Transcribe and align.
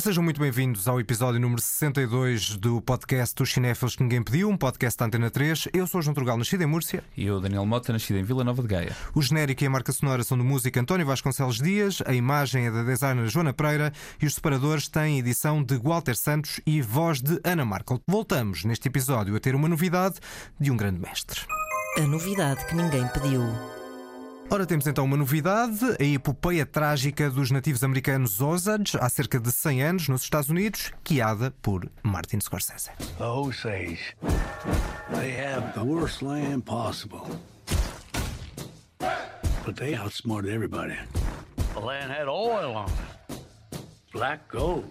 Ora, 0.00 0.04
sejam 0.06 0.24
muito 0.24 0.40
bem-vindos 0.40 0.88
ao 0.88 0.98
episódio 0.98 1.38
número 1.38 1.60
62 1.60 2.56
do 2.56 2.80
podcast 2.80 3.34
dos 3.34 3.52
Cinéfilos 3.52 3.94
que 3.94 4.02
Ninguém 4.02 4.22
Pediu, 4.22 4.48
um 4.48 4.56
podcast 4.56 4.98
da 4.98 5.04
Antena 5.04 5.30
3. 5.30 5.68
Eu 5.74 5.86
sou 5.86 5.98
o 5.98 6.02
João 6.02 6.14
Trugal, 6.14 6.38
nascido 6.38 6.62
em 6.62 6.66
Múrcia. 6.66 7.04
E 7.14 7.26
eu, 7.26 7.38
Daniel 7.38 7.66
Mota, 7.66 7.92
nascido 7.92 8.16
em 8.16 8.22
Vila 8.22 8.42
Nova 8.42 8.62
de 8.62 8.68
Gaia. 8.68 8.96
O 9.14 9.20
genérico 9.20 9.62
e 9.62 9.66
a 9.66 9.70
marca 9.70 9.92
sonora 9.92 10.24
são 10.24 10.38
do 10.38 10.44
músico 10.44 10.78
António 10.78 11.04
Vasconcelos 11.04 11.58
Dias, 11.58 12.02
a 12.06 12.14
imagem 12.14 12.64
é 12.64 12.70
da 12.70 12.82
designer 12.82 13.28
Joana 13.28 13.52
Pereira 13.52 13.92
e 14.22 14.24
os 14.24 14.34
separadores 14.34 14.88
têm 14.88 15.18
edição 15.18 15.62
de 15.62 15.76
Walter 15.76 16.16
Santos 16.16 16.62
e 16.64 16.80
voz 16.80 17.20
de 17.20 17.38
Ana 17.44 17.66
Markel. 17.66 18.00
Voltamos 18.08 18.64
neste 18.64 18.88
episódio 18.88 19.36
a 19.36 19.38
ter 19.38 19.54
uma 19.54 19.68
novidade 19.68 20.14
de 20.58 20.70
um 20.70 20.78
grande 20.78 20.98
mestre. 20.98 21.42
A 21.98 22.06
novidade 22.06 22.64
que 22.64 22.74
ninguém 22.74 23.06
pediu. 23.08 23.42
Ora, 24.52 24.66
temos 24.66 24.84
então 24.88 25.04
uma 25.04 25.16
novidade: 25.16 25.78
a 26.00 26.02
epopeia 26.02 26.66
trágica 26.66 27.30
dos 27.30 27.52
nativos 27.52 27.84
americanos 27.84 28.40
Osage, 28.40 28.98
há 28.98 29.08
cerca 29.08 29.38
de 29.38 29.52
100 29.52 29.82
anos, 29.82 30.08
nos 30.08 30.22
Estados 30.24 30.48
Unidos, 30.48 30.90
guiada 31.04 31.52
por 31.62 31.88
Martin 32.02 32.40
Scorsese. 32.40 32.90
The 33.16 33.24
Osage. 33.24 34.16
They 35.14 35.36
have 35.40 35.72
the 35.74 35.84
worst 35.84 36.22
land 36.22 36.62
possible. 36.64 37.20
But 39.64 39.76
they 39.76 39.94
outsmarted 39.94 40.52
everybody. 40.52 40.98
The 41.74 41.80
land 41.80 42.10
had 42.10 42.26
oil 42.26 42.74
on 42.74 42.86
it. 42.88 43.40
Black 44.12 44.42
gold. 44.50 44.84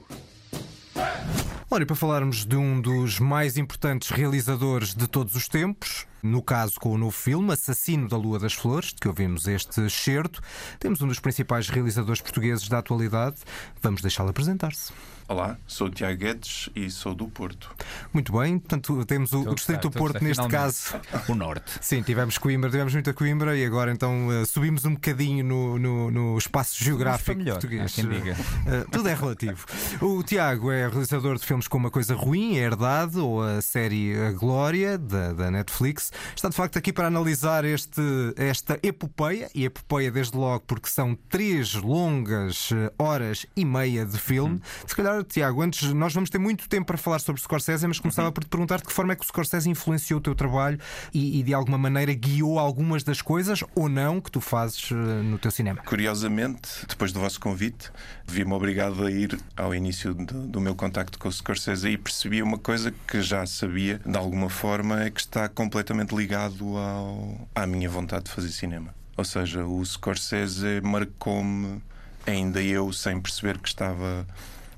Ora, 1.69 1.83
e 1.83 1.85
para 1.85 1.95
falarmos 1.97 2.45
de 2.45 2.55
um 2.55 2.79
dos 2.79 3.19
mais 3.19 3.57
importantes 3.57 4.09
realizadores 4.09 4.95
de 4.95 5.07
todos 5.07 5.35
os 5.35 5.49
tempos, 5.49 6.07
no 6.21 6.41
caso 6.41 6.79
com 6.79 6.93
o 6.93 6.97
novo 6.97 7.11
filme 7.11 7.53
Assassino 7.53 8.07
da 8.07 8.17
Lua 8.17 8.39
das 8.39 8.53
Flores, 8.53 8.93
de 8.93 8.95
que 8.95 9.07
ouvimos 9.07 9.47
este 9.47 9.81
excerto, 9.81 10.41
temos 10.79 11.01
um 11.01 11.07
dos 11.07 11.19
principais 11.19 11.69
realizadores 11.69 12.21
portugueses 12.21 12.67
da 12.67 12.79
atualidade. 12.79 13.37
Vamos 13.81 14.01
deixá-lo 14.01 14.29
apresentar-se. 14.29 14.91
Olá, 15.29 15.59
sou 15.67 15.85
o 15.85 15.89
Tiago 15.91 16.17
Guedes 16.17 16.71
e 16.75 16.89
sou 16.89 17.13
do 17.13 17.27
Porto. 17.27 17.69
Muito 18.11 18.33
bem, 18.33 18.57
portanto 18.57 19.05
temos 19.05 19.31
o, 19.31 19.41
o 19.41 19.53
Distrito 19.53 19.87
do 19.87 19.91
Porto 19.91 20.23
neste 20.23 20.47
caso. 20.47 20.99
O 21.27 21.35
Norte. 21.35 21.71
Sim, 21.79 22.01
tivemos 22.01 22.39
Coimbra, 22.39 22.67
tivemos 22.67 22.91
muita 22.93 23.13
Coimbra 23.13 23.55
e 23.55 23.63
agora 23.63 23.91
então 23.91 24.27
uh, 24.27 24.43
subimos 24.47 24.85
um 24.85 24.95
bocadinho 24.95 25.45
no, 25.45 25.77
no, 25.77 26.09
no 26.09 26.37
espaço 26.39 26.83
geográfico 26.83 27.37
melhor, 27.37 27.59
português. 27.59 27.93
quem 27.93 28.09
diga. 28.09 28.33
Uh, 28.33 28.89
tudo 28.89 29.07
é 29.07 29.13
relativo. 29.13 29.67
O 30.01 30.23
Tiago 30.23 30.71
é 30.71 30.87
realizador 30.87 31.37
de 31.37 31.45
filmes 31.45 31.67
como 31.67 31.85
Uma 31.85 31.91
Coisa 31.91 32.15
Ruim, 32.15 32.57
A 32.57 32.61
Herdade 32.61 33.19
ou 33.19 33.43
a 33.43 33.61
série 33.61 34.19
A 34.19 34.31
Glória 34.31 34.97
da, 34.97 35.31
da 35.33 35.51
Netflix. 35.51 36.11
Está 36.35 36.49
de 36.49 36.55
facto 36.55 36.79
aqui 36.79 36.91
para 36.91 37.05
analisar 37.05 37.63
este, 37.65 38.01
esta 38.35 38.79
epopeia, 38.81 39.47
e 39.53 39.63
epopeia 39.63 40.09
desde 40.09 40.35
logo 40.35 40.63
porque 40.65 40.89
são 40.89 41.15
três 41.29 41.75
longas 41.75 42.71
uh, 42.71 42.91
horas 42.97 43.45
e 43.55 43.63
meia 43.63 44.03
de 44.07 44.17
filme. 44.17 44.55
Uhum. 44.55 44.61
Se 44.87 44.95
calhar, 44.95 45.18
Tiago, 45.23 45.61
antes 45.61 45.91
nós 45.93 46.13
vamos 46.13 46.29
ter 46.29 46.37
muito 46.39 46.67
tempo 46.69 46.87
para 46.87 46.97
falar 46.97 47.19
sobre 47.19 47.41
Scorsese, 47.41 47.87
mas 47.87 47.99
começava 47.99 48.27
Uhum. 48.29 48.33
por 48.33 48.43
te 48.43 48.49
perguntar 48.49 48.77
de 48.77 48.83
que 48.83 48.93
forma 48.93 49.13
é 49.13 49.15
que 49.15 49.23
o 49.23 49.27
Scorsese 49.27 49.69
influenciou 49.69 50.19
o 50.19 50.21
teu 50.23 50.35
trabalho 50.35 50.79
e, 51.13 51.39
e 51.39 51.43
de 51.43 51.53
alguma 51.53 51.77
maneira 51.77 52.13
guiou 52.13 52.59
algumas 52.59 53.03
das 53.03 53.21
coisas 53.21 53.63
ou 53.75 53.87
não 53.89 54.19
que 54.21 54.31
tu 54.31 54.41
fazes 54.41 54.91
uh, 54.91 54.95
no 54.95 55.37
teu 55.37 55.51
cinema. 55.51 55.81
Curiosamente, 55.83 56.69
depois 56.87 57.11
do 57.11 57.19
vosso 57.19 57.39
convite, 57.39 57.91
vi-me 58.27 58.53
obrigado 58.53 59.05
a 59.05 59.11
ir 59.11 59.39
ao 59.55 59.73
início 59.73 60.13
do, 60.13 60.47
do 60.47 60.59
meu 60.61 60.75
contacto 60.75 61.17
com 61.19 61.27
o 61.27 61.31
Scorsese 61.31 61.89
e 61.89 61.97
percebi 61.97 62.41
uma 62.41 62.57
coisa 62.57 62.93
que 63.07 63.21
já 63.21 63.45
sabia, 63.45 63.99
de 64.05 64.17
alguma 64.17 64.49
forma, 64.49 65.03
é 65.03 65.09
que 65.09 65.19
está 65.21 65.47
completamente 65.49 66.15
ligado 66.15 66.77
ao, 66.77 67.47
à 67.55 67.65
minha 67.65 67.89
vontade 67.89 68.25
de 68.25 68.31
fazer 68.31 68.49
cinema. 68.49 68.93
Ou 69.17 69.25
seja, 69.25 69.65
o 69.65 69.83
Scorsese 69.85 70.81
marcou-me, 70.81 71.81
ainda 72.25 72.61
eu, 72.61 72.91
sem 72.93 73.19
perceber 73.19 73.57
que 73.57 73.67
estava 73.67 74.25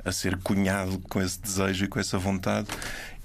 a 0.04 0.12
ser 0.12 0.38
cunhado 0.38 1.00
com 1.10 1.22
esse 1.22 1.40
desejo 1.42 1.86
e 1.86 1.88
com 1.88 2.00
essa 2.00 2.18
vontade. 2.18 2.68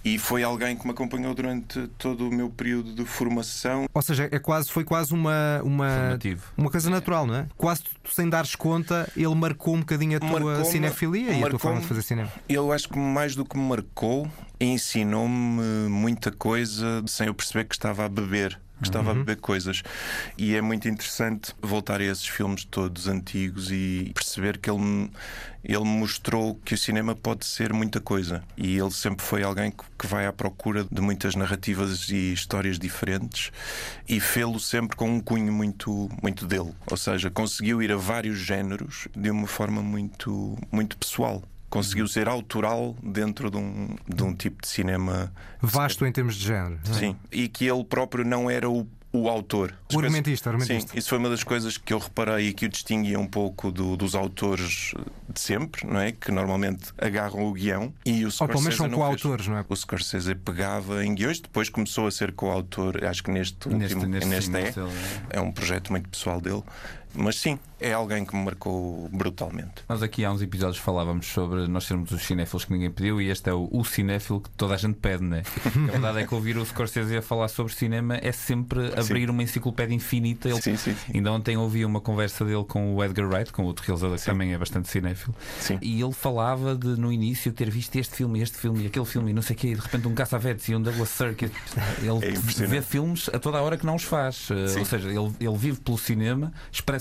E 0.06 0.18
foi 0.18 0.44
alguém 0.44 0.76
que 0.76 0.84
me 0.84 0.92
acompanhou 0.92 1.34
durante 1.34 1.88
todo 1.98 2.28
o 2.28 2.32
meu 2.32 2.48
período 2.48 2.94
de 2.94 3.04
formação. 3.04 3.86
Ou 3.92 4.02
seja, 4.02 4.28
é 4.30 4.38
quase, 4.38 4.70
foi 4.70 4.84
quase 4.84 5.12
uma, 5.12 5.60
uma, 5.64 5.88
Formativo. 5.90 6.44
uma 6.56 6.70
coisa 6.70 6.88
natural, 6.88 7.26
não 7.26 7.34
é? 7.34 7.46
Quase 7.56 7.82
tu, 7.82 7.90
sem 8.12 8.28
dares 8.28 8.54
conta, 8.54 9.10
ele 9.16 9.34
marcou 9.34 9.74
um 9.74 9.80
bocadinho 9.80 10.16
a 10.16 10.20
tua 10.20 10.64
cinefilia 10.64 11.32
e 11.32 11.42
a 11.42 11.48
tua 11.48 11.58
forma 11.58 11.80
de 11.80 11.88
fazer 11.88 12.02
cinema. 12.02 12.30
Eu 12.48 12.70
acho 12.70 12.88
que 12.88 12.96
mais 12.96 13.34
do 13.34 13.44
que 13.44 13.58
me 13.58 13.68
marcou, 13.68 14.30
ensinou-me 14.60 15.88
muita 15.88 16.30
coisa 16.30 17.02
sem 17.08 17.26
eu 17.26 17.34
perceber 17.34 17.64
que 17.64 17.74
estava 17.74 18.04
a 18.04 18.08
beber. 18.08 18.60
Que 18.80 18.88
estava 18.88 19.12
a 19.12 19.14
beber 19.14 19.36
coisas. 19.36 19.82
E 20.36 20.54
é 20.54 20.60
muito 20.60 20.86
interessante 20.88 21.54
voltar 21.62 22.00
a 22.00 22.04
esses 22.04 22.26
filmes 22.26 22.64
todos 22.64 23.08
antigos 23.08 23.70
e 23.70 24.12
perceber 24.14 24.58
que 24.58 24.70
ele 24.70 25.10
ele 25.68 25.84
mostrou 25.84 26.54
que 26.64 26.74
o 26.74 26.78
cinema 26.78 27.16
pode 27.16 27.44
ser 27.44 27.72
muita 27.72 28.00
coisa. 28.00 28.44
E 28.56 28.78
ele 28.78 28.90
sempre 28.92 29.24
foi 29.26 29.42
alguém 29.42 29.72
que, 29.72 29.84
que 29.98 30.06
vai 30.06 30.24
à 30.24 30.32
procura 30.32 30.86
de 30.90 31.00
muitas 31.00 31.34
narrativas 31.34 32.08
e 32.08 32.32
histórias 32.32 32.78
diferentes 32.78 33.50
e 34.08 34.20
fê-lo 34.20 34.60
sempre 34.60 34.96
com 34.96 35.10
um 35.10 35.20
cunho 35.20 35.52
muito, 35.52 36.08
muito 36.22 36.46
dele. 36.46 36.72
Ou 36.88 36.96
seja, 36.96 37.30
conseguiu 37.30 37.82
ir 37.82 37.90
a 37.90 37.96
vários 37.96 38.38
géneros 38.38 39.08
de 39.16 39.28
uma 39.28 39.48
forma 39.48 39.82
muito, 39.82 40.56
muito 40.70 40.96
pessoal. 40.96 41.42
Conseguiu 41.68 42.06
ser 42.06 42.28
autoral 42.28 42.96
dentro 43.02 43.50
de 43.50 43.56
um, 43.56 43.96
de 44.08 44.22
um 44.22 44.34
tipo 44.34 44.62
de 44.62 44.68
cinema. 44.68 45.32
Vasto 45.60 46.06
em 46.06 46.12
termos 46.12 46.36
de 46.36 46.46
género. 46.46 46.78
não 46.86 46.94
é? 46.96 46.98
Sim. 46.98 47.16
E 47.32 47.48
que 47.48 47.66
ele 47.66 47.84
próprio 47.84 48.24
não 48.24 48.48
era 48.48 48.70
o, 48.70 48.86
o 49.12 49.28
autor. 49.28 49.74
O 49.92 49.98
argumentista, 49.98 50.48
o 50.48 50.52
argumentista. 50.54 50.92
Sim, 50.92 50.98
isso 50.98 51.08
foi 51.08 51.18
uma 51.18 51.28
das 51.28 51.42
coisas 51.42 51.76
que 51.76 51.92
eu 51.92 51.98
reparei 51.98 52.48
e 52.48 52.52
que 52.54 52.66
o 52.66 52.68
distinguia 52.68 53.18
um 53.18 53.26
pouco 53.26 53.70
do- 53.72 53.96
dos 53.96 54.14
autores 54.14 54.92
de 55.28 55.40
sempre, 55.40 55.86
não 55.86 55.98
é? 56.00 56.12
Que 56.12 56.30
normalmente 56.30 56.92
agarram 56.98 57.44
o 57.46 57.52
guião 57.52 57.92
e 58.04 58.24
o 58.24 58.28
Ou 58.28 58.46
pelo 58.48 58.60
menos 58.60 58.74
Scorsese 58.74 58.76
são 58.76 58.86
não 58.88 58.98
fez. 58.98 59.20
coautores, 59.22 59.48
não 59.48 59.58
é? 59.58 59.64
O 59.68 59.74
Scorsese 59.76 60.34
pegava 60.36 61.04
em 61.04 61.14
guiões, 61.14 61.40
depois 61.40 61.68
começou 61.68 62.06
a 62.06 62.10
ser 62.10 62.32
coautor, 62.32 63.04
acho 63.04 63.22
que 63.24 63.30
neste 63.30 63.68
Neste- 63.68 63.94
último, 63.96 64.12
neste 64.12 64.50
neste 64.50 64.56
é. 64.56 64.68
ele 64.82 64.92
É 65.30 65.40
um 65.40 65.50
projeto 65.50 65.90
muito 65.90 66.08
pessoal 66.08 66.40
dele. 66.40 66.62
Mas 67.16 67.36
sim, 67.40 67.58
é 67.80 67.92
alguém 67.92 68.24
que 68.24 68.34
me 68.36 68.44
marcou 68.44 69.08
brutalmente. 69.12 69.72
Nós 69.88 70.02
aqui 70.02 70.24
há 70.24 70.32
uns 70.32 70.42
episódios 70.42 70.78
falávamos 70.78 71.26
sobre 71.26 71.66
nós 71.66 71.84
sermos 71.84 72.10
os 72.10 72.22
cinéfilos 72.22 72.64
que 72.64 72.72
ninguém 72.72 72.90
pediu 72.90 73.20
e 73.20 73.28
este 73.30 73.50
é 73.50 73.52
o, 73.52 73.68
o 73.70 73.84
cinéfilo 73.84 74.40
que 74.40 74.50
toda 74.50 74.74
a 74.74 74.76
gente 74.76 74.94
pede, 74.98 75.24
né? 75.24 75.42
a 75.66 75.92
verdade 75.92 76.20
é 76.20 76.26
que 76.26 76.34
ouvir 76.34 76.56
o 76.56 76.64
Scorsese 76.64 77.16
a 77.16 77.22
falar 77.22 77.48
sobre 77.48 77.72
cinema 77.74 78.18
é 78.22 78.32
sempre 78.32 78.92
abrir 78.98 79.30
uma 79.30 79.42
enciclopédia 79.42 79.94
infinita. 79.94 80.48
Ele, 80.48 80.60
Sim, 80.60 80.76
sim, 80.76 80.94
sim. 80.94 81.12
Ainda 81.14 81.32
ontem 81.32 81.56
ouvi 81.56 81.84
uma 81.84 82.00
conversa 82.00 82.44
dele 82.44 82.64
com 82.64 82.94
o 82.94 83.04
Edgar 83.04 83.28
Wright, 83.28 83.52
com 83.52 83.64
outro 83.64 83.84
realizador 83.84 84.18
que 84.18 84.24
também 84.24 84.52
é 84.52 84.58
bastante 84.58 84.88
cinéfilo. 84.88 85.34
Sim. 85.60 85.78
E 85.82 86.00
ele 86.00 86.12
falava 86.12 86.74
de 86.74 86.88
no 86.98 87.12
início 87.12 87.52
ter 87.52 87.70
visto 87.70 87.96
este 87.96 88.14
filme, 88.14 88.40
este 88.40 88.56
filme 88.56 88.84
e 88.84 88.86
aquele 88.86 89.04
filme 89.06 89.30
e 89.30 89.34
não 89.34 89.42
sei 89.42 89.54
o 89.54 89.58
quê, 89.58 89.68
e 89.68 89.74
de 89.74 89.80
repente 89.80 90.08
um 90.08 90.14
Cassavetes 90.14 90.68
e 90.68 90.74
um 90.74 90.82
Douglas 90.82 91.08
Sirk. 91.10 91.44
Ele 92.00 92.26
É 92.62 92.66
vê 92.66 92.82
filmes 92.82 93.28
a 93.32 93.38
toda 93.38 93.58
a 93.58 93.62
hora 93.62 93.76
que 93.76 93.84
não 93.86 93.94
os 93.96 94.02
faz. 94.02 94.48
Sim. 94.68 94.78
Ou 94.78 94.84
seja, 94.84 95.08
ele, 95.08 95.32
ele 95.40 95.56
vive 95.56 95.80
pelo 95.80 95.98
cinema, 95.98 96.52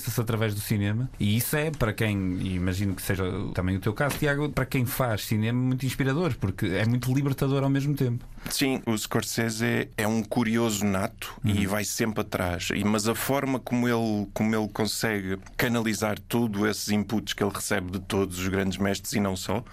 expressa-se 0.06 0.22
através 0.22 0.54
do 0.54 0.62
cinema, 0.62 1.10
e 1.20 1.38
isso 1.38 1.56
é 1.56 1.72
para 1.72 1.92
quem, 1.94 2.38
e 2.40 2.56
imagino 2.56 2.94
que 2.96 3.02
seja 3.02 3.24
também 3.54 3.76
o 3.76 3.80
teu 3.80 3.94
caso, 3.94 4.18
Tiago, 4.18 4.50
para 4.50 4.66
quem 4.66 4.86
faz 4.86 5.26
cinema 5.26 5.60
muito 5.60 5.86
inspirador, 5.86 6.36
porque 6.40 6.68
é 6.68 6.86
muito 6.86 7.12
libertador 7.14 7.64
ao 7.64 7.70
mesmo 7.70 7.96
tempo. 7.96 8.24
Sim, 8.50 8.82
o 8.86 8.96
Scorsese 8.98 9.90
é 9.98 10.08
um 10.08 10.24
curioso 10.24 10.86
nato 10.86 11.34
e 11.44 11.66
vai 11.66 11.84
sempre 11.84 12.22
atrás. 12.22 12.70
E- 12.74 12.84
Mas 12.84 13.08
a 13.08 13.16
forma 13.16 13.60
como 13.60 13.88
ele, 13.88 14.28
como 14.34 14.56
ele 14.56 14.70
consegue 14.70 15.38
canalizar 15.58 16.20
tudo 16.20 16.68
esses 16.68 16.90
inputs 16.90 17.34
que 17.34 17.44
ele 17.44 17.52
recebe 17.54 17.92
de 17.92 18.00
todos 18.00 18.40
os 18.40 18.48
grandes 18.48 18.78
mestres 18.78 19.14
e 19.14 19.20
não 19.20 19.36
só 19.36 19.64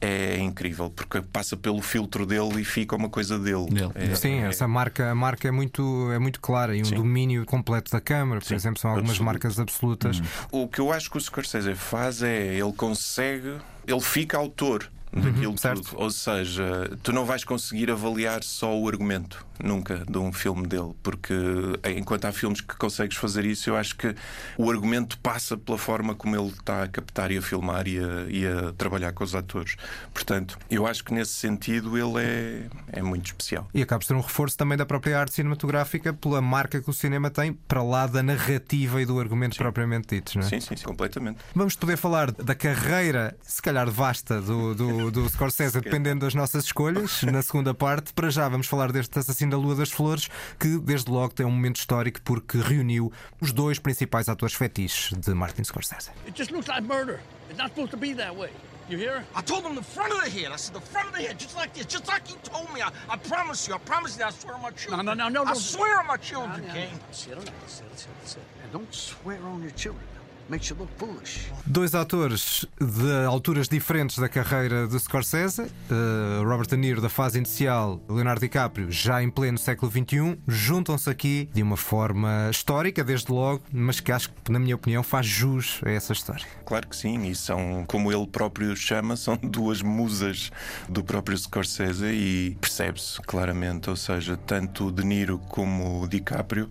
é 0.00 0.38
incrível, 0.38 0.88
porque 0.90 1.20
passa 1.20 1.56
pelo 1.56 1.80
filtro 1.82 2.24
dele 2.24 2.60
e 2.60 2.64
fica 2.64 2.96
uma 2.96 3.08
coisa 3.08 3.38
dele. 3.38 3.66
Dele. 3.70 3.92
É- 3.94 4.14
Sim, 4.14 4.40
é- 4.40 4.48
essa 4.48 4.66
marca, 4.66 5.10
a 5.10 5.14
marca 5.14 5.46
é 5.46 5.50
muito, 5.50 6.10
é 6.12 6.18
muito 6.18 6.40
clara 6.40 6.74
e 6.76 6.80
um 6.80 6.84
Sim. 6.84 6.94
domínio 6.94 7.44
completo 7.44 7.90
da 7.92 8.00
câmara, 8.00 8.40
por 8.40 8.46
Sim, 8.48 8.54
exemplo, 8.54 8.80
são 8.80 8.90
algumas 8.90 9.10
absoluto. 9.10 9.26
marcas 9.26 9.58
absolutas. 9.60 10.22
O 10.50 10.66
que 10.68 10.80
eu 10.80 10.90
acho 10.92 11.10
que 11.10 11.18
o 11.18 11.20
Scorsese 11.20 11.74
faz 11.74 12.22
é 12.22 12.54
ele 12.54 12.72
consegue, 12.72 13.56
ele 13.86 14.00
fica 14.00 14.36
autor 14.38 14.90
daquilo 15.12 15.58
certo. 15.58 15.82
tudo. 15.82 16.00
Ou 16.00 16.10
seja, 16.10 16.90
tu 17.02 17.12
não 17.12 17.24
vais 17.24 17.44
conseguir 17.44 17.90
avaliar 17.90 18.42
só 18.42 18.76
o 18.76 18.88
argumento 18.88 19.44
nunca 19.62 20.04
de 20.08 20.18
um 20.18 20.32
filme 20.32 20.66
dele, 20.66 20.92
porque 21.02 21.34
eh, 21.82 21.92
enquanto 21.92 22.24
há 22.24 22.32
filmes 22.32 22.60
que 22.60 22.74
consegues 22.76 23.16
fazer 23.16 23.44
isso, 23.44 23.70
eu 23.70 23.76
acho 23.76 23.96
que 23.96 24.14
o 24.56 24.70
argumento 24.70 25.18
passa 25.18 25.56
pela 25.56 25.78
forma 25.78 26.14
como 26.14 26.36
ele 26.36 26.48
está 26.48 26.82
a 26.82 26.88
captar 26.88 27.30
e 27.30 27.38
a 27.38 27.42
filmar 27.42 27.86
e 27.86 27.98
a, 27.98 28.24
e 28.28 28.46
a 28.46 28.72
trabalhar 28.72 29.12
com 29.12 29.22
os 29.22 29.34
atores. 29.34 29.76
Portanto, 30.12 30.58
eu 30.70 30.86
acho 30.86 31.04
que 31.04 31.12
nesse 31.12 31.32
sentido 31.32 31.96
ele 31.96 32.24
é, 32.24 32.66
é 32.98 33.02
muito 33.02 33.26
especial. 33.26 33.68
E 33.74 33.82
acaba 33.82 34.00
por 34.00 34.06
ser 34.06 34.14
um 34.14 34.20
reforço 34.20 34.56
também 34.56 34.78
da 34.78 34.86
própria 34.86 35.18
arte 35.18 35.34
cinematográfica 35.34 36.12
pela 36.12 36.40
marca 36.40 36.80
que 36.80 36.88
o 36.88 36.92
cinema 36.92 37.30
tem 37.30 37.52
para 37.52 37.82
lá 37.82 38.06
da 38.06 38.22
narrativa 38.22 39.00
e 39.02 39.06
do 39.06 39.20
argumento 39.20 39.56
propriamente 39.56 40.16
ditos, 40.16 40.36
não 40.36 40.42
é? 40.42 40.46
Sim, 40.46 40.60
sim, 40.60 40.76
sim, 40.76 40.84
completamente. 40.84 41.38
Vamos 41.54 41.76
poder 41.76 41.96
falar 41.96 42.30
da 42.30 42.54
carreira, 42.54 43.36
se 43.42 43.60
calhar 43.60 43.90
vasta, 43.90 44.40
do, 44.40 44.74
do, 44.74 44.99
do 45.08 45.28
Scorsese, 45.28 45.80
dependendo 45.80 46.24
das 46.26 46.34
nossas 46.34 46.64
escolhas. 46.64 47.22
Na 47.30 47.42
segunda 47.42 47.72
parte, 47.72 48.12
para 48.12 48.28
já 48.28 48.48
vamos 48.48 48.66
falar 48.66 48.90
deste 48.90 49.16
assassino 49.20 49.52
da 49.52 49.56
Lua 49.56 49.76
das 49.76 49.90
Flores, 49.92 50.28
que 50.58 50.78
desde 50.78 51.08
logo 51.12 51.32
tem 51.32 51.46
um 51.46 51.50
momento 51.52 51.76
histórico 51.76 52.20
porque 52.24 52.58
reuniu 52.58 53.12
os 53.40 53.52
dois 53.52 53.78
principais 53.78 54.28
atores 54.28 54.54
fetiches 54.54 55.12
de 55.16 55.32
Martin 55.32 55.62
Scorsese. 55.62 56.10
It 56.26 56.36
just 56.36 56.50
looks 56.50 56.66
like 56.66 56.82
murder. 56.82 57.20
It's 57.48 57.56
not 57.58 57.68
supposed 57.70 57.92
to 57.92 57.96
be 57.96 58.14
that 58.14 58.34
way. 58.36 58.50
You 58.88 58.98
hear? 58.98 59.24
I 59.36 59.42
told 59.42 59.64
him 59.64 59.76
the 59.76 59.84
front 59.84 60.12
of 60.12 60.20
the 60.24 60.28
head. 60.28 60.50
I 60.52 60.56
said 60.56 60.74
the 60.74 60.80
front 60.80 61.06
of 61.10 61.14
the 61.14 61.22
head, 61.22 61.38
just 61.38 61.54
like 61.54 61.72
this, 61.72 61.86
just 61.86 62.08
like 62.08 62.26
he 62.26 62.34
told 62.42 62.66
me. 62.74 62.82
I, 62.82 62.90
I 63.08 63.16
promise 63.18 63.68
you, 63.68 63.74
I 63.74 63.78
promise 63.78 64.18
you, 64.18 64.24
I 64.24 64.30
swear 64.32 64.56
on 64.56 64.62
my 64.62 64.70
children. 64.72 65.06
No, 65.06 65.14
no, 65.14 65.28
no, 65.28 65.44
no, 65.44 65.48
I 65.48 65.52
no. 65.52 65.58
swear 65.58 66.00
on 66.00 66.08
my 66.08 66.16
children, 66.16 66.60
Now, 66.62 66.66
now, 66.66 66.74
King. 66.74 66.90
now, 66.94 67.12
Settle 67.12 67.44
down, 67.44 67.54
settle, 67.68 67.96
settle, 67.96 68.14
settle. 68.24 68.42
And 68.64 68.72
don't 68.72 68.92
swear 68.92 69.38
on 69.46 69.62
your 69.62 69.70
children. 69.72 70.02
Makes 70.50 70.70
you 70.70 70.76
look 70.80 70.90
foolish. 70.98 71.46
Dois 71.64 71.94
atores 71.94 72.66
de 72.80 73.24
alturas 73.24 73.68
diferentes 73.68 74.18
da 74.18 74.28
carreira 74.28 74.88
de 74.88 74.98
Scorsese, 74.98 75.62
eh, 75.62 76.42
Robert 76.42 76.66
De 76.66 76.76
Niro 76.76 77.00
da 77.00 77.08
fase 77.08 77.38
inicial, 77.38 78.00
Leonardo 78.08 78.40
DiCaprio 78.40 78.90
já 78.90 79.22
em 79.22 79.30
pleno 79.30 79.56
século 79.56 79.92
XXI, 79.92 80.36
juntam-se 80.48 81.08
aqui 81.08 81.48
de 81.54 81.62
uma 81.62 81.76
forma 81.76 82.48
histórica, 82.50 83.04
desde 83.04 83.30
logo, 83.30 83.62
mas 83.72 84.00
que 84.00 84.10
acho 84.10 84.30
que, 84.30 84.50
na 84.50 84.58
minha 84.58 84.74
opinião, 84.74 85.04
faz 85.04 85.24
jus 85.24 85.80
a 85.86 85.90
essa 85.90 86.12
história. 86.12 86.44
Claro 86.66 86.88
que 86.88 86.96
sim, 86.96 87.28
e 87.28 87.34
são, 87.36 87.84
como 87.86 88.10
ele 88.10 88.26
próprio 88.26 88.74
chama, 88.74 89.16
são 89.16 89.36
duas 89.40 89.82
musas 89.82 90.50
do 90.88 91.04
próprio 91.04 91.38
Scorsese 91.38 92.06
e 92.06 92.56
percebe-se 92.60 93.20
claramente, 93.22 93.88
ou 93.88 93.94
seja, 93.94 94.36
tanto 94.36 94.88
o 94.88 94.90
De 94.92 95.04
Niro 95.04 95.38
como 95.38 96.02
o 96.02 96.08
DiCaprio 96.08 96.68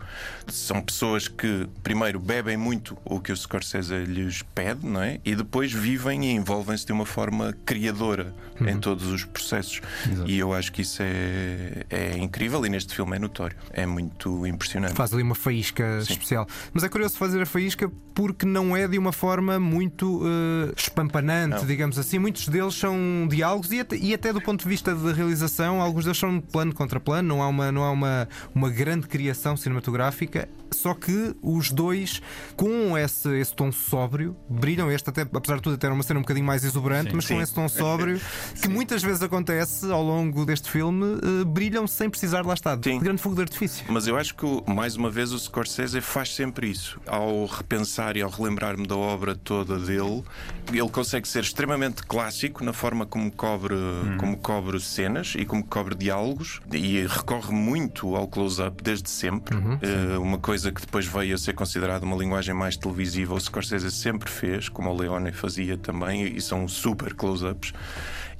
são 0.47 0.81
pessoas 0.81 1.29
que, 1.29 1.65
primeiro, 1.81 2.19
bebem 2.19 2.57
muito 2.57 2.97
o 3.05 3.21
que 3.21 3.31
o 3.31 3.37
Scorsese 3.37 3.68
lhes 3.77 4.41
pede, 4.41 4.85
não 4.85 5.01
é? 5.01 5.19
E 5.23 5.35
depois 5.35 5.71
vivem 5.71 6.25
e 6.25 6.31
envolvem-se 6.31 6.85
de 6.85 6.91
uma 6.91 7.05
forma 7.05 7.55
criadora 7.65 8.33
em 8.61 8.77
todos 8.77 9.07
os 9.07 9.23
processos. 9.23 9.81
E 10.25 10.37
eu 10.37 10.53
acho 10.53 10.71
que 10.71 10.81
isso 10.81 11.01
é, 11.01 11.85
é 11.89 12.17
incrível 12.17 12.65
e 12.65 12.69
neste 12.69 12.93
filme 12.93 13.15
é 13.15 13.19
notório. 13.19 13.55
É 13.71 13.85
muito 13.85 14.45
impressionante. 14.45 14.93
Faz 14.93 15.13
ali 15.13 15.23
uma 15.23 15.35
faísca 15.35 15.99
especial. 15.99 16.47
Mas 16.73 16.83
é 16.83 16.89
curioso 16.89 17.17
fazer 17.17 17.41
a 17.41 17.45
faísca 17.45 17.89
porque 18.13 18.45
não 18.45 18.75
é 18.75 18.87
de 18.87 18.97
uma 18.97 19.13
forma 19.13 19.59
muito 19.59 20.21
eh, 20.25 20.73
espampanante, 20.75 21.55
Não. 21.55 21.65
digamos 21.65 21.97
assim. 21.97 22.19
Muitos 22.19 22.49
deles 22.49 22.75
são 22.75 23.25
diálogos 23.29 23.71
e 23.71 23.79
até, 23.79 23.95
e 23.95 24.13
até 24.13 24.33
do 24.33 24.41
ponto 24.41 24.61
de 24.63 24.67
vista 24.67 24.93
da 24.93 25.13
realização, 25.13 25.81
alguns 25.81 26.03
deles 26.03 26.17
são 26.17 26.41
plano 26.41 26.73
contra 26.73 26.99
plano, 26.99 27.29
não 27.29 27.41
há 27.41 27.47
uma, 27.47 27.71
não 27.71 27.83
há 27.83 27.91
uma, 27.91 28.27
uma 28.53 28.69
grande 28.69 29.07
criação 29.07 29.55
cinematográfica. 29.55 30.49
Só 30.71 30.93
que 30.93 31.33
os 31.41 31.71
dois, 31.71 32.21
com 32.55 32.97
esse, 32.97 33.29
esse 33.39 33.48
tom 33.55 33.71
sóbrio, 33.71 34.35
brilham. 34.49 34.91
Este, 34.91 35.09
até, 35.09 35.21
apesar 35.21 35.55
de 35.57 35.61
tudo, 35.61 35.75
até 35.75 35.87
era 35.87 35.93
uma 35.93 36.03
cena 36.03 36.19
um 36.19 36.23
bocadinho 36.23 36.45
mais 36.45 36.63
exuberante, 36.63 37.09
Sim. 37.09 37.15
mas 37.15 37.25
com 37.25 37.35
Sim. 37.35 37.41
esse 37.41 37.53
tom 37.53 37.69
sóbrio, 37.69 38.19
que 38.61 38.67
muitas 38.67 39.01
vezes 39.03 39.21
acontece 39.21 39.91
ao 39.91 40.03
longo 40.03 40.45
deste 40.45 40.69
filme, 40.69 41.19
eh, 41.21 41.45
brilham 41.45 41.87
sem 41.87 42.09
precisar, 42.09 42.45
lá 42.45 42.53
está, 42.53 42.75
de 42.75 42.97
grande 42.99 43.21
fogo 43.21 43.35
de 43.35 43.41
artifício. 43.41 43.85
Mas 43.89 44.07
eu 44.07 44.17
acho 44.17 44.35
que, 44.35 44.45
mais 44.67 44.95
uma 44.95 45.09
vez, 45.09 45.31
o 45.31 45.39
Scorsese 45.39 46.01
faz 46.01 46.33
sempre 46.35 46.69
isso. 46.69 46.99
Ao 47.07 47.45
repensar 47.45 48.15
e 48.17 48.21
ao 48.21 48.29
relembrar-me 48.29 48.85
da 48.85 48.95
obra 48.95 49.35
toda 49.35 49.77
dele, 49.77 50.23
ele 50.71 50.89
consegue 50.89 51.27
ser 51.27 51.43
extremamente 51.43 52.03
clássico 52.03 52.63
na 52.63 52.73
forma 52.73 53.05
como 53.05 53.31
cobre, 53.31 53.75
como 54.17 54.37
cobre 54.37 54.79
cenas 54.79 55.33
e 55.37 55.45
como 55.45 55.63
cobre 55.63 55.95
diálogos 55.95 56.61
e 56.71 57.05
recorre 57.07 57.53
muito 57.53 58.15
ao 58.15 58.27
close-up 58.27 58.83
desde 58.83 59.09
sempre. 59.09 59.57
Eh, 59.81 60.17
uma 60.17 60.37
coisa 60.37 60.71
que 60.71 60.81
depois 60.81 61.05
veio 61.05 61.35
a 61.35 61.37
ser 61.37 61.53
considerada 61.53 62.05
uma 62.05 62.15
linguagem 62.15 62.53
mais 62.53 62.77
televisiva, 62.77 63.33
o 63.39 63.41
Scorsese 63.41 63.89
sempre 63.89 64.29
fez, 64.29 64.67
como 64.67 64.89
o 64.89 64.97
Leone 64.97 65.31
fazia 65.31 65.77
também, 65.77 66.35
e 66.35 66.41
são 66.41 66.67
super 66.67 67.13
close-ups. 67.13 67.73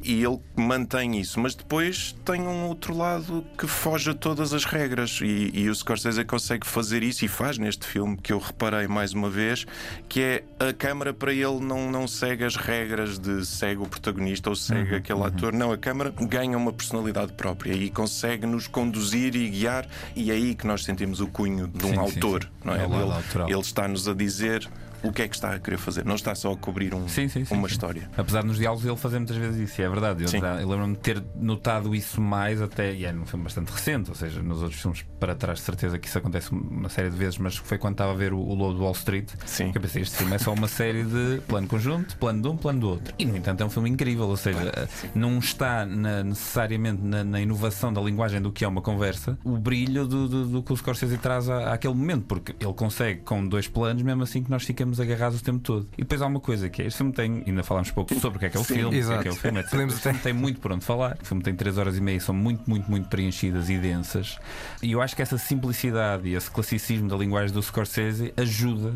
E 0.01 0.24
ele 0.24 0.40
mantém 0.56 1.19
isso, 1.19 1.40
mas 1.42 1.54
depois 1.56 2.16
tem 2.24 2.42
um 2.42 2.68
outro 2.68 2.96
lado 2.96 3.46
que 3.57 3.68
foge 3.68 4.12
a 4.12 4.13
todas 4.13 4.54
as 4.54 4.63
regras. 4.63 5.19
E, 5.22 5.51
e 5.54 5.69
o 5.69 5.75
Scorsese 5.75 6.24
consegue 6.24 6.66
fazer 6.66 7.04
isso 7.04 7.25
e 7.25 7.28
faz 7.28 7.57
neste 7.57 7.86
filme, 7.86 8.16
que 8.16 8.31
eu 8.31 8.40
reparei 8.40 8.88
mais 8.88 9.12
uma 9.12 9.30
vez, 9.30 9.66
que 10.07 10.22
é 10.22 10.44
a 10.57 10.72
câmara 10.72 11.13
para 11.13 11.34
ele 11.34 11.60
não, 11.60 11.92
não 11.92 12.07
segue 12.07 12.46
as 12.46 12.56
regras 12.56 13.19
de 13.19 13.46
segue 13.46 13.81
o 13.81 13.86
protagonista 13.86 14.50
ou 14.50 14.56
segue 14.56 14.96
aquele 14.96 15.24
ator. 15.24 15.51
Não, 15.51 15.72
a 15.74 15.78
câmara 15.78 16.13
ganha 16.22 16.57
uma 16.57 16.72
personalidade 16.72 17.34
própria 17.34 17.74
e 17.74 17.90
consegue 17.90 18.46
nos 18.46 18.68
conduzir 18.68 19.36
e 19.36 19.50
guiar. 19.50 19.86
E 20.16 20.31
é 20.31 20.34
aí 20.34 20.56
que 20.56 20.66
nós 20.66 20.86
sentimos 20.86 21.19
o 21.19 21.28
cunho 21.28 21.68
de 21.68 21.86
um 21.86 21.90
Sim, 21.90 21.94
sim, 21.94 22.00
autor, 22.00 22.44
sim. 22.44 22.50
não 22.63 22.74
é? 22.74 22.80
É 22.80 22.86
ele, 22.86 23.51
ele 23.51 23.62
está-nos 23.62 24.07
a 24.07 24.13
dizer. 24.13 24.69
O 25.04 25.12
que 25.12 25.22
é 25.22 25.28
que 25.28 25.36
está 25.36 25.54
a 25.54 25.60
querer 25.60 25.78
fazer? 25.78 26.06
Não 26.06 26.16
está 26.16 26.36
só 26.36 26.51
a 26.51 26.57
cobrir 26.57 26.94
um- 26.94 27.07
Sim, 27.07 27.28
sim, 27.30 27.46
sim, 27.46 27.56
uma 27.56 27.68
história. 27.68 28.10
Apesar 28.18 28.44
nos 28.44 28.57
diálogos 28.57 28.86
ele 28.86 28.96
fazer 28.98 29.18
muitas 29.19 29.38
vezes 29.38 29.69
isso, 29.69 29.81
e 29.81 29.84
é 29.84 29.90
verdade. 29.90 30.24
Eu, 30.24 30.30
eu 30.60 30.69
lembro-me 30.69 30.94
de 30.96 31.00
ter 31.00 31.24
notado 31.36 31.96
isso 31.96 32.19
mais 32.22 32.62
até, 32.62 32.94
e 32.94 33.06
é 33.06 33.12
num 33.12 33.25
filme 33.25 33.44
bastante 33.46 33.69
recente, 33.72 34.10
ou 34.10 34.16
seja, 34.16 34.42
nos 34.42 34.62
outros 34.62 34.81
filmes 34.81 35.06
para 35.19 35.36
trás, 35.36 35.60
de 35.60 35.66
certeza 35.66 35.98
que 35.98 36.07
isso 36.07 36.18
acontece 36.18 36.51
uma 36.51 36.90
série 36.90 37.10
de 37.10 37.16
vezes, 37.16 37.38
mas 37.38 37.56
foi 37.57 37.78
quando 37.78 37.94
estava 37.94 38.12
a 38.12 38.16
ver 38.16 38.34
o, 38.34 38.40
o 38.40 38.54
Lobo 38.54 38.75
de 38.75 38.81
Wall 38.81 38.92
Street 38.94 39.30
que 39.72 39.78
eu 39.78 39.81
pensei, 39.81 40.01
este 40.01 40.18
filme 40.18 40.36
é 40.36 40.38
só 40.38 40.54
uma 40.54 40.68
série 40.68 41.04
de 41.04 41.42
plano 41.48 41.68
conjunto, 41.68 42.18
plano 42.18 42.42
de 42.42 42.48
um, 42.48 42.57
plano 42.57 42.80
do 42.80 42.90
outro. 42.90 43.13
E 43.19 43.25
no 43.25 43.36
entanto 43.38 43.62
é 43.62 43.66
um 43.66 43.69
filme 43.69 43.90
incrível, 43.90 44.28
ou 44.28 44.38
seja, 44.38 44.72
não 45.13 45.38
está 45.40 45.86
na- 45.86 46.24
necessariamente 46.24 47.01
na, 47.01 47.24
na 47.24 47.40
inovação 47.42 47.92
da 47.94 48.01
linguagem 48.01 48.42
do 48.42 48.51
que 48.51 48.63
é 48.66 48.68
uma 48.68 48.81
conversa, 48.81 49.38
o 49.44 49.57
brilho 49.57 50.07
do, 50.07 50.28
do- 50.28 50.46
do 50.48 50.63
que 50.63 50.74
o 50.74 50.78
Scorsese 50.78 51.18
traz 51.18 51.50
à, 51.50 51.74
àquele 51.74 51.94
momento, 51.94 52.25
porque 52.25 52.56
ele 52.60 52.74
consegue 52.74 53.22
com 53.22 53.46
dois 53.48 53.68
planos, 53.68 54.01
mesmo 54.01 54.24
assim 54.24 54.42
que 54.44 54.50
nós 54.50 54.63
ficamos 54.63 54.88
agarrados 54.97 55.41
o 55.41 55.44
tempo 55.44 55.59
todo. 55.59 55.89
E 55.97 56.03
depois 56.03 56.21
há 56.21 56.27
uma 56.27 56.39
coisa 56.39 56.69
que 56.69 56.81
é, 56.81 56.86
este 56.86 56.95
filme 57.00 57.12
tem, 57.12 57.44
ainda 57.45 57.63
falámos 57.63 57.91
pouco 57.91 58.18
sobre 58.18 58.38
o 58.38 58.39
que 58.39 58.45
é 58.45 58.50
que 58.50 58.56
é 58.56 58.59
o 58.62 58.63
Sim, 58.63 58.75
filme, 58.75 58.86
o 58.88 58.89
que 58.91 58.95
é 58.95 59.00
exato. 59.00 59.21
que 59.24 59.27
é 59.27 59.31
o 59.31 59.36
filme, 59.36 59.59
etc. 59.59 59.71
Podemos 59.71 59.97
até- 59.97 60.13
tem 60.19 60.31
muito 60.33 60.62
por 60.62 60.71
onde 60.71 60.86
falar. 60.86 61.18
O 61.21 61.25
filme 61.25 61.44
tem 61.44 61.53
3 61.53 61.77
horas 61.77 61.97
e 61.97 62.01
meia, 62.01 62.21
são 62.21 62.33
muito, 62.33 62.63
muito, 62.69 62.89
muito 62.89 63.09
preenchidas 63.09 63.69
e 63.69 63.77
densas. 63.77 64.38
E 64.81 64.94
eu 64.94 65.01
acho 65.01 65.13
que 65.18 65.21
essa 65.21 65.38
simplicidade 65.38 66.30
e 66.30 66.36
esse 66.36 66.50
classicismo 66.50 67.09
da 67.09 67.18
linguagem 67.18 67.53
do 67.53 67.62
Scorsese 67.62 68.33
ajuda, 68.38 68.94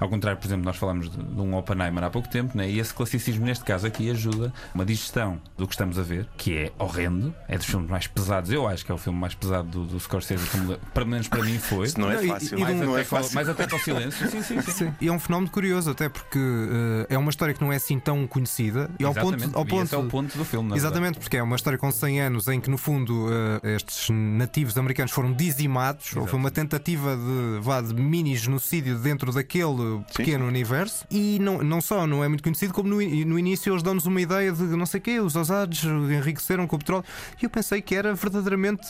ao 0.00 0.08
contrário, 0.08 0.40
por 0.40 0.46
exemplo, 0.46 0.64
nós 0.64 0.76
falamos 0.76 1.10
de, 1.10 1.22
de 1.22 1.40
um 1.40 1.54
Oppenheimer 1.54 2.04
há 2.04 2.10
pouco 2.10 2.28
tempo, 2.28 2.56
né? 2.56 2.68
e 2.70 2.78
esse 2.78 2.94
classicismo, 2.94 3.44
neste 3.44 3.64
caso 3.64 3.86
aqui, 3.86 4.10
ajuda 4.10 4.52
uma 4.74 4.84
digestão 4.84 5.38
do 5.58 5.66
que 5.66 5.74
estamos 5.74 5.98
a 5.98 6.02
ver, 6.02 6.26
que 6.36 6.56
é 6.56 6.72
horrendo, 6.78 7.34
é 7.48 7.56
dos 7.58 7.66
filmes 7.66 7.90
mais 7.90 8.06
pesados. 8.06 8.50
Eu 8.50 8.66
acho 8.66 8.84
que 8.84 8.90
é 8.90 8.94
o 8.94 8.98
filme 8.98 9.18
mais 9.18 9.34
pesado 9.34 9.68
do, 9.68 9.84
do 9.84 10.00
Scorsese, 10.00 10.46
como, 10.50 10.76
pelo 10.94 11.06
menos 11.06 11.28
para 11.28 11.42
mim 11.42 11.58
foi. 11.58 11.86
Isso 11.86 12.00
não 12.00 12.08
Não, 12.08 12.14
é 12.18 12.24
e- 12.24 12.28
fácil. 12.28 12.58
e 12.58 12.62
mais, 12.62 12.76
não 12.80 12.92
até 12.94 13.00
é 13.02 13.04
para, 13.04 13.18
o- 13.18 13.22
fácil. 13.22 13.34
mais 13.34 13.48
até 13.48 13.66
para 13.66 13.76
o 13.76 13.80
silêncio. 13.80 14.28
Sim, 14.30 14.42
sim, 14.42 14.60
sim. 14.62 14.70
Sim. 14.72 14.94
E 15.00 15.08
é 15.08 15.12
um 15.12 15.18
fenómeno 15.18 15.35
curioso, 15.46 15.90
até 15.90 16.08
porque 16.08 16.38
eh, 16.38 17.06
é 17.14 17.18
uma 17.18 17.30
história 17.30 17.52
que 17.54 17.60
não 17.62 17.72
é 17.72 17.76
assim 17.76 17.98
tão 17.98 18.26
conhecida. 18.26 18.90
E 18.98 19.04
ao 19.04 19.12
Exatamente. 19.12 19.44
ponto, 19.44 19.58
ao 19.58 19.66
ponto, 19.66 19.94
é 19.94 19.98
o 19.98 20.04
ponto 20.04 20.38
do 20.38 20.44
filme. 20.44 20.68
na 20.68 20.74
verdade. 20.74 20.94
Exatamente, 20.94 21.18
porque 21.18 21.36
é 21.36 21.42
uma 21.42 21.56
história 21.56 21.78
com 21.78 21.90
100 21.90 22.20
anos 22.20 22.48
em 22.48 22.60
que, 22.60 22.70
no 22.70 22.78
fundo, 22.78 23.26
eh, 23.62 23.74
estes 23.76 24.08
nativos 24.10 24.76
americanos 24.78 25.12
foram 25.12 25.32
dizimados. 25.32 26.14
Houve 26.16 26.34
uma 26.34 26.50
tentativa 26.50 27.16
de, 27.16 27.60
vá, 27.60 27.80
de 27.80 27.94
mini 27.94 28.36
genocídio 28.36 28.98
dentro 28.98 29.32
daquele 29.32 30.00
pequeno 30.16 30.46
universo. 30.46 31.04
E 31.10 31.38
não, 31.40 31.58
não 31.62 31.80
só 31.80 32.06
não 32.06 32.22
é 32.24 32.28
muito 32.28 32.42
conhecido, 32.42 32.72
como 32.72 32.88
no, 32.88 32.96
no 32.96 33.38
início 33.38 33.72
eles 33.72 33.82
dão-nos 33.82 34.06
uma 34.06 34.20
ideia 34.20 34.52
de 34.52 34.62
não 34.64 34.86
sei 34.86 35.00
o 35.00 35.02
quê, 35.02 35.20
os 35.20 35.34
ousados 35.36 35.82
enriqueceram 35.84 36.66
com 36.66 36.76
o 36.76 36.78
petróleo. 36.78 37.04
E 37.40 37.44
eu 37.44 37.50
pensei 37.50 37.80
que 37.82 37.94
era 37.94 38.14
verdadeiramente 38.14 38.86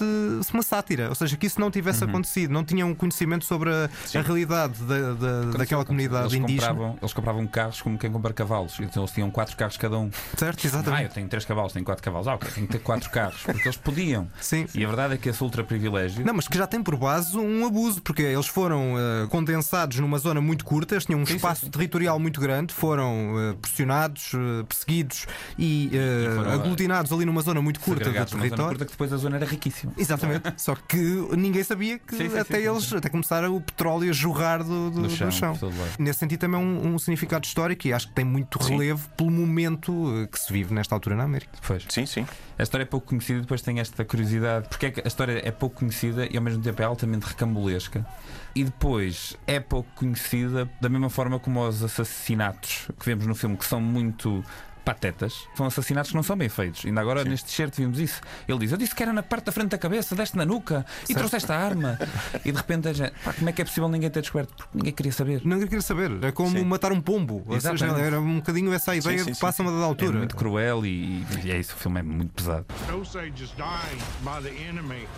uma 0.52 0.62
sátira, 0.62 1.08
ou 1.08 1.14
seja, 1.14 1.36
que 1.36 1.46
isso 1.46 1.60
não 1.60 1.70
tivesse 1.70 2.02
Uhum. 2.04 2.10
acontecido, 2.10 2.50
não 2.52 2.64
tinham 2.64 2.94
conhecimento 2.94 3.44
sobre 3.44 3.70
a, 3.70 3.88
a 4.14 4.20
realidade 4.22 4.82
da, 4.82 5.12
da- 5.14 5.44
daquela 5.58 5.84
comunidade 5.84 6.35
indígena. 6.38 6.68
compravam, 6.68 6.98
eles 7.00 7.12
compravam 7.12 7.46
carros 7.46 7.82
como 7.82 7.98
quem 7.98 8.10
compra 8.12 8.32
cavalos. 8.32 8.78
Então 8.80 9.02
eles 9.02 9.12
tinham 9.12 9.30
quatro 9.30 9.56
carros 9.56 9.76
cada 9.76 9.98
um. 9.98 10.10
Certo, 10.36 10.60
Ah, 10.64 10.66
exatamente. 10.66 11.02
eu 11.04 11.10
tenho 11.10 11.28
três 11.28 11.44
cavalos, 11.44 11.72
tenho 11.72 11.84
quatro 11.84 12.02
cavalos. 12.02 12.28
Ah, 12.28 12.34
ok, 12.34 12.50
tenho 12.54 12.66
que 12.66 12.72
ter 12.74 12.78
quatro 12.80 13.10
carros. 13.10 13.42
Porque 13.42 13.62
eles 13.68 13.76
podiam. 13.76 14.28
Sim. 14.40 14.66
E 14.74 14.84
a 14.84 14.86
verdade 14.88 15.14
é 15.14 15.16
que 15.16 15.28
esse 15.28 15.42
ultra 15.42 15.62
privilégio. 15.64 16.24
Não, 16.24 16.34
mas 16.34 16.48
que 16.48 16.56
já 16.56 16.66
tem 16.66 16.82
por 16.82 16.96
base 16.96 17.36
um 17.36 17.66
abuso, 17.66 18.00
porque 18.02 18.22
eles 18.22 18.46
foram 18.46 18.94
eh, 18.98 19.26
condensados 19.28 19.98
numa 19.98 20.18
zona 20.18 20.40
muito 20.40 20.64
curta, 20.64 20.94
eles 20.94 21.04
tinham 21.06 21.20
um 21.20 21.26
Sim, 21.26 21.36
espaço 21.36 21.64
sim, 21.66 21.70
territorial 21.70 22.18
muito 22.18 22.40
grande, 22.40 22.72
foram 22.74 23.34
eh, 23.50 23.54
pressionados, 23.60 24.32
eh, 24.34 24.64
perseguidos 24.68 25.26
e, 25.58 25.90
E 25.92 26.34
foram, 26.34 26.50
aglutinados 26.52 27.12
ali 27.12 27.24
numa 27.24 27.42
zona 27.42 27.60
muito 27.62 27.80
curta 27.80 28.04
do 28.04 28.10
numa 28.10 28.24
zona 28.26 28.40
território. 28.42 28.66
curta 28.68 28.84
que 28.84 28.90
depois 28.92 29.12
a 29.12 29.16
zona 29.16 29.36
era 29.36 29.46
riquíssima. 29.46 29.92
Exatamente, 29.96 30.52
só 30.56 30.74
que 30.74 30.96
ninguém 31.36 31.62
sabia 31.64 31.98
que 31.98 32.16
Sim, 32.16 32.38
até 32.38 32.60
eles 32.60 32.92
até 32.92 33.08
começaram 33.08 33.54
o 33.56 33.60
petróleo 33.60 34.10
a 34.10 34.12
jorrar 34.12 34.62
do, 34.62 34.90
do- 34.90 35.02
do 35.02 35.10
chão, 35.10 35.30
chão. 35.30 35.56
todo 35.56 35.76
lado. 35.78 35.90
Nesse 35.98 36.24
sentido, 36.26 36.40
também 36.40 36.60
um, 36.60 36.94
um 36.94 36.98
significado 36.98 37.46
histórico 37.46 37.86
e 37.86 37.92
acho 37.92 38.08
que 38.08 38.14
tem 38.14 38.24
muito 38.24 38.62
Sim. 38.62 38.72
relevo 38.72 39.08
pelo 39.16 39.30
momento 39.30 40.22
eh, 40.22 40.26
que 40.26 40.38
se 40.38 40.52
vive 40.52 40.74
nesta 40.74 40.94
altura 40.94 41.16
na 41.16 41.24
América. 41.24 41.52
Pois. 41.66 41.84
Sim, 41.88 42.06
sim. 42.06 42.26
A 42.58 42.62
história 42.62 42.82
é 42.82 42.86
pouco 42.86 43.08
conhecida 43.08 43.38
e 43.38 43.42
depois 43.42 43.62
tem 43.62 43.80
esta 43.80 44.04
curiosidade. 44.04 44.68
Porque 44.68 44.86
é 44.86 44.90
que 44.90 45.00
a 45.00 45.06
história 45.06 45.40
é 45.44 45.50
pouco 45.50 45.76
conhecida 45.76 46.26
e 46.30 46.36
ao 46.36 46.42
mesmo 46.42 46.62
tempo 46.62 46.82
é 46.82 46.84
altamente 46.84 47.26
recambulesca. 47.26 48.06
E 48.54 48.64
depois 48.64 49.36
é 49.46 49.60
pouco 49.60 49.88
conhecida 49.94 50.68
da 50.80 50.88
mesma 50.88 51.10
forma 51.10 51.38
como 51.38 51.66
os 51.66 51.82
assassinatos 51.82 52.88
que 52.98 53.06
vemos 53.06 53.26
no 53.26 53.34
filme, 53.34 53.56
que 53.56 53.66
são 53.66 53.80
muito 53.80 54.44
patetas. 54.86 55.48
São 55.56 55.66
assassinatos 55.66 56.12
que 56.12 56.16
não 56.16 56.22
são 56.22 56.36
bem 56.36 56.48
feitos. 56.48 56.86
Ainda 56.86 57.00
agora 57.00 57.24
Sim. 57.24 57.30
neste 57.30 57.46
t-shirt 57.46 57.74
vimos 57.76 57.98
isso. 57.98 58.20
Ele 58.46 58.58
diz: 58.60 58.70
Eu 58.70 58.78
disse 58.78 58.94
que 58.94 59.02
era 59.02 59.12
na 59.12 59.22
parte 59.22 59.46
da 59.46 59.52
frente 59.52 59.70
da 59.70 59.78
cabeça, 59.78 60.14
deste 60.14 60.36
na 60.36 60.46
nuca 60.46 60.86
e 61.08 61.14
trouxeste 61.14 61.50
a 61.50 61.58
arma. 61.58 61.98
e 62.44 62.52
de 62.52 62.56
repente 62.56 62.86
a 62.88 62.92
gente, 62.92 63.12
pá, 63.24 63.32
como 63.32 63.50
é 63.50 63.52
que 63.52 63.60
é 63.60 63.64
possível 63.64 63.88
ninguém 63.88 64.08
ter 64.08 64.20
descoberto? 64.20 64.54
Porque 64.56 64.78
ninguém 64.78 64.92
queria 64.92 65.12
saber. 65.12 65.42
Não 65.44 65.58
queria 65.58 65.82
saber, 65.82 66.22
é 66.22 66.30
como 66.30 66.50
Sim. 66.50 66.64
matar 66.64 66.92
um 66.92 67.00
pombo. 67.00 67.42
Ou 67.46 67.60
seja, 67.60 67.74
Exatamente. 67.74 68.06
era 68.06 68.20
um 68.20 68.36
bocadinho 68.36 68.72
essa 68.72 68.92
a 68.92 68.96
ideia 68.96 69.24
sim, 69.24 69.32
que 69.32 69.40
passa 69.40 69.62
a 69.62 69.66
uma 69.66 69.72
dada 69.72 69.84
É 69.84 69.88
altura. 69.88 70.18
muito 70.18 70.36
cruel 70.36 70.86
e, 70.86 71.26
e 71.44 71.50
é 71.50 71.58
isso. 71.58 71.74
O 71.74 71.78
filme 71.78 71.98
é 71.98 72.02
muito 72.04 72.32
pesado. 72.32 72.64
Osages 72.96 73.52
dying 73.56 73.98
by 74.22 74.40
the 74.48 74.54
enemy. 74.68 75.08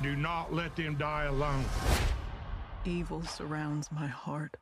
Do 0.00 0.16
not 0.16 0.54
let 0.54 0.70
them 0.76 0.94
die 0.94 1.26
alone. 1.26 1.64
Evil 2.84 3.22
surrounds 3.26 3.88
my 3.90 4.06
heart. 4.06 4.52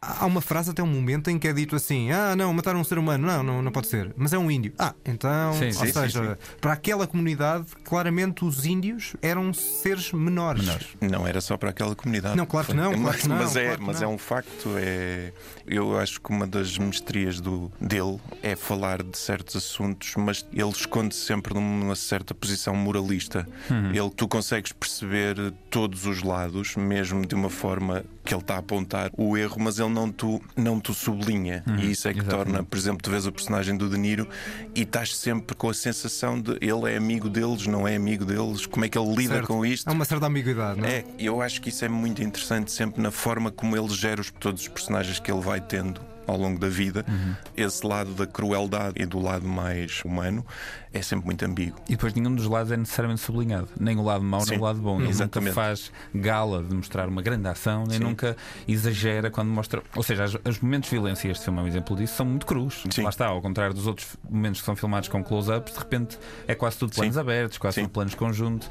Há 0.00 0.26
uma 0.26 0.40
frase 0.40 0.70
até 0.70 0.82
um 0.82 0.86
momento 0.86 1.28
em 1.28 1.38
que 1.38 1.48
é 1.48 1.52
dito 1.52 1.74
assim: 1.74 2.10
ah, 2.12 2.36
não, 2.36 2.52
mataram 2.54 2.80
um 2.80 2.84
ser 2.84 2.98
humano. 2.98 3.26
Não, 3.26 3.42
não, 3.42 3.62
não 3.62 3.72
pode 3.72 3.88
ser. 3.88 4.12
Mas 4.16 4.32
é 4.32 4.38
um 4.38 4.50
índio. 4.50 4.72
Ah, 4.78 4.94
então. 5.04 5.52
Sim, 5.54 5.66
ou 5.66 5.72
sim, 5.72 5.92
seja, 5.92 6.38
para 6.60 6.72
aquela 6.72 7.06
comunidade, 7.06 7.66
claramente 7.84 8.44
os 8.44 8.64
índios 8.64 9.16
eram 9.20 9.52
seres 9.52 10.12
menores. 10.12 10.64
Menores. 10.64 10.88
Não 11.00 11.26
era 11.26 11.40
só 11.40 11.56
para 11.56 11.70
aquela 11.70 11.96
comunidade. 11.96 12.36
Não, 12.36 12.46
claro 12.46 12.68
que 12.68 12.74
não, 12.74 12.90
claro 12.92 13.02
mas, 13.02 13.16
que 13.16 13.28
não, 13.28 13.36
mas 13.36 13.56
é, 13.56 13.66
claro 13.66 13.82
mas 13.82 14.00
não. 14.00 14.10
é 14.10 14.14
um 14.14 14.18
facto. 14.18 14.74
É, 14.76 15.32
eu 15.66 15.98
acho 15.98 16.20
que 16.20 16.30
uma 16.30 16.46
das 16.46 16.78
mestrias 16.78 17.40
do, 17.40 17.70
dele 17.80 18.18
é 18.42 18.54
falar 18.54 19.02
de 19.02 19.18
certos 19.18 19.56
assuntos, 19.56 20.14
mas 20.16 20.46
ele 20.52 20.70
esconde 20.70 21.14
sempre 21.14 21.54
numa 21.54 21.96
certa 21.96 22.34
posição 22.34 22.74
moralista. 22.74 23.48
Uhum. 23.68 23.90
Ele, 23.90 24.10
tu 24.10 24.28
consegues 24.28 24.72
perceber 24.72 25.52
todos 25.70 26.06
os 26.06 26.22
lados, 26.22 26.76
mesmo 26.76 27.26
de 27.26 27.34
uma 27.34 27.50
forma 27.50 28.04
que 28.28 28.34
ele 28.34 28.42
está 28.42 28.56
a 28.56 28.58
apontar 28.58 29.10
o 29.16 29.38
erro, 29.38 29.56
mas 29.58 29.78
ele 29.78 29.88
não 29.88 30.12
tu, 30.12 30.38
não 30.54 30.78
tu 30.78 30.92
sublinha. 30.92 31.64
e 31.78 31.90
isso 31.90 32.06
é 32.06 32.12
que 32.12 32.20
exatamente. 32.20 32.44
torna, 32.52 32.62
por 32.62 32.76
exemplo, 32.76 33.00
tu 33.02 33.10
vês 33.10 33.26
o 33.26 33.32
personagem 33.32 33.74
do 33.74 33.88
De 33.88 33.96
Niro 33.96 34.28
e 34.74 34.82
estás 34.82 35.16
sempre 35.16 35.56
com 35.56 35.70
a 35.70 35.74
sensação 35.74 36.38
de 36.38 36.58
ele 36.60 36.92
é 36.92 36.96
amigo 36.98 37.30
deles, 37.30 37.66
não 37.66 37.88
é 37.88 37.96
amigo 37.96 38.26
deles, 38.26 38.66
como 38.66 38.84
é 38.84 38.88
que 38.90 38.98
ele 38.98 39.14
lida 39.14 39.34
Certo. 39.36 39.46
com 39.46 39.64
isto. 39.64 39.88
Há 39.88 39.92
uma 39.92 40.04
certa 40.04 40.26
ambiguidade, 40.26 40.78
não 40.78 40.86
é? 40.86 40.96
É, 40.98 41.04
eu 41.18 41.40
acho 41.40 41.62
que 41.62 41.70
isso 41.70 41.82
é 41.86 41.88
muito 41.88 42.22
interessante 42.22 42.70
sempre 42.70 43.00
na 43.00 43.10
forma 43.10 43.50
como 43.50 43.74
ele 43.74 43.88
gera 43.94 44.20
os, 44.20 44.30
todos 44.30 44.60
os 44.60 44.68
personagens 44.68 45.18
que 45.18 45.32
ele 45.32 45.40
vai 45.40 45.60
tendo 45.62 45.98
ao 46.28 46.36
longo 46.36 46.58
da 46.58 46.68
vida. 46.68 47.04
Uhum. 47.08 47.34
Esse 47.56 47.84
lado 47.86 48.12
da 48.14 48.26
crueldade 48.26 48.94
e 48.96 49.06
do 49.06 49.18
lado 49.18 49.46
mais 49.48 50.02
humano 50.04 50.44
é 50.92 51.02
sempre 51.02 51.26
muito 51.26 51.44
ambíguo. 51.44 51.80
E 51.88 51.92
depois 51.92 52.14
nenhum 52.14 52.34
dos 52.34 52.46
lados 52.46 52.70
é 52.70 52.76
necessariamente 52.76 53.20
sublinhado. 53.22 53.68
Nem 53.78 53.96
o 53.96 54.02
lado 54.02 54.22
mau, 54.22 54.40
nem 54.40 54.56
Sim, 54.56 54.58
o 54.58 54.64
lado 54.64 54.78
bom. 54.78 55.00
Ele 55.00 55.08
exatamente. 55.08 55.50
nunca 55.50 55.60
faz 55.60 55.92
gala 56.14 56.62
de 56.62 56.74
mostrar 56.74 57.08
uma 57.08 57.22
grande 57.22 57.48
ação, 57.48 57.84
nem 57.86 57.98
Sim. 57.98 58.04
nunca 58.04 58.36
exagera 58.66 59.30
quando 59.30 59.48
mostra. 59.48 59.82
Ou 59.96 60.02
seja, 60.02 60.24
os 60.44 60.60
momentos 60.60 60.90
de 60.90 60.96
violência, 60.96 61.30
este 61.30 61.44
filme 61.44 61.58
é 61.60 61.62
um 61.62 61.66
exemplo 61.66 61.96
disso, 61.96 62.14
são 62.14 62.26
muito 62.26 62.46
crus. 62.46 62.84
Sim. 62.90 63.02
Lá 63.02 63.10
está, 63.10 63.26
ao 63.26 63.40
contrário 63.40 63.74
dos 63.74 63.86
outros 63.86 64.16
momentos 64.28 64.60
que 64.60 64.66
são 64.66 64.76
filmados 64.76 65.08
com 65.08 65.22
close-ups, 65.24 65.72
de 65.72 65.78
repente 65.78 66.18
é 66.46 66.54
quase 66.54 66.76
tudo 66.78 66.94
planos 66.94 67.16
abertos, 67.18 67.58
quase 67.58 67.80
tudo 67.80 67.90
planos 67.90 68.14
conjuntos. 68.14 68.68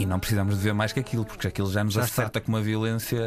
E 0.00 0.06
não 0.06 0.18
precisamos 0.18 0.56
de 0.56 0.62
ver 0.62 0.72
mais 0.72 0.94
que 0.94 1.00
aquilo, 1.00 1.26
porque 1.26 1.46
aquilo 1.46 1.70
já 1.70 1.84
nos 1.84 1.92
Já 1.92 2.04
está. 2.04 2.22
acerta 2.22 2.40
com 2.40 2.48
uma 2.48 2.62
violência. 2.62 3.20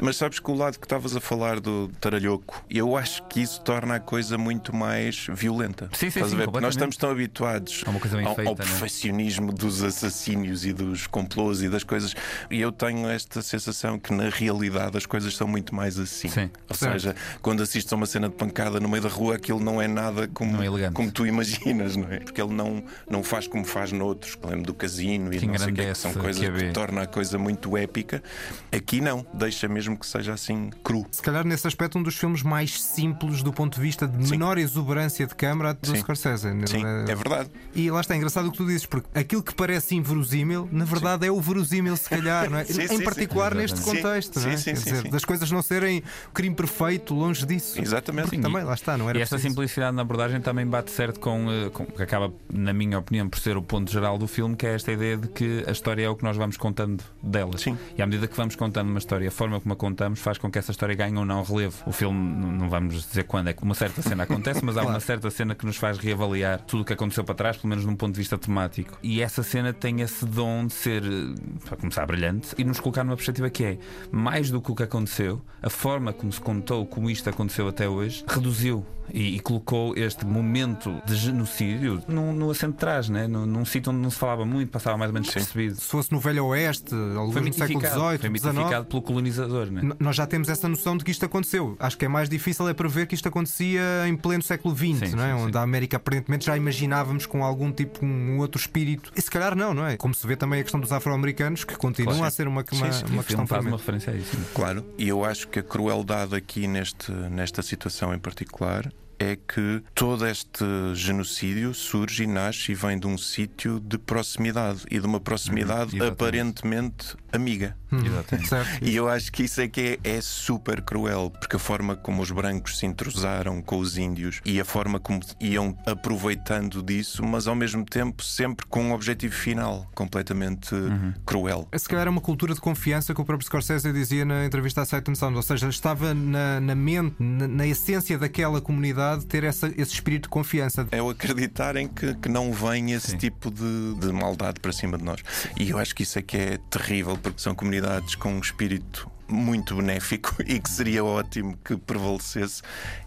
Mas 0.00 0.16
sabes 0.16 0.38
que 0.38 0.48
o 0.50 0.54
lado 0.54 0.78
que 0.78 0.84
estavas 0.86 1.16
a 1.16 1.20
falar 1.20 1.58
do 1.58 1.88
taralhoco, 2.00 2.64
eu 2.70 2.96
acho 2.96 3.24
que 3.24 3.40
isso 3.40 3.60
torna 3.62 3.96
a 3.96 4.00
coisa 4.00 4.38
muito 4.38 4.74
mais 4.74 5.26
violenta. 5.34 5.88
Sim, 5.92 6.10
sim, 6.10 6.24
sim, 6.28 6.36
nós 6.60 6.74
estamos 6.74 6.96
tão 6.96 7.10
habituados 7.10 7.82
É 7.84 7.90
uma 7.90 7.98
coisa 7.98 8.16
bem 8.16 8.26
ao, 8.26 8.36
feita, 8.36 8.50
ao 8.50 8.56
né? 8.56 8.64
perfeccionismo 8.64 9.52
dos 9.52 9.82
assassínios 9.82 10.64
e 10.64 10.72
dos 10.72 11.08
complôs 11.08 11.60
e 11.62 11.68
das 11.68 11.82
coisas. 11.82 12.14
E 12.48 12.60
eu 12.60 12.70
tenho 12.70 13.08
esta 13.08 13.42
sensação 13.42 13.98
que 13.98 14.12
na 14.12 14.28
realidade 14.28 14.96
as 14.96 15.04
coisas 15.06 15.34
são 15.36 15.48
muito 15.48 15.74
mais 15.74 15.98
assim. 15.98 16.28
Sim. 16.28 16.50
Ou 16.68 16.76
Certo. 16.76 16.92
seja, 16.92 17.16
quando 17.40 17.64
assistes 17.64 17.92
a 17.92 17.96
uma 17.96 18.06
cena 18.06 18.28
de 18.28 18.36
pancada 18.36 18.78
no 18.78 18.88
meio 18.88 19.02
da 19.02 19.08
rua, 19.08 19.34
aquilo 19.34 19.58
não 19.58 19.82
é 19.82 19.88
nada 19.88 20.28
como, 20.28 20.62
é 20.62 20.90
como 20.92 21.10
tu 21.10 21.26
imaginas, 21.26 21.96
não 21.96 22.08
é? 22.08 22.20
Porque 22.20 22.40
ele 22.40 22.52
não, 22.54 22.84
não 23.10 23.24
faz 23.24 23.48
como 23.48 23.64
faz 23.64 23.90
noutros, 23.90 24.36
que 24.36 24.46
lembro 24.46 24.66
do 24.66 24.74
casino 24.74 25.32
e 25.34 25.38
Que 25.38 25.46
não 25.46 25.58
sei 25.58 25.72
o 25.72 25.74
que, 25.74 25.80
é, 25.80 25.92
que 25.92 25.98
são 25.98 26.11
engrandece, 26.18 26.40
coisas 26.40 26.58
que 26.58 26.64
é 26.64 26.68
que 26.68 26.74
torna 26.74 27.02
a 27.02 27.06
coisa 27.06 27.38
muito 27.38 27.76
épica. 27.76 28.22
Aqui 28.70 29.00
não, 29.00 29.26
deixa 29.34 29.68
mesmo 29.68 29.96
que 29.98 30.06
seja 30.06 30.32
assim 30.34 30.70
cru. 30.82 31.06
Se 31.10 31.22
calhar 31.22 31.44
nesse 31.46 31.66
aspecto, 31.66 31.98
um 31.98 32.02
dos 32.02 32.16
filmes 32.16 32.42
mais 32.42 32.82
simples 32.82 33.42
do 33.42 33.52
ponto 33.52 33.76
de 33.76 33.80
vista 33.80 34.06
de 34.06 34.30
menor 34.30 34.58
exuberância 34.58 35.26
de 35.26 35.34
câmara 35.34 35.74
do 35.74 35.86
Sim. 35.90 35.96
Scorsese. 35.96 36.48
Sim, 36.66 36.82
é 37.08 37.14
verdade. 37.14 37.50
E 37.74 37.90
lá 37.90 38.00
está, 38.00 38.14
é 38.14 38.16
engraçado 38.16 38.46
o 38.48 38.52
que 38.52 38.58
tu 38.58 38.66
dizes, 38.66 38.86
porque 38.86 39.08
aquilo 39.18 39.42
que 39.42 39.54
parece 39.54 39.94
inverosímil, 39.94 40.68
na 40.72 40.84
verdade 40.84 41.26
é 41.26 41.30
o 41.30 41.40
verosímil, 41.40 41.96
se 41.96 42.08
calhar, 42.08 42.48
não 42.50 42.58
é? 42.58 42.64
Sim, 42.72 42.82
em 42.82 42.88
sim, 42.88 43.04
particular 43.04 43.52
sim. 43.52 43.58
neste 43.58 43.78
Sim, 43.78 43.84
contexto, 43.84 44.40
não 44.40 44.48
é? 44.50 44.56
sim, 44.56 44.62
sim, 44.62 44.70
Quer 44.72 44.76
sim, 44.76 44.84
dizer, 44.84 45.02
sim. 45.02 45.10
das 45.10 45.24
coisas 45.24 45.50
não 45.50 45.60
serem 45.62 46.02
crime 46.32 46.54
perfeito, 46.54 47.14
longe 47.14 47.44
disso. 47.44 47.80
Exatamente. 47.80 48.24
Porque 48.30 48.40
também, 48.40 48.64
lá 48.64 48.74
está, 48.74 48.96
não 48.96 49.08
era 49.08 49.18
E 49.18 49.22
esta 49.22 49.36
preciso. 49.36 49.50
simplicidade 49.52 49.94
na 49.94 50.02
abordagem 50.02 50.40
também 50.40 50.66
bate 50.66 50.90
certo 50.90 51.20
com, 51.20 51.50
eh, 51.50 51.70
com 51.70 51.84
que 51.86 52.02
acaba, 52.02 52.32
na 52.52 52.72
minha 52.72 52.98
opinião, 52.98 53.28
por 53.28 53.38
ser 53.40 53.56
o 53.56 53.62
ponto 53.62 53.90
geral 53.90 54.16
do 54.18 54.26
filme, 54.26 54.56
que 54.56 54.66
é 54.66 54.74
esta 54.74 54.92
ideia 54.92 55.16
de 55.16 55.28
que 55.28 55.64
a 55.66 55.72
história 55.72 56.01
é 56.02 56.08
o 56.08 56.16
que 56.16 56.24
nós 56.24 56.36
vamos 56.36 56.56
contando 56.56 57.02
delas. 57.22 57.60
Sim. 57.60 57.76
E 57.96 58.02
à 58.02 58.06
medida 58.06 58.26
que 58.26 58.36
vamos 58.36 58.56
contando 58.56 58.88
uma 58.88 58.98
história, 58.98 59.28
a 59.28 59.30
forma 59.30 59.60
como 59.60 59.72
a 59.72 59.76
contamos 59.76 60.20
faz 60.20 60.38
com 60.38 60.50
que 60.50 60.58
essa 60.58 60.70
história 60.70 60.94
ganhe 60.94 61.16
ou 61.16 61.24
não 61.24 61.42
relevo. 61.42 61.82
O 61.86 61.92
filme, 61.92 62.18
não 62.18 62.68
vamos 62.68 63.06
dizer 63.06 63.24
quando 63.24 63.48
é 63.48 63.52
que 63.52 63.62
uma 63.62 63.74
certa 63.74 64.02
cena 64.02 64.24
acontece, 64.24 64.64
mas 64.64 64.76
há 64.76 64.82
uma 64.82 65.00
certa 65.00 65.30
cena 65.30 65.54
que 65.54 65.64
nos 65.64 65.76
faz 65.76 65.98
reavaliar 65.98 66.60
tudo 66.62 66.82
o 66.82 66.84
que 66.84 66.92
aconteceu 66.92 67.24
para 67.24 67.34
trás, 67.34 67.56
pelo 67.56 67.68
menos 67.68 67.84
num 67.84 67.96
ponto 67.96 68.12
de 68.12 68.18
vista 68.18 68.36
temático. 68.38 68.98
E 69.02 69.20
essa 69.20 69.42
cena 69.42 69.72
tem 69.72 70.00
esse 70.00 70.24
dom 70.24 70.66
de 70.66 70.72
ser, 70.72 71.02
eh, 71.04 71.34
para 71.64 71.76
começar, 71.76 72.06
brilhante 72.06 72.54
e 72.58 72.64
nos 72.64 72.80
colocar 72.80 73.04
numa 73.04 73.16
perspectiva 73.16 73.48
que 73.50 73.64
é 73.64 73.78
mais 74.10 74.50
do 74.50 74.60
que 74.60 74.70
o 74.70 74.74
que 74.74 74.82
aconteceu, 74.82 75.40
a 75.62 75.70
forma 75.70 76.12
como 76.12 76.32
se 76.32 76.40
contou 76.40 76.86
como 76.86 77.10
isto 77.10 77.28
aconteceu 77.28 77.68
até 77.68 77.88
hoje, 77.88 78.24
reduziu 78.26 78.84
e, 79.12 79.36
e 79.36 79.40
colocou 79.40 79.96
este 79.96 80.24
momento 80.24 81.00
de 81.06 81.14
genocídio 81.14 82.02
num, 82.08 82.32
no 82.32 82.50
assento 82.50 82.72
de 82.72 82.78
trás, 82.78 83.08
né? 83.08 83.26
num, 83.26 83.46
num 83.46 83.64
sítio 83.64 83.92
onde 83.92 84.00
não 84.00 84.10
se 84.10 84.16
falava 84.18 84.44
muito, 84.44 84.70
passava 84.70 84.96
mais 84.96 85.10
ou 85.10 85.14
menos 85.14 85.30
percebido. 85.30 85.74
Se 85.76 85.86
fosse 85.88 86.12
no 86.12 86.18
Velho 86.20 86.46
Oeste, 86.46 86.94
alguns 86.94 87.32
Foi 87.32 87.42
no 87.42 87.52
século 87.52 87.80
XVIII, 87.80 88.18
foi 88.18 88.28
mitificado 88.28 88.86
pelo 88.86 89.02
colonizador. 89.02 89.66
Né? 89.70 89.82
Nós 89.98 90.16
já 90.16 90.26
temos 90.26 90.48
essa 90.48 90.68
noção 90.68 90.96
de 90.96 91.04
que 91.04 91.10
isto 91.10 91.24
aconteceu. 91.24 91.76
Acho 91.78 91.96
que 91.98 92.04
é 92.04 92.08
mais 92.08 92.28
difícil 92.28 92.68
é 92.68 92.74
prever 92.74 93.06
que 93.06 93.14
isto 93.14 93.28
acontecia 93.28 93.80
em 94.06 94.16
pleno 94.16 94.42
século 94.42 94.74
XX, 94.74 95.10
Sim, 95.10 95.16
não 95.16 95.24
é? 95.24 95.34
sim, 95.36 95.42
onde 95.42 95.52
sim. 95.52 95.58
a 95.58 95.62
América 95.62 95.96
aparentemente 95.96 96.46
já 96.46 96.56
imaginávamos 96.56 97.26
com 97.26 97.44
algum 97.44 97.70
tipo, 97.72 98.04
um 98.04 98.38
outro 98.38 98.60
espírito. 98.60 99.12
E 99.16 99.20
se 99.20 99.30
calhar 99.30 99.54
não, 99.56 99.74
não 99.74 99.86
é? 99.86 99.96
Como 99.96 100.14
se 100.14 100.26
vê 100.26 100.36
também 100.36 100.60
a 100.60 100.62
questão 100.62 100.80
dos 100.80 100.92
afro-americanos, 100.92 101.64
que 101.64 101.76
continuam 101.76 102.16
Claro. 102.16 102.28
a 102.28 102.30
ser 102.30 102.48
uma, 102.48 102.64
uma, 102.72 102.92
sim. 102.92 103.04
Uma 103.10 103.24
questão 103.24 103.46
faz 103.46 103.64
uma 103.64 103.76
referência 103.76 104.12
a 104.12 104.16
isso. 104.16 104.36
né? 104.36 104.44
Claro, 104.54 104.84
e 104.98 105.08
eu 105.08 105.24
acho 105.24 105.48
que 105.48 105.58
a 105.58 105.62
crueldade 105.62 106.34
aqui 106.34 106.66
neste, 106.66 107.10
nesta 107.12 107.62
situação 107.62 108.14
em 108.14 108.18
particular 108.18 108.92
é 109.22 109.36
que 109.36 109.82
todo 109.94 110.26
este 110.26 110.64
genocídio 110.94 111.72
surge 111.72 112.24
e 112.24 112.26
nasce 112.26 112.72
e 112.72 112.74
vem 112.74 112.98
de 112.98 113.06
um 113.06 113.16
sítio 113.16 113.78
de 113.80 113.98
proximidade 113.98 114.82
e 114.90 114.98
de 114.98 115.06
uma 115.06 115.20
proximidade 115.20 116.00
Uhum, 116.00 116.08
aparentemente 116.08 117.16
amiga. 117.32 117.76
Exatamente. 117.92 118.48
Certo. 118.48 118.78
E 118.84 118.94
eu 118.96 119.08
acho 119.08 119.30
que 119.32 119.42
isso 119.44 119.60
é 119.60 119.68
que 119.68 119.98
é, 120.04 120.16
é 120.16 120.20
super 120.20 120.80
cruel, 120.82 121.30
porque 121.30 121.56
a 121.56 121.58
forma 121.58 121.94
como 121.96 122.22
os 122.22 122.30
brancos 122.30 122.78
se 122.78 122.86
intrusaram 122.86 123.60
com 123.60 123.78
os 123.78 123.96
índios 123.98 124.40
e 124.44 124.60
a 124.60 124.64
forma 124.64 124.98
como 124.98 125.20
iam 125.40 125.76
aproveitando 125.86 126.82
disso, 126.82 127.24
mas 127.24 127.46
ao 127.46 127.54
mesmo 127.54 127.84
tempo 127.84 128.22
sempre 128.22 128.66
com 128.66 128.82
um 128.84 128.92
objetivo 128.92 129.34
final 129.34 129.88
completamente 129.94 130.74
Uhum. 130.74 131.12
cruel. 131.24 131.68
Se 131.76 131.88
calhar 131.88 132.06
é 132.06 132.10
uma 132.10 132.20
cultura 132.20 132.54
de 132.54 132.60
confiança 132.60 133.14
que 133.14 133.20
o 133.20 133.24
próprio 133.24 133.46
Scorsese 133.46 133.92
dizia 133.92 134.24
na 134.24 134.44
entrevista 134.44 134.82
à 134.82 134.84
Sight 134.84 135.10
and 135.10 135.14
Sound, 135.14 135.36
ou 135.36 135.42
seja, 135.42 135.68
estava 135.68 136.12
na, 136.14 136.60
na 136.60 136.74
mente, 136.74 137.14
na, 137.18 137.48
na 137.48 137.66
essência 137.66 138.18
daquela 138.18 138.60
comunidade 138.60 139.26
ter 139.26 139.44
essa, 139.44 139.68
esse 139.76 139.92
espírito 139.94 140.24
de 140.24 140.28
confiança. 140.28 140.86
É 140.90 141.00
o 141.02 141.10
acreditarem 141.10 141.88
que, 141.88 142.14
que 142.14 142.28
não 142.28 142.52
vem 142.52 142.92
esse 142.92 143.12
Sim. 143.12 143.16
tipo 143.18 143.50
de, 143.50 143.94
de 144.00 144.12
maldade 144.12 144.60
para 144.60 144.72
cima 144.72 144.98
de 144.98 145.04
nós. 145.04 145.20
E 145.58 145.70
eu 145.70 145.78
acho 145.78 145.94
que 145.94 146.02
isso 146.02 146.18
é 146.18 146.22
que 146.22 146.36
é 146.36 146.58
terrível, 146.70 147.16
porque 147.22 147.40
são 147.40 147.54
comunidades 147.54 148.14
com 148.14 148.34
um 148.34 148.40
espírito 148.40 149.10
muito 149.28 149.74
benéfico 149.74 150.36
e 150.46 150.60
que 150.60 150.70
seria 150.70 151.04
ótimo 151.04 151.56
que 151.64 151.76
prevalecesse. 151.76 152.62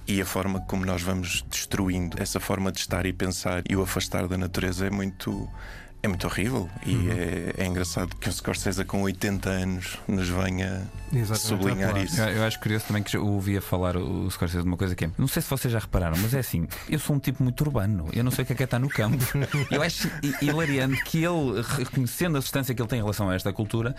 E 0.08 0.22
a 0.22 0.26
forma 0.26 0.62
como 0.62 0.86
nós 0.86 1.02
vamos 1.02 1.44
destruindo 1.50 2.22
essa 2.22 2.40
forma 2.40 2.72
de 2.72 2.80
estar 2.80 3.06
e 3.06 3.14
pensar 3.14 3.64
e 3.70 3.76
o 3.76 3.82
afastar 3.82 4.28
da 4.28 4.38
natureza 4.38 4.88
é 4.88 4.90
muito. 4.90 5.50
É 6.06 6.08
muito 6.08 6.28
horrível 6.28 6.70
e 6.86 7.10
é, 7.10 7.54
é 7.64 7.66
engraçado 7.66 8.16
que 8.16 8.30
o 8.30 8.32
Scorsese 8.32 8.86
com 8.86 9.02
80 9.02 9.50
anos 9.50 9.98
nos 10.08 10.30
venha 10.30 10.84
Exatamente, 11.12 11.48
sublinhar 11.48 11.98
isso. 11.98 12.22
Eu, 12.22 12.28
eu 12.30 12.44
acho 12.44 12.60
curioso 12.60 12.86
também 12.86 13.02
que 13.02 13.12
já 13.12 13.20
ouvia 13.20 13.60
falar 13.60 13.98
o 13.98 14.30
Scorsese 14.30 14.62
de 14.62 14.68
uma 14.68 14.78
coisa 14.78 14.94
que 14.96 15.06
é. 15.06 15.10
Não 15.18 15.28
sei 15.28 15.42
se 15.42 15.50
vocês 15.50 15.72
já 15.72 15.80
repararam, 15.80 16.16
mas 16.22 16.36
é 16.36 16.40
assim: 16.40 16.68
eu 16.88 17.00
sou 17.00 17.16
um 17.16 17.20
tipo 17.20 17.42
muito 17.42 17.60
urbano, 17.62 18.08
eu 18.14 18.24
não 18.24 18.30
sei 18.30 18.44
o 18.44 18.46
que 18.46 18.54
é 18.54 18.56
que 18.56 18.62
é 18.64 18.66
estar 18.66 18.78
no 18.78 18.88
campo. 18.88 19.18
Eu 19.72 19.82
acho 19.82 20.08
hi- 20.22 20.36
hilariante 20.46 21.04
que 21.06 21.24
ele, 21.24 21.62
reconhecendo 21.78 22.38
a 22.38 22.40
distância 22.40 22.76
que 22.76 22.82
ele 22.82 22.90
tem 22.90 23.00
em 23.00 23.02
relação 23.02 23.28
a 23.30 23.34
esta 23.36 23.52
cultura, 23.52 23.96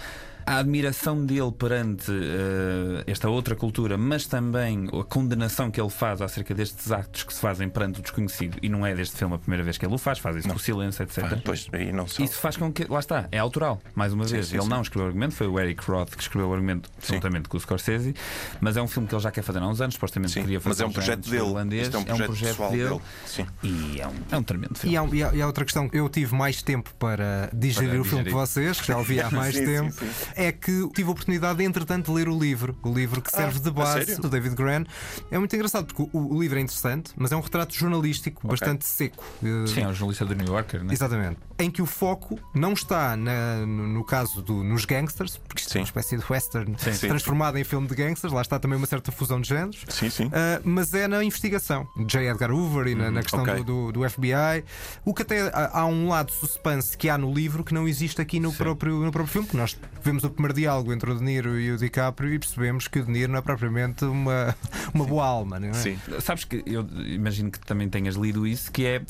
a 0.47 0.59
admiração 0.59 1.27
dele 1.27 1.51
perante 1.51 2.11
eh, 2.13 3.05
esta 3.07 3.29
outra 3.29 3.57
cultura, 3.57 3.99
mas 3.99 4.27
também 4.27 4.87
a 4.99 5.03
condenação 5.05 5.71
que 5.71 5.81
ele 5.81 5.91
faz 5.91 6.23
acerca 6.23 6.55
destes 6.55 6.93
actos 6.93 7.25
que 7.25 7.35
se 7.35 7.41
fazem 7.41 7.69
perante 7.69 7.99
o 7.99 8.03
desconhecido, 8.03 8.57
e 8.63 8.69
não 8.69 8.87
é 8.87 8.95
deste 8.95 9.17
filme 9.17 9.35
a 9.35 9.39
primeira 9.39 9.65
vez 9.65 9.77
que 9.77 9.85
ele 9.85 9.95
o 9.95 9.99
faz, 9.99 10.19
faz 10.21 10.37
isso 10.37 10.49
com 10.49 10.59
silêncio, 10.59 11.03
etc. 11.03 11.39
Pois 11.45 11.69
aí 11.73 11.91
não 11.93 12.07
só. 12.07 12.23
Isso 12.23 12.39
faz 12.39 12.57
com 12.57 12.73
que, 12.73 12.85
lá 12.89 13.01
está, 13.01 13.27
é 13.33 13.39
autoral, 13.39 13.81
mais 13.95 14.13
uma 14.13 14.25
vez. 14.25 14.47
sim, 14.47 14.55
ele 14.55 14.63
sim. 14.63 14.69
não 14.69 14.83
escreveu 14.83 15.07
o 15.07 15.09
argumento, 15.09 15.35
foi 15.35 15.47
o 15.49 15.59
Eric 15.59 15.83
Roth 15.91 16.15
que 16.15 16.23
escreveu 16.23 16.49
o 16.49 16.55
argumento 16.55 16.89
juntamente 17.05 17.49
com 17.49 17.57
o 17.57 17.61
Scorsese, 17.61 18.15
mas 18.61 18.77
é 18.77 18.83
um 18.83 18.87
filme 18.89 19.09
que 19.09 19.15
ele 19.15 19.23
já 19.23 19.31
quer 19.33 19.43
fazer 19.43 19.59
há 19.59 19.67
uns 19.67 19.81
anos, 19.81 19.95
supostamente 19.95 20.33
Sim, 20.35 20.43
queria 20.43 20.61
fazer 20.61 20.71
mas 20.71 20.81
é 20.81 20.87
um 20.87 20.93
projeto 20.93 21.19
antes 21.19 21.31
do 21.31 21.37
dele. 21.37 21.47
irlandês, 21.49 21.83
Isto 21.89 21.97
é 21.97 21.99
um 21.99 22.17
projeto, 22.19 22.49
pessoal 22.51 22.71
dele. 22.71 23.01
Sim. 23.27 23.47
e 23.65 24.01
é 24.01 24.07
um, 24.07 24.13
é 24.31 24.37
um 24.37 24.43
tremendo 24.45 24.79
filme. 24.79 24.95
E 24.95 24.97
há, 24.99 25.05
e 25.13 25.23
há- 25.25 25.35
e 25.35 25.43
há 25.43 25.47
outra 25.47 25.65
questão, 25.65 25.89
eu 25.93 26.09
tive 26.09 26.35
mais 26.37 26.63
tempo 26.63 26.91
para 26.99 27.51
digerir 27.53 27.91
Para 27.91 28.01
o 28.01 28.05
filme 28.05 28.25
que 28.27 28.31
vocês, 28.33 28.81
que 28.81 28.87
já 28.87 28.97
o 28.97 29.03
vi 29.03 29.21
há 29.21 29.29
mais 29.33 29.55
Sim, 29.55 29.61
sim, 29.67 29.73
tempo, 29.73 29.93
sim. 29.93 30.07
É 30.37 30.53
que 30.53 30.89
tive 30.95 31.09
a 31.09 31.13
oportunidade, 31.13 31.63
entretanto, 31.65 32.07
de 32.07 32.13
ler 32.13 32.29
o 32.29 32.39
livro. 32.39 32.77
O 32.83 32.93
livro 32.93 33.21
que 33.23 33.31
serve 33.31 33.59
de 33.59 33.71
base 33.71 34.21
do 34.21 34.29
David 34.29 34.55
Gran. 34.55 34.85
É 35.31 35.39
muito 35.39 35.55
engraçado 35.57 35.87
porque 35.87 36.03
o, 36.17 36.35
o 36.37 36.41
livro 36.41 36.59
é 36.59 36.63
interessante, 36.63 37.13
mas 37.17 37.33
é 37.33 37.37
um 37.37 37.41
retrato 37.41 37.75
jornalístico 37.75 38.47
bastante 38.47 38.85
seco. 38.85 39.25
Eh, 39.43 39.67
Sim, 39.67 39.81
é 39.83 39.89
um 39.89 39.93
jornalista 39.95 40.25
do 40.25 40.35
New 40.35 40.47
Yorker, 40.47 40.85
né? 40.85 40.93
Exatamente. 40.93 41.39
Em 41.59 41.71
que 41.71 41.81
o 41.81 41.87
foco 41.87 42.39
não 42.55 42.73
está 42.75 43.17
na- 43.17 43.65
no, 43.67 43.87
no 43.89 44.05
caso 44.05 44.43
do, 44.43 44.63
nos 44.63 44.85
gangsters, 44.85 45.39
porque 45.39 45.61
isto 45.63 45.71
é 45.71 45.73
Sim. 45.73 45.79
uma 45.81 45.85
espécie 45.85 46.17
de 46.19 46.25
western 46.31 46.75
Sim, 46.79 46.93
sim. 46.93 47.09
transformado 47.09 47.57
em 47.59 47.65
filme 47.65 47.87
de 47.89 47.95
gangsters, 47.95 48.33
lá 48.33 48.43
está 48.43 48.59
também 48.59 48.77
uma 48.77 48.87
certa 48.87 49.11
fusão 49.11 49.41
de 49.41 49.49
géneros. 49.49 49.83
Sim, 49.89 50.11
sim. 50.11 50.27
Uh, 50.27 50.31
mas 50.65 50.93
é 50.93 51.09
na 51.09 51.25
investigação. 51.25 51.89
J. 52.07 52.29
Edgar 52.29 52.51
Hoover 52.51 52.89
e 52.89 52.95
na, 52.95 53.11
na 53.11 53.23
questão 53.23 53.41
Uhum. 53.43 53.51
ok. 53.51 53.65
do, 53.65 53.93
do- 53.93 53.93
do 53.97 54.11
FBI. 54.11 54.65
O 55.05 55.15
que 55.15 55.23
até 55.23 55.49
há, 55.49 55.81
há 55.81 55.87
um 55.87 56.09
lado 56.09 56.27
de 56.27 56.35
suspense 56.35 56.97
que 56.97 57.09
há 57.09 57.17
no 57.17 57.33
livro 57.33 57.65
que 57.65 57.73
não 57.73 57.89
existe 57.89 58.21
aqui 58.21 58.39
no, 58.39 58.53
próprio, 58.53 58.97
no 59.03 59.11
próprio 59.11 59.33
filme. 59.33 59.47
porque 59.47 59.57
Nós 59.57 59.77
vemos 60.03 60.25
o 60.27 60.31
primeiro 60.31 60.55
diálogo 60.55 60.93
entre 60.93 61.11
o 61.11 61.15
De 61.15 61.23
Niro 61.23 61.59
e 61.59 61.71
o 61.73 61.77
DiCaprio 61.77 62.33
e 62.33 62.39
percebemos 62.39 62.89
que 62.89 62.99
o 62.99 63.05
De 63.05 63.11
Niro 63.11 63.33
não 63.33 63.39
é 63.39 63.43
propriamente 63.43 64.05
uma, 64.05 64.55
uma 64.95 65.05
boa 65.05 65.27
alma, 65.27 65.59
não 65.59 65.69
é? 65.69 65.73
Sim. 65.75 65.99
Sabes 66.21 66.45
que 66.45 66.63
eu 66.67 66.87
imagino 67.07 67.51
que 67.51 67.61
também 67.61 67.89
tenhas 67.89 68.17
lido 68.17 68.47
isso, 68.47 68.71
que 68.71 68.87
é. 68.87 69.03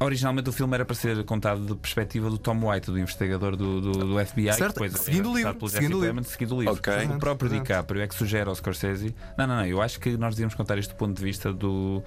Originalmente 0.00 0.48
o 0.48 0.52
filme 0.52 0.74
era 0.74 0.84
para 0.84 0.94
ser 0.96 1.22
contado 1.24 1.60
da 1.64 1.74
perspectiva 1.76 2.28
do 2.28 2.36
Tom 2.36 2.68
White, 2.68 2.90
do 2.90 2.98
investigador 2.98 3.56
do, 3.56 3.80
do, 3.80 3.92
do 3.92 4.26
FBI, 4.26 4.52
Certo, 4.52 4.58
que 4.58 4.66
depois 4.88 4.94
é 4.94 4.98
seguindo 4.98 5.30
o 5.30 5.36
livro, 5.36 5.68
seguindo 5.68 5.98
o 5.98 6.04
livro. 6.04 6.24
Seguindo 6.24 6.54
o 6.56 6.58
livro. 6.60 6.74
Ok. 6.74 6.92
O 7.06 7.18
próprio 7.18 7.48
Exato. 7.48 7.62
DiCaprio 7.62 8.02
é 8.02 8.06
que 8.08 8.14
sugere 8.14 8.48
ao 8.48 8.54
Scorsese. 8.54 9.14
Não, 9.38 9.46
não, 9.46 9.56
não. 9.56 9.66
Eu 9.66 9.80
acho 9.80 10.00
que 10.00 10.16
nós 10.16 10.34
devíamos 10.34 10.54
contar 10.54 10.78
isto 10.78 10.90
do 10.90 10.96
ponto 10.96 11.16
de 11.16 11.22
vista 11.22 11.52
do, 11.52 12.02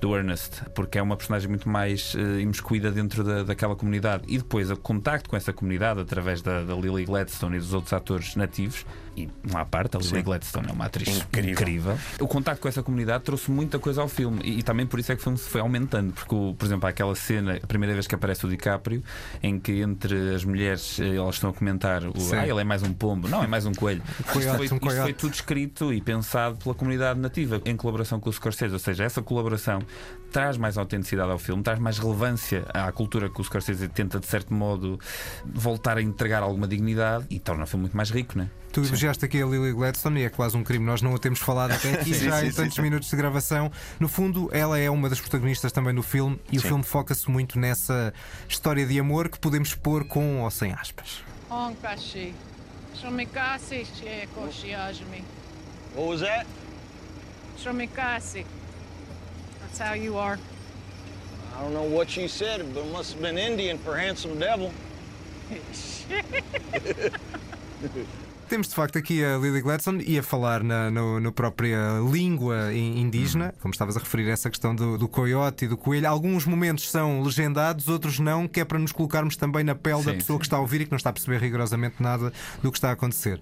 do 0.00 0.16
Ernest, 0.16 0.62
porque 0.74 0.98
é 0.98 1.02
uma 1.02 1.16
personagem 1.16 1.48
muito 1.48 1.68
mais 1.68 2.12
eh, 2.16 2.40
imiscuída 2.40 2.90
dentro 2.90 3.22
da, 3.22 3.44
daquela 3.44 3.76
comunidade. 3.76 4.24
E 4.26 4.36
depois 4.38 4.70
o 4.70 4.76
contacto 4.76 5.30
com 5.30 5.36
essa 5.36 5.52
comunidade 5.52 6.00
através 6.00 6.42
da, 6.42 6.62
da 6.64 6.74
Lily 6.74 7.04
Gladstone 7.04 7.56
e 7.56 7.60
dos 7.60 7.72
outros 7.72 7.92
atores 7.92 8.34
nativos. 8.36 8.84
E 9.16 9.28
uma 9.48 9.62
à 9.62 9.64
parte, 9.64 9.96
a 9.96 10.00
Lily 10.00 10.10
Sim. 10.16 10.22
Gladstone 10.22 10.68
é 10.68 10.72
uma 10.72 10.84
atriz 10.86 11.08
Incrível. 11.08 11.50
incrível. 11.52 11.98
O 12.20 12.28
contacto 12.28 12.62
com 12.62 12.68
essa 12.68 12.82
comunidade 12.84 13.24
trouxe 13.24 13.50
muita 13.50 13.78
coisa 13.78 14.00
ao 14.00 14.06
filme 14.08 14.40
e, 14.44 14.58
e 14.60 14.62
também 14.62 14.86
por 14.86 15.00
isso 15.00 15.10
é 15.10 15.14
que 15.16 15.20
o 15.20 15.24
filme 15.24 15.38
se 15.38 15.48
foi 15.48 15.60
aumentando. 15.60 16.12
Porque, 16.12 16.34
o- 16.34 16.54
por 16.56 16.64
exemplo, 16.66 16.86
há 16.86 16.90
aquela 16.90 17.14
cena, 17.28 17.58
a 17.62 17.66
primeira 17.66 17.92
vez 17.92 18.06
que 18.06 18.14
aparece 18.14 18.46
o 18.46 18.48
DiCaprio, 18.48 19.02
em 19.42 19.60
que 19.60 19.80
entre 19.82 20.34
as 20.34 20.44
mulheres 20.44 20.98
eh, 20.98 21.16
elas 21.16 21.34
estão 21.34 21.50
a 21.50 21.52
comentar: 21.52 22.02
o, 22.04 22.18
Sim. 22.18 22.36
Ah, 22.36 22.48
ele 22.48 22.60
é 22.60 22.64
mais 22.64 22.82
um 22.82 22.92
pombo, 22.92 23.28
não, 23.28 23.42
é 23.42 23.46
mais 23.46 23.66
um 23.66 23.72
coelho. 23.72 24.02
isto, 24.18 24.32
foi, 24.32 24.46
um 24.46 24.62
isto 24.62 25.02
foi 25.02 25.12
tudo 25.12 25.34
escrito 25.34 25.92
e 25.92 26.00
pensado 26.00 26.56
pela 26.56 26.74
comunidade 26.74 27.20
nativa, 27.20 27.60
em 27.64 27.76
colaboração 27.76 28.18
com 28.18 28.30
o 28.30 28.32
Scorsese. 28.32 28.72
Ou 28.72 28.78
seja, 28.78 29.04
essa 29.04 29.20
colaboração 29.20 29.80
traz 30.32 30.56
mais 30.56 30.78
autenticidade 30.78 31.30
ao 31.30 31.38
filme, 31.38 31.62
traz 31.62 31.78
mais 31.78 31.98
relevância 31.98 32.64
à 32.72 32.90
cultura 32.92 33.28
que 33.28 33.40
o 33.40 33.44
Scorsese 33.44 33.88
tenta, 33.88 34.18
de 34.18 34.26
certo 34.26 34.54
modo, 34.54 34.98
voltar 35.44 35.98
a 35.98 36.02
entregar 36.02 36.42
alguma 36.42 36.66
dignidade 36.66 37.26
e 37.30 37.38
torna 37.38 37.64
o 37.64 37.66
filme 37.66 37.82
muito 37.82 37.96
mais 37.96 38.10
rico, 38.10 38.38
né? 38.38 38.48
Tu 38.82 38.86
elogiaste 38.86 39.24
aqui 39.24 39.42
a 39.42 39.46
Lily 39.46 39.72
Gladstone 39.72 40.20
e 40.20 40.24
é 40.24 40.30
quase 40.30 40.56
um 40.56 40.62
crime. 40.62 40.84
Nós 40.84 41.02
não 41.02 41.12
a 41.12 41.18
temos 41.18 41.40
falado 41.40 41.72
até 41.72 41.94
aqui 41.94 42.14
Sim, 42.14 42.26
já 42.26 42.40
sim, 42.40 42.46
em 42.46 42.52
tantos 42.52 42.76
sim. 42.76 42.82
minutos 42.82 43.10
de 43.10 43.16
gravação. 43.16 43.72
No 43.98 44.08
fundo, 44.08 44.48
ela 44.52 44.78
é 44.78 44.88
uma 44.88 45.08
das 45.08 45.20
protagonistas 45.20 45.72
também 45.72 45.92
do 45.92 46.02
filme 46.02 46.38
e 46.52 46.58
o 46.58 46.60
filme 46.60 46.84
foca-se 46.84 47.28
muito 47.28 47.58
nessa 47.58 48.14
história 48.48 48.86
de 48.86 49.00
amor 49.00 49.28
que 49.28 49.38
podemos 49.38 49.74
pôr 49.74 50.06
com 50.06 50.42
ou 50.42 50.50
sem 50.50 50.72
aspas. 50.72 51.24
What 55.96 56.08
was 56.08 56.20
that? 56.20 56.46
Shomikasi. 57.58 58.46
That's 59.60 59.80
how 59.80 59.96
you 59.96 60.18
are. 60.18 60.38
I 61.56 61.62
don't 61.62 61.72
know 61.72 61.84
what 61.84 62.10
she 62.10 62.28
said, 62.28 62.62
but 62.72 62.84
it 62.84 62.92
must 62.92 63.14
have 63.14 63.22
been 63.22 63.38
Indian 63.38 63.78
for 63.78 63.96
handsome 63.96 64.38
devil. 64.38 64.70
Temos 68.48 68.68
de 68.68 68.74
facto 68.74 68.96
aqui 68.96 69.22
a 69.22 69.36
Lily 69.36 69.60
Gladstone 69.60 70.02
e 70.06 70.18
a 70.18 70.22
falar 70.22 70.62
na 70.64 70.90
no, 70.90 71.20
no 71.20 71.30
própria 71.30 71.98
língua 72.10 72.72
in- 72.72 72.98
indígena, 73.02 73.54
como 73.60 73.72
estavas 73.72 73.94
a 73.94 74.00
referir 74.00 74.26
a 74.30 74.32
essa 74.32 74.48
questão 74.48 74.74
do, 74.74 74.96
do 74.96 75.06
coiote 75.06 75.66
e 75.66 75.68
do 75.68 75.76
coelho. 75.76 76.08
Alguns 76.08 76.46
momentos 76.46 76.90
são 76.90 77.20
legendados, 77.22 77.88
outros 77.88 78.18
não, 78.18 78.48
que 78.48 78.60
é 78.60 78.64
para 78.64 78.78
nos 78.78 78.90
colocarmos 78.90 79.36
também 79.36 79.62
na 79.62 79.74
pele 79.74 80.02
da 80.02 80.12
Sim, 80.12 80.18
pessoa 80.18 80.36
sim. 80.36 80.40
que 80.40 80.46
está 80.46 80.56
a 80.56 80.60
ouvir 80.60 80.80
e 80.80 80.84
que 80.86 80.90
não 80.90 80.96
está 80.96 81.10
a 81.10 81.12
perceber 81.12 81.42
rigorosamente 81.42 81.96
nada 82.02 82.32
do 82.62 82.72
que 82.72 82.78
está 82.78 82.88
a 82.88 82.92
acontecer. 82.92 83.38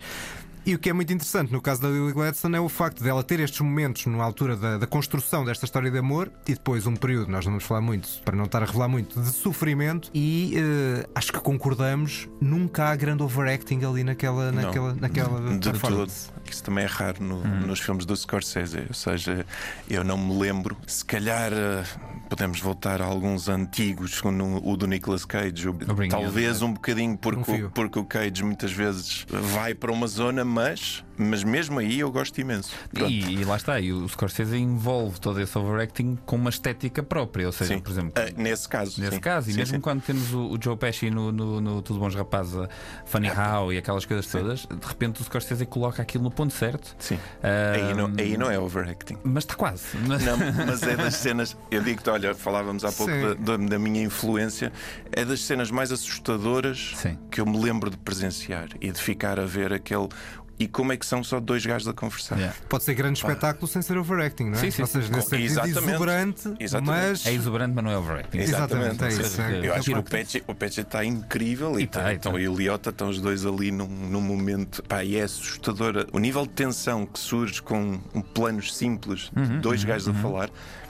E 0.69 0.75
o 0.75 0.79
que 0.81 0.91
é 0.91 0.93
muito 0.93 1.13
interessante 1.13 1.53
no 1.53 1.61
caso 1.63 1.81
da 1.81 1.89
Lily 1.89 2.13
Gladstone 2.13 2.57
é 2.57 2.61
o 2.61 2.69
facto 2.69 3.01
dela 3.05 3.23
ter 3.23 3.39
estes 3.39 3.61
momentos 3.61 4.05
na 4.07 4.23
altura 4.25 4.57
da, 4.57 4.79
da 4.79 4.87
construção 4.87 5.45
desta 5.45 5.65
história 5.65 5.89
de 5.93 5.97
amor 5.99 6.29
e 6.45 6.55
depois 6.55 6.89
um 6.89 6.97
período, 6.97 7.31
nós 7.31 7.45
não 7.45 7.53
vamos 7.53 7.65
falar 7.65 7.81
muito, 7.81 8.09
para 8.25 8.35
não 8.37 8.47
estar 8.47 8.61
a 8.63 8.67
revelar 8.67 8.89
muito, 8.89 9.21
de 9.21 9.29
sofrimento 9.29 10.11
e 10.13 10.55
eh, 10.57 11.07
acho 11.15 11.33
que 11.33 11.39
concordamos, 11.39 12.29
nunca 12.41 12.87
há 12.91 12.97
grande 12.97 13.23
overacting 13.23 13.85
ali 13.85 14.03
naquela, 14.03 14.51
Não. 14.51 14.63
naquela, 14.63 14.95
naquela 14.95 15.57
de 15.57 15.73
todo. 15.79 16.11
Isso 16.51 16.65
também 16.65 16.83
é 16.83 16.89
raro 16.89 17.23
no- 17.23 17.45
nos 17.45 17.79
filmes 17.79 18.05
do 18.05 18.17
Scorsese. 18.17 18.85
Ou 18.89 18.95
seja, 18.95 19.47
eu 19.89 20.03
não 20.03 20.19
me 20.19 20.37
lembro. 20.37 20.77
Se 20.87 21.05
calhar 21.05 21.53
eh, 21.53 21.85
podemos 22.29 22.61
voltar 22.61 23.01
a 23.01 23.05
alguns 23.05 23.49
antigos, 23.49 24.21
como 24.21 24.61
o 24.65 24.77
do 24.77 24.87
Nicolas 24.87 25.25
Cage. 25.25 25.69
talvez 26.11 26.62
um 26.62 26.73
bocadinho, 26.73 27.17
porque, 27.17 27.69
porque 27.73 27.99
o 27.99 28.05
Cage 28.05 28.45
muitas 28.45 28.73
vezes 28.73 29.25
vai 29.29 29.75
para 29.75 29.93
uma 29.93 30.07
zona, 30.07 30.45
mas, 30.45 31.05
mas 31.17 31.43
mesmo 31.45 31.79
aí 31.79 32.01
eu 32.01 32.11
gosto 32.11 32.41
imenso. 32.41 32.73
E, 32.95 33.41
e 33.41 33.45
lá 33.45 33.57
está, 33.57 33.81
e 33.81 33.93
o 33.93 34.09
Scorsese 34.09 34.57
envolve 34.57 35.19
todo 35.21 35.41
esse 35.41 35.57
overacting 35.59 36.19
com 36.27 36.37
uma 36.37 36.51
estética 36.51 37.03
própria, 37.03 37.47
ou 37.47 37.53
seja, 37.53 37.75
Sim. 37.75 37.81
por 37.81 37.91
exemplo, 37.91 38.13
Ah, 38.17 38.31
nesse 38.37 38.69
caso. 38.69 39.01
Nesse 39.01 39.15
sim. 39.17 39.21
caso, 39.21 39.49
e 39.51 39.53
Sim, 39.53 39.59
mesmo 39.59 39.75
sim. 39.77 39.81
quando 39.81 40.03
temos 40.03 40.33
o, 40.33 40.53
o 40.53 40.59
Joe 40.63 40.77
Pesci 40.77 41.11
no, 41.11 41.31
no, 41.33 41.61
no 41.61 41.83
Tudo 41.83 41.99
Bons 41.99 42.15
Rapazes, 42.15 42.57
a 42.57 42.69
Funny 43.05 43.29
How 43.31 43.73
e 43.73 43.79
aquelas 43.79 44.05
coisas 44.05 44.27
todas, 44.27 44.61
de 44.67 44.87
repente 44.87 45.21
o 45.21 45.25
Scorsese 45.25 45.65
coloca 45.67 46.03
aquilo 46.03 46.25
no 46.25 46.31
ponto 46.31 46.53
certo. 46.53 46.95
Sim. 46.99 47.19
Ah, 47.43 47.73
Aí, 47.75 47.95
não, 47.95 48.13
aí 48.19 48.37
não 48.37 48.51
é 48.51 48.59
overacting. 48.59 49.17
Mas 49.25 49.45
está 49.45 49.55
quase. 49.55 49.85
Mas- 50.07 50.25
Não, 50.25 50.37
mas 50.67 50.83
é 50.83 50.97
das 50.97 51.15
cenas. 51.15 51.57
Eu 51.71 51.83
digo-te, 51.83 52.09
olha, 52.11 52.35
falávamos 52.35 52.85
há 52.85 52.93
pouco 52.93 53.13
da, 53.13 53.57
da- 53.57 53.65
da 53.65 53.79
minha 53.79 54.03
influência. 54.03 54.73
É 55.13 55.25
das 55.25 55.41
cenas 55.41 55.71
mais 55.71 55.91
assustadoras 55.93 56.93
Sim. 56.97 57.19
que 57.31 57.41
eu 57.41 57.47
me 57.47 57.59
lembro 57.59 57.91
de 57.91 57.97
presenciar 57.97 58.69
e 58.81 58.91
de 58.91 59.01
ficar 59.01 59.39
a 59.39 59.45
ver 59.45 59.73
aquele. 59.73 60.09
E 60.59 60.66
como 60.66 60.90
é 60.92 60.97
que 60.97 61.05
são 61.05 61.23
só 61.23 61.38
dois 61.38 61.66
gajos 61.66 61.87
a 61.87 61.92
conversar? 61.92 62.37
Yeah. 62.37 62.57
Pode 62.69 62.85
ser 62.85 62.95
grande 62.95 63.19
espetáculo 63.19 63.66
sem 63.69 63.83
ser 63.83 63.99
overacting, 63.99 64.45
não 64.45 64.53
é? 64.55 64.57
Sim, 64.57 64.71
sim, 64.71 64.83
Ou 64.83 64.88
seja, 64.88 65.12
nesse 65.12 65.29
sentido 65.29 65.45
Exatamente. 65.45 65.90
exuberante, 65.90 66.55
Exatamente. 66.59 66.90
mas 67.03 67.27
É 67.27 67.33
exuberante, 67.33 67.75
mas 67.75 67.85
não 67.85 67.90
é 67.90 67.99
overacting. 67.99 68.38
Exatamente, 68.38 69.03
é 69.03 69.07
Ou 69.07 69.11
isso, 69.12 69.42
é. 69.42 69.66
Eu 69.66 69.75
acho 69.75 69.85
que 69.85 69.99
o 69.99 70.03
Pet, 70.03 70.45
o 70.47 70.55
Pet 70.55 70.81
está 70.81 71.05
incrível 71.05 71.79
e, 71.79 71.83
E 71.83 71.87
tá, 71.87 72.01
tá- 72.01 72.12
e 72.12 72.19
tá. 72.19 72.29
então, 72.31 72.38
e 72.38 72.49
o 72.49 72.55
Liota 72.57 72.88
estão 72.90 73.09
os 73.11 73.21
dois 73.21 73.45
ali 73.45 73.71
num, 73.71 73.87
num 73.87 74.21
momento. 74.21 74.83
Pá, 74.85 75.05
e 75.05 75.16
é 75.16 75.23
assustador. 75.25 76.07
O 76.12 76.19
nível 76.19 76.42
de 76.47 76.53
tensão 76.53 77.05
que 77.05 77.19
surge 77.19 77.61
com 77.61 78.01
um 78.14 78.23
planos 78.23 78.75
simples 78.75 79.31
Uhum, 79.37 79.45
de 79.45 79.59
dois 79.59 79.85
gajos 79.85 80.09
a 80.09 80.14
falar 80.14 80.49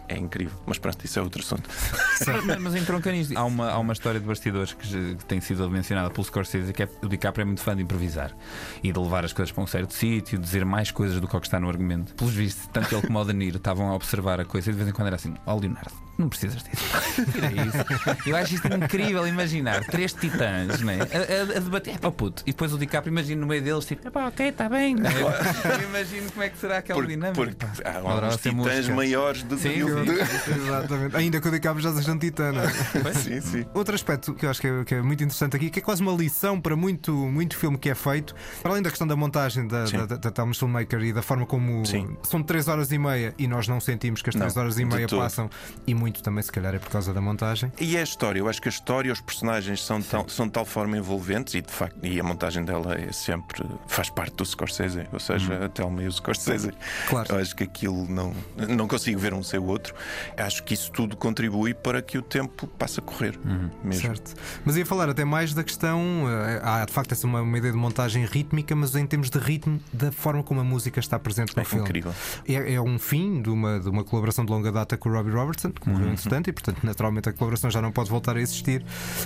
é 0.09 0.16
incrível. 0.16 0.59
Mas 0.66 0.79
pronto, 0.79 1.05
isso 1.05 1.19
é 1.19 1.23
outro 1.23 1.42
assunto. 1.42 1.69
mas, 2.45 2.59
mas 2.59 2.75
entronca 2.75 3.11
nisto. 3.12 3.37
Há 3.37 3.45
uma, 3.45 3.71
há 3.71 3.79
uma 3.79 3.92
história 3.92 4.21
de 4.21 4.27
bastidores 4.27 4.73
que, 4.73 5.16
que 5.16 5.25
tem 5.25 5.40
sido 5.40 5.69
mencionada 5.71 6.11
pelo 6.11 6.25
Scorsese 6.25 6.73
que 6.73 6.83
é 6.83 6.88
o 7.03 7.09
DiCaprio 7.09 7.42
é 7.42 7.47
muito 7.47 7.61
fã 7.61 7.75
de 7.75 7.83
improvisar 7.83 8.37
e 8.83 8.92
de 8.92 8.99
levar 8.99 9.25
as 9.25 9.33
coisas 9.33 9.53
para 9.53 9.62
um 9.62 9.66
certo 9.66 9.92
sítio, 9.92 10.38
dizer 10.38 10.64
mais 10.64 10.90
coisas 10.90 11.21
do 11.21 11.29
que 11.29 11.37
o 11.37 11.40
que 11.40 11.47
está 11.47 11.61
no 11.61 11.69
argumento. 11.69 12.14
Pelos 12.14 12.35
vistos, 12.35 12.69
tanto 12.73 12.95
ele 12.95 13.07
como 13.07 13.19
o 13.19 13.25
Danilo 13.25 13.57
estavam 13.57 13.90
a 13.90 13.95
observar 13.95 14.40
a 14.40 14.45
coisa 14.45 14.71
e 14.71 14.73
de 14.73 14.77
vez 14.79 14.88
em 14.88 14.92
quando 14.92 15.09
era 15.09 15.16
assim: 15.16 15.35
Ó 15.47 15.57
Leonardo, 15.59 16.06
não 16.18 16.29
precisas 16.29 16.62
disso. 16.62 16.85
Tira 17.33 17.46
isso. 17.66 18.29
Eu 18.29 18.37
acho 18.37 18.55
isto 18.55 18.66
incrível 18.68 19.26
imaginar 19.26 19.85
três 19.85 20.12
titãs 20.12 20.81
né? 20.81 20.98
a, 21.00 21.55
a, 21.55 21.57
a 21.59 21.61
debater. 21.61 21.94
É 22.02 22.11
puto. 22.11 22.42
E 22.46 22.52
depois 22.52 22.72
o 22.72 22.79
DiCaprio 22.79 23.11
imagina 23.12 23.40
no 23.40 23.46
meio 23.46 23.62
deles, 23.62 23.85
tipo, 23.85 24.07
"Epá, 24.07 24.26
ok, 24.29 24.48
está 24.48 24.68
bem. 24.68 24.94
né? 24.94 25.11
Eu 25.81 25.88
imagino 25.88 26.31
como 26.31 26.42
é 26.42 26.48
que 26.48 26.59
será 26.59 26.79
aquela 26.79 26.98
Porque, 26.98 27.14
dinâmica. 27.14 27.66
porque 27.66 27.83
há 27.87 27.98
Adorava 27.98 28.29
uns 28.29 28.37
titãs 28.37 28.55
música. 28.55 28.94
maiores 28.94 29.42
do 29.42 29.57
que 29.57 29.62
Sim, 29.62 29.79
eu. 29.81 30.05
sim. 30.05 30.12
Exatamente. 30.66 31.16
Ainda 31.16 31.40
que 31.40 31.48
o 31.48 31.50
DiCaprio 31.50 31.83
já 31.83 31.92
seja 31.92 32.12
um 32.12 32.18
titã, 32.18 32.52
é? 32.55 33.12
Sim, 33.14 33.40
sim. 33.40 33.66
Outro 33.74 33.94
aspecto 33.94 34.35
que 34.35 34.46
eu 34.46 34.50
acho 34.50 34.61
que 34.61 34.66
é, 34.66 34.85
que 34.85 34.94
é 34.94 35.02
muito 35.02 35.22
interessante 35.24 35.57
aqui, 35.57 35.70
que 35.70 35.79
é 35.79 35.83
quase 35.83 36.02
uma 36.02 36.12
lição 36.12 36.61
para 36.61 36.76
muito, 36.76 37.12
muito 37.12 37.57
filme 37.57 37.76
que 37.79 37.90
é 37.90 37.94
feito, 37.94 38.35
para 38.62 38.70
além 38.72 38.83
da 38.83 38.90
questão 38.90 39.07
da 39.07 39.16
montagem 39.16 39.66
da, 39.66 39.85
da, 39.85 40.07
da, 40.07 40.16
da 40.16 40.31
Thomas 40.31 40.59
Filmmaker 40.59 41.00
e 41.02 41.12
da 41.12 41.22
forma 41.22 41.46
como 41.46 41.85
Sim. 41.87 42.16
são 42.22 42.42
3 42.42 42.68
horas 42.68 42.92
e 42.92 42.98
meia 42.98 43.35
e 43.38 43.46
nós 43.46 43.66
não 43.68 43.81
sentimos 43.81 44.22
que 44.22 44.31
as 44.31 44.37
3 44.37 44.55
Não, 44.55 44.62
horas 44.62 44.79
e 44.79 44.85
meia 44.85 45.07
passam, 45.09 45.48
e 45.87 45.94
muito 45.94 46.06
também, 46.23 46.42
se 46.42 46.51
calhar, 46.53 46.75
é 46.75 46.79
por 46.79 46.90
causa 46.90 47.12
da 47.12 47.21
montagem. 47.21 47.73
E 47.81 47.97
é 47.97 48.01
a 48.01 48.03
história, 48.05 48.38
eu 48.40 48.49
acho 48.49 48.61
que 48.61 48.69
a 48.69 48.71
história 48.71 49.09
e 49.09 49.12
os 49.12 49.21
personagens 49.21 49.83
são, 49.85 50.01
tão, 50.03 50.29
são 50.29 50.47
de 50.47 50.53
tal 50.53 50.64
forma 50.64 50.97
envolventes 50.97 51.55
e 51.55 51.61
de 51.62 51.73
facto, 51.73 51.99
e 52.05 52.19
a 52.21 52.23
montagem 52.25 52.64
dela 52.64 52.95
é 52.95 53.12
sempre 53.12 53.64
faz 53.87 54.09
parte 54.11 54.35
do 54.37 54.45
Scorsese, 54.45 55.07
ou 55.12 55.21
seja, 55.21 55.64
a 55.64 55.69
Thelma 55.69 56.03
e 56.03 56.07
o 56.07 56.12
Scorsese. 56.12 56.73
Claro. 57.09 57.35
Eu 57.35 57.38
acho 57.40 57.55
que 57.57 57.64
aquilo 57.64 58.07
não, 58.09 58.35
não 58.69 58.87
consigo 58.88 59.19
ver 59.19 59.33
um 59.35 59.42
sem 59.42 59.59
o 59.61 59.64
outro. 59.64 59.95
Acho 60.37 60.62
que 60.64 60.75
isso 60.75 60.90
tudo 60.92 61.16
contribui 61.16 61.75
para 61.75 62.01
que 62.03 62.19
o 62.19 62.23
tempo 62.23 62.66
passe 62.66 63.01
a 63.01 63.03
correr 63.03 63.38
mesmo. 63.85 64.03
Certo. 64.03 64.35
Mas 64.64 64.77
ia 64.77 64.87
falar 64.87 65.09
até 65.09 65.25
mais 65.25 65.53
da 65.55 65.62
questão. 65.64 66.01
eh, 66.29 66.61
Há 66.62 66.85
de 66.85 66.92
facto 66.92 67.12
essa 67.12 67.27
uma, 67.27 67.40
uma 67.42 67.59
ideia 67.59 67.73
de 67.73 67.79
montagem 67.79 68.25
rítmica, 68.25 68.75
mas 68.75 68.95
em 68.95 69.07
termos 69.07 69.31
de 69.31 69.38
ritmo, 69.38 69.81
da 69.92 70.11
forma 70.12 70.42
como 70.42 70.61
a 70.61 70.64
música 70.64 71.01
está 71.01 71.19
presente 71.19 71.55
no 71.57 71.62
É 71.62 71.64
filme. 71.64 71.85
incrível. 71.85 72.14
É, 72.49 72.75
é 72.75 72.81
um 72.81 72.99
fim 72.99 73.40
de 73.42 73.51
uma, 73.51 73.79
de 73.81 73.88
uma 73.88 74.05
colaboração 74.05 74.45
de 74.45 74.53
longa 74.53 74.71
data 74.73 74.97
com 74.97 75.09
o 75.09 75.12
Robbie 75.12 75.31
Robertson, 75.33 75.71
que 75.71 75.81
morreu 75.96 76.12
entretanto, 76.12 76.48
e 76.48 76.52
portanto, 76.52 76.78
naturalmente, 76.85 77.28
a 77.28 77.32
colaboração 77.32 77.70
já 77.70 77.80
não 77.82 77.90
pode 77.92 78.11
voltar 78.11 78.37
a 78.37 78.40
existir. 78.40 78.85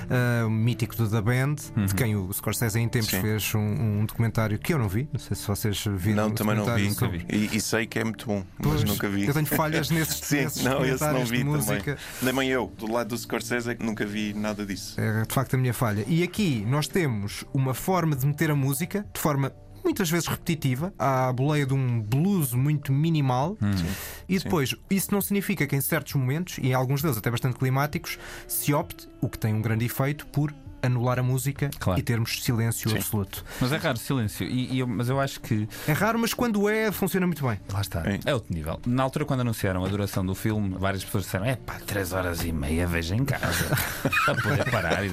Ah, 0.09 0.47
o 0.47 0.51
mítico 0.51 0.97
do 0.97 1.09
The 1.09 1.21
Band, 1.21 1.57
de 1.87 1.95
quem 1.95 2.17
o 2.17 2.33
Scorsese 2.33 2.79
em 2.79 2.89
tempos 2.89 3.11
Sim. 3.11 3.21
fez 3.21 3.55
um, 3.55 3.61
um 4.01 4.05
documentário 4.07 4.59
que 4.59 4.73
eu 4.75 4.79
não 4.79 4.89
vi. 4.89 5.09
Não 5.13 5.21
sei 5.21 5.37
se 5.37 5.47
vocês 5.47 5.85
viram. 5.97 6.29
Não, 6.29 6.31
também 6.35 6.57
não 6.57 6.65
vi. 6.75 6.91
sobre- 6.93 7.25
E, 7.29 7.57
e 7.57 7.61
sei 7.61 7.87
que 7.87 7.99
é 7.99 8.05
muito 8.05 8.27
bom, 8.27 8.45
Pois, 8.63 8.81
mas 8.83 8.91
nunca 8.91 9.09
vi. 9.09 9.27
Eu 9.27 9.35
tenho 9.35 9.47
falhas 9.47 9.91
nesses, 9.91 10.17
Sim, 10.27 10.39
esses 10.39 10.63
Não, 10.63 10.85
esse 10.85 11.05
não 11.05 11.25
vi 11.25 11.39
de 11.39 11.45
música. 11.45 11.99
também. 12.21 12.35
Nem 12.35 12.49
eu, 12.51 12.73
do 12.79 12.91
lado 12.91 13.09
do 13.09 13.19
Scorsese, 13.19 13.77
nunca 13.81 14.05
vi 14.07 14.33
nada 14.35 14.65
disso. 14.65 15.01
É 15.01 15.23
de 15.25 15.35
facto 15.35 15.55
a 15.55 15.59
minha 15.59 15.75
falha. 15.75 16.05
E 16.07 16.23
aqui 16.23 16.65
nós 16.69 16.87
temos 16.89 17.45
uma 17.53 17.75
forma 17.75 18.15
de 18.17 18.27
meter 18.27 18.51
a 18.51 18.55
música 18.55 19.05
de 19.13 19.21
forma 19.21 19.53
muitas 19.85 20.11
vezes 20.11 20.27
repetitiva, 20.27 20.93
à 20.99 21.33
boleia 21.33 21.67
de 21.67 21.75
um 21.75 22.01
blues 22.01 22.53
muito 22.53 22.93
minimal. 22.93 23.57
E 24.29 24.39
depois, 24.39 24.75
isso 24.91 25.13
não 25.13 25.21
significa 25.21 25.67
que 25.67 25.75
em 25.77 25.81
certos 25.81 26.15
momentos, 26.15 26.59
e 26.59 26.69
em 26.69 26.75
alguns 26.75 27.03
deles 27.03 27.17
até 27.17 27.31
bastante 27.31 27.57
climáticos, 27.57 28.19
se 28.47 28.73
opte, 28.73 29.09
o 29.21 29.29
que 29.29 29.39
tem 29.39 29.53
um 29.55 29.61
grande 29.61 29.85
efeito, 29.85 30.27
por 30.27 30.53
anular 30.83 31.19
a 31.19 31.23
música 31.23 31.71
Claro. 31.79 31.99
e 32.01 32.03
termos 32.03 32.43
silêncio 32.43 32.91
absoluto. 32.95 33.45
Mas 33.61 33.73
é 33.73 33.77
raro, 33.77 33.99
silêncio. 33.99 34.47
E, 34.47 34.75
e 34.75 34.79
eu- 34.81 34.87
mas 34.87 35.09
eu 35.09 35.21
acho 35.21 35.41
que 35.41 35.69
É 35.89 35.93
raro, 35.93 36.19
mas 36.19 36.33
quando 36.35 36.69
é, 36.69 36.91
funciona 36.93 37.27
muito 37.27 37.47
bem. 37.47 37.61
Lá 37.73 37.81
está. 37.81 38.03
Sim. 38.03 38.21
É 38.25 38.35
outro 38.35 38.53
nível. 38.55 38.81
Na 38.87 39.03
altura, 39.03 39.25
quando 39.25 39.41
anunciaram 39.41 39.85
a 39.85 39.89
duração 39.89 40.25
do 40.25 40.35
filme, 40.35 40.77
várias 40.79 41.05
pessoas 41.05 41.25
disseram: 41.25 41.45
é 41.47 41.57
pá, 41.57 41.79
3 41.87 42.13
horas 42.13 42.45
e 42.45 42.53
meia, 42.53 42.87
veja 42.87 43.15
em 43.15 43.25
casa. 43.25 43.65
para 44.27 44.35
poder 44.43 44.71
parar. 44.71 45.05
e- 45.05 45.11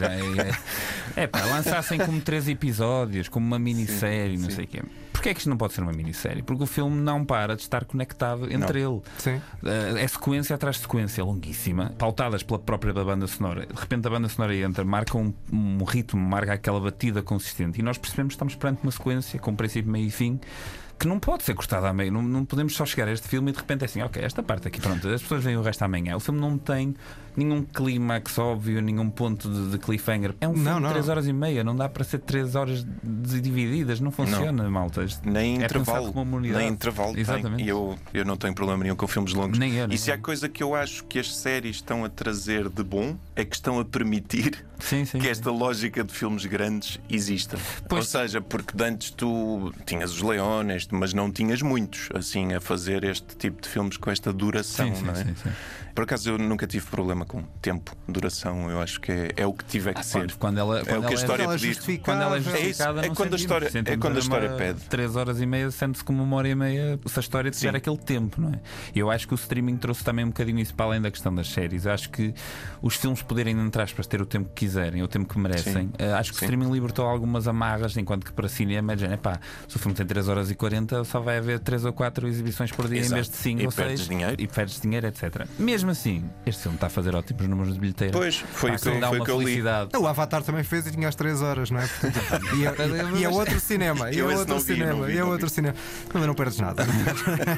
É, 1.15 1.23
é 1.23 1.27
pá, 1.27 1.43
lançassem 1.45 1.97
como 1.99 2.19
três 2.21 2.47
episódios, 2.47 3.27
como 3.29 3.45
uma 3.45 3.59
minissérie, 3.59 4.37
não 4.37 4.49
sei 4.49 4.65
o 4.65 4.67
quê. 4.67 4.81
Porquê 5.17 5.29
é 5.29 5.33
que 5.33 5.39
isto 5.39 5.49
não 5.49 5.57
pode 5.57 5.73
ser 5.73 5.81
uma 5.81 5.91
minissérie? 5.91 6.43
Porque 6.43 6.61
o 6.61 6.67
filme 6.67 6.95
não 6.95 7.25
para 7.25 7.55
de 7.55 7.63
estar 7.63 7.83
conectado 7.85 8.53
entre 8.53 8.81
ele. 8.81 9.01
Sim. 9.17 9.37
Uh, 9.63 9.97
é 9.97 10.07
sequência 10.07 10.55
atrás 10.55 10.75
de 10.75 10.83
sequência 10.83 11.23
longuíssima, 11.23 11.91
pautadas 11.97 12.43
pela 12.43 12.59
própria 12.59 12.93
banda 12.93 13.25
sonora. 13.25 13.65
De 13.65 13.73
repente 13.73 14.05
a 14.05 14.11
banda 14.11 14.29
sonora 14.29 14.55
entra, 14.55 14.85
marca 14.85 15.17
um, 15.17 15.33
um 15.51 15.83
ritmo, 15.83 16.21
marca 16.21 16.53
aquela 16.53 16.79
batida 16.79 17.23
consistente 17.23 17.79
e 17.79 17.83
nós 17.83 17.97
percebemos 17.97 18.33
que 18.33 18.35
estamos 18.35 18.53
perante 18.53 18.83
uma 18.83 18.91
sequência 18.91 19.39
com 19.39 19.55
princípio, 19.55 19.91
meio 19.91 20.05
e 20.05 20.11
fim. 20.11 20.39
Que 20.99 21.07
não 21.07 21.19
pode 21.19 21.43
ser 21.43 21.55
cortada 21.55 21.89
a 21.89 21.93
meio, 21.93 22.11
não, 22.11 22.21
não 22.21 22.45
podemos 22.45 22.75
só 22.75 22.85
chegar 22.85 23.07
a 23.07 23.11
este 23.11 23.27
filme 23.27 23.49
e 23.49 23.53
de 23.53 23.59
repente 23.59 23.81
é 23.81 23.85
assim, 23.85 24.03
ok, 24.03 24.23
esta 24.23 24.43
parte 24.43 24.67
aqui, 24.67 24.79
pronto, 24.79 25.07
as 25.07 25.21
pessoas 25.23 25.43
veem 25.43 25.57
o 25.57 25.63
resto 25.63 25.81
amanhã. 25.81 26.15
O 26.15 26.19
filme 26.19 26.39
não 26.39 26.59
tem 26.59 26.95
nenhum 27.37 27.63
clímax 27.63 28.37
óbvio, 28.39 28.81
nenhum 28.81 29.09
ponto 29.09 29.49
de, 29.49 29.71
de 29.71 29.77
cliffhanger. 29.77 30.35
É 30.41 30.47
um 30.47 30.53
filme 30.53 30.67
Não, 30.67 30.77
de 30.77 30.83
não. 30.83 30.89
3 30.89 31.09
horas 31.09 31.27
e 31.27 31.33
meia, 31.33 31.63
não 31.63 31.75
dá 31.75 31.87
para 31.87 32.03
ser 32.03 32.17
3 32.19 32.55
horas 32.55 32.85
divididas, 33.03 33.99
não 33.99 34.11
funciona, 34.11 34.69
malta. 34.69 35.03
Isto 35.03 35.29
Nem 35.29 35.61
é 35.61 35.65
intervalo. 35.65 36.13
Nem 36.41 36.67
intervalo. 36.69 37.17
Exatamente. 37.17 37.63
E 37.63 37.67
eu, 37.69 37.97
eu 38.13 38.25
não 38.25 38.35
tenho 38.35 38.53
problema 38.55 38.83
nenhum 38.83 38.95
com 38.95 39.07
filmes 39.07 39.33
longos. 39.33 39.59
Nem 39.59 39.75
eu, 39.75 39.87
nem 39.87 39.95
e 39.95 39.97
se 39.97 40.11
há 40.11 40.17
coisa 40.17 40.49
que 40.49 40.63
eu 40.63 40.73
acho 40.75 41.03
que 41.05 41.19
as 41.19 41.35
séries 41.35 41.77
estão 41.77 42.03
a 42.03 42.09
trazer 42.09 42.67
de 42.69 42.83
bom, 42.83 43.15
é 43.35 43.45
que 43.45 43.55
estão 43.55 43.79
a 43.79 43.85
permitir 43.85 44.65
Sim, 44.79 45.05
sim. 45.05 45.19
que 45.19 45.25
sim. 45.25 45.31
esta 45.31 45.51
lógica 45.51 46.03
de 46.03 46.13
filmes 46.13 46.45
grandes 46.45 46.99
exista. 47.09 47.57
Pois. 47.87 48.05
Ou 48.15 48.21
seja, 48.21 48.41
porque 48.41 48.81
antes 48.83 49.11
tu 49.11 49.71
tinhas 49.85 50.11
os 50.11 50.21
leones, 50.21 50.87
mas 50.91 51.13
não 51.13 51.31
tinhas 51.31 51.61
muitos 51.61 52.09
assim 52.13 52.53
a 52.53 52.59
fazer 52.61 53.03
este 53.03 53.35
tipo 53.35 53.61
de 53.61 53.67
filmes 53.67 53.97
com 53.97 54.09
esta 54.09 54.33
duração, 54.33 54.87
Sim, 54.87 54.95
sim, 54.95 55.05
não 55.05 55.13
é? 55.13 55.15
sim, 55.15 55.35
sim. 55.35 55.49
Por 55.97 56.03
acaso 56.03 56.29
eu 56.29 56.37
nunca 56.37 56.67
tive 56.67 56.85
problema 56.85 57.25
com 57.25 57.41
tempo, 57.59 57.91
duração. 58.07 58.69
Eu 58.69 58.79
acho 58.79 59.01
que 59.01 59.11
é, 59.11 59.31
é 59.35 59.47
o 59.47 59.51
que 59.51 59.65
tiver 59.65 59.95
que 59.95 60.05
ser. 60.05 60.19
Quando, 60.19 60.37
quando 60.37 60.57
ela, 60.59 60.79
É 60.81 60.85
quando 60.85 61.03
o 61.05 61.07
que 61.07 61.13
a 61.13 61.17
história 61.17 61.47
pedir. 61.49 61.67
justifica- 61.73 62.03
Quando 62.03 62.21
ela 62.21 62.35
é 62.35 62.37
É 62.37 62.39
isso, 62.41 62.49
justificada, 62.51 63.01
é 63.03 63.07
não 63.07 63.15
quando 63.15 63.33
a 63.33 63.35
história- 63.35 63.65
é 63.73 63.97
quando 63.97 64.15
a 64.15 64.19
história 64.19 64.49
pede. 64.51 64.79
de 64.81 64.85
Três 64.85 65.15
horas 65.15 65.41
e 65.41 65.45
meia 65.47 65.71
sente-se 65.71 66.03
como 66.03 66.21
uma 66.21 66.37
hora 66.37 66.49
e 66.49 66.53
meia 66.53 66.99
se 67.03 67.17
a 67.17 67.19
história 67.19 67.49
tiver 67.49 67.71
Sim. 67.71 67.77
aquele 67.77 67.97
tempo, 67.97 68.39
não 68.39 68.49
é? 68.49 68.59
E 68.93 68.99
eu 68.99 69.09
acho 69.09 69.27
que 69.27 69.33
o 69.33 69.37
streaming 69.37 69.75
trouxe 69.77 70.03
também 70.03 70.23
um 70.23 70.27
bocadinho 70.27 70.59
isso 70.59 70.75
para 70.75 70.85
além 70.85 71.01
da 71.01 71.09
questão 71.09 71.33
das 71.33 71.49
séries. 71.49 71.87
Eu 71.87 71.91
acho 71.91 72.11
que 72.11 72.31
os 72.79 72.93
filmes 72.95 73.23
poderem, 73.23 73.59
entre 73.59 73.81
aspas, 73.81 74.05
ter 74.05 74.21
o 74.21 74.25
tempo 74.27 74.49
que 74.49 74.65
quiserem, 74.67 75.01
o 75.01 75.07
tempo 75.07 75.27
que 75.33 75.39
merecem. 75.39 75.89
Eh, 75.97 76.13
acho 76.13 76.29
que 76.29 76.35
o 76.35 76.39
Sim. 76.41 76.45
streaming 76.45 76.71
libertou 76.71 77.07
algumas 77.07 77.47
amarras, 77.47 77.97
enquanto 77.97 78.23
que 78.23 78.31
para 78.31 78.47
cinema, 78.47 78.93
é 78.93 79.13
epá, 79.15 79.39
se 79.67 79.75
o 79.75 79.79
filme 79.79 79.95
tem 79.97 80.05
3 80.05 80.27
horas 80.29 80.51
e 80.51 80.53
40, 80.53 81.03
só 81.05 81.19
vai 81.19 81.39
haver 81.39 81.57
3 81.59 81.85
ou 81.85 81.91
4 81.91 82.27
exibições 82.27 82.71
por 82.71 82.87
dia 82.87 82.97
em 82.97 82.99
Exato. 82.99 83.15
vez 83.15 83.29
de 83.31 83.35
5 83.37 83.61
E 83.63 83.65
ou 83.65 83.71
perdes 83.71 84.01
6. 84.01 84.09
dinheiro. 84.09 84.35
E 84.39 84.47
perdes 84.47 84.79
dinheiro, 84.79 85.07
etc. 85.07 85.47
Mesmo 85.57 85.86
assim, 85.91 86.23
este 86.45 86.63
filme 86.63 86.75
está 86.77 86.87
a 86.87 86.89
fazer 86.89 87.15
ótimos 87.15 87.47
números 87.47 87.73
de 87.73 87.79
bilheteira. 87.79 88.13
Pois, 88.17 88.35
foi 88.37 88.71
o 88.71 88.73
que 88.75 88.79
foi 88.81 88.93
o 88.93 88.97
uma 88.97 89.25
que 89.25 89.31
eu 89.31 89.37
li. 89.39 89.45
felicidade. 89.45 89.97
O 89.97 90.07
Avatar 90.07 90.43
também 90.43 90.63
fez 90.63 90.87
e 90.87 90.91
tinha 90.91 91.07
as 91.07 91.15
3 91.15 91.41
horas, 91.41 91.71
não 91.71 91.79
é? 91.79 91.87
Portanto, 91.87 92.19
e, 92.55 92.65
é, 92.65 93.19
e 93.19 93.23
é 93.23 93.29
outro 93.29 93.59
cinema. 93.59 94.11
E 94.11 94.19
é 94.19 94.23
outro 94.23 94.37
não 94.37 94.45
vi, 94.45 94.53
não 94.53 94.59
cinema. 94.59 95.05
vi, 95.05 95.13
E 95.13 95.17
é 95.17 95.21
não 95.21 95.29
outro 95.29 95.47
vi. 95.47 95.53
cinema. 95.53 95.75
Também 96.11 96.27
não 96.27 96.33
perdes 96.35 96.59
nada. 96.59 96.85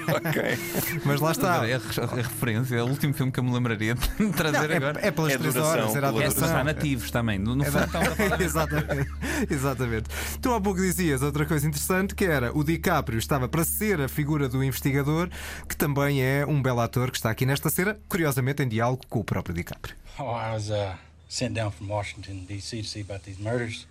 Ok. 0.10 0.60
Mas 1.06 1.20
lá 1.22 1.32
está. 1.32 1.68
É 1.68 1.76
a, 1.76 2.16
referência, 2.16 2.76
é 2.78 2.84
o 2.84 2.88
último 2.88 3.14
filme 3.14 3.32
que 3.32 3.40
eu 3.40 3.44
me 3.44 3.52
lembraria 3.54 3.96
de 3.96 4.30
trazer 4.34 4.68
Não, 4.70 4.76
agora. 4.76 5.00
é, 5.02 5.08
é 5.08 5.12
pelas 5.12 5.34
É 5.34 5.38
3 5.38 5.54
duração, 5.54 5.72
horas, 5.72 5.96
era 5.96 6.08
a 6.08 6.10
É, 6.10 6.14
duração. 6.14 6.58
há 6.58 6.64
nativos 6.64 7.12
também. 7.12 7.38
No, 7.40 7.56
no 7.56 7.64
fundo, 7.66 7.84
estamos 7.86 8.08
a 8.10 8.16
falar 8.16 8.42
exatamente, 8.42 9.10
exatamente. 9.50 10.10
Tu 10.42 10.54
há 10.54 10.62
pouco 10.62 10.80
dizias 10.82 11.22
outra 11.22 11.46
coisa 11.46 11.68
interessante 11.68 12.16
que 12.16 12.26
era 12.26 12.56
o 12.58 12.64
DiCaprio 12.64 13.18
estava 13.20 13.48
para 13.48 13.64
ser 13.64 14.02
a 14.02 14.08
figura 14.08 14.48
do 14.50 14.64
investigador, 14.64 15.30
que 15.68 15.76
também 15.76 16.22
é 16.22 16.46
um 16.46 16.62
belo 16.62 16.80
ator 16.82 17.12
que 17.12 17.18
está 17.18 17.30
aqui 17.30 17.46
nesta 17.46 17.70
cena, 17.70 17.98
curiosamente 18.20 18.62
em 18.62 18.68
diálogo 18.68 19.02
com 19.08 19.20
o 19.20 19.24
próprio 19.24 19.56
DiCaprio. 19.56 19.96
Oh, 20.20 20.26
I 20.26 20.52
was 20.52 20.70
uh, 20.70 20.94
sent 21.30 21.54
down 21.54 21.72
from 21.72 21.88
Washington, 21.88 22.46
D.C. 22.46 22.82
to 22.82 22.88
see 22.88 23.00
about 23.00 23.24
these 23.24 23.40
murders. 23.40 23.88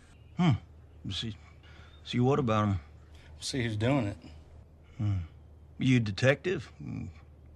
See, 1.10 1.34
see 2.04 2.20
what 2.20 2.38
about 2.38 2.68
him? 2.68 2.80
See 3.40 3.62
who's 3.64 3.76
doing 3.76 4.08
it. 4.08 4.16
You 5.78 5.96
a 5.96 6.00
detective? 6.00 6.70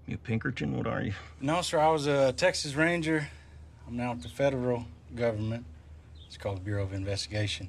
You 0.07 0.17
Pinkerton? 0.17 0.75
What 0.75 0.87
are 0.87 1.03
you? 1.03 1.13
No, 1.43 1.61
sir, 1.61 1.79
I 1.79 1.91
was 1.91 2.07
a 2.07 2.33
Texas 2.33 2.75
Ranger. 2.75 3.29
I'm 3.87 3.97
now 3.97 4.15
with 4.15 4.23
the 4.23 4.31
federal 4.31 4.87
government. 5.15 5.67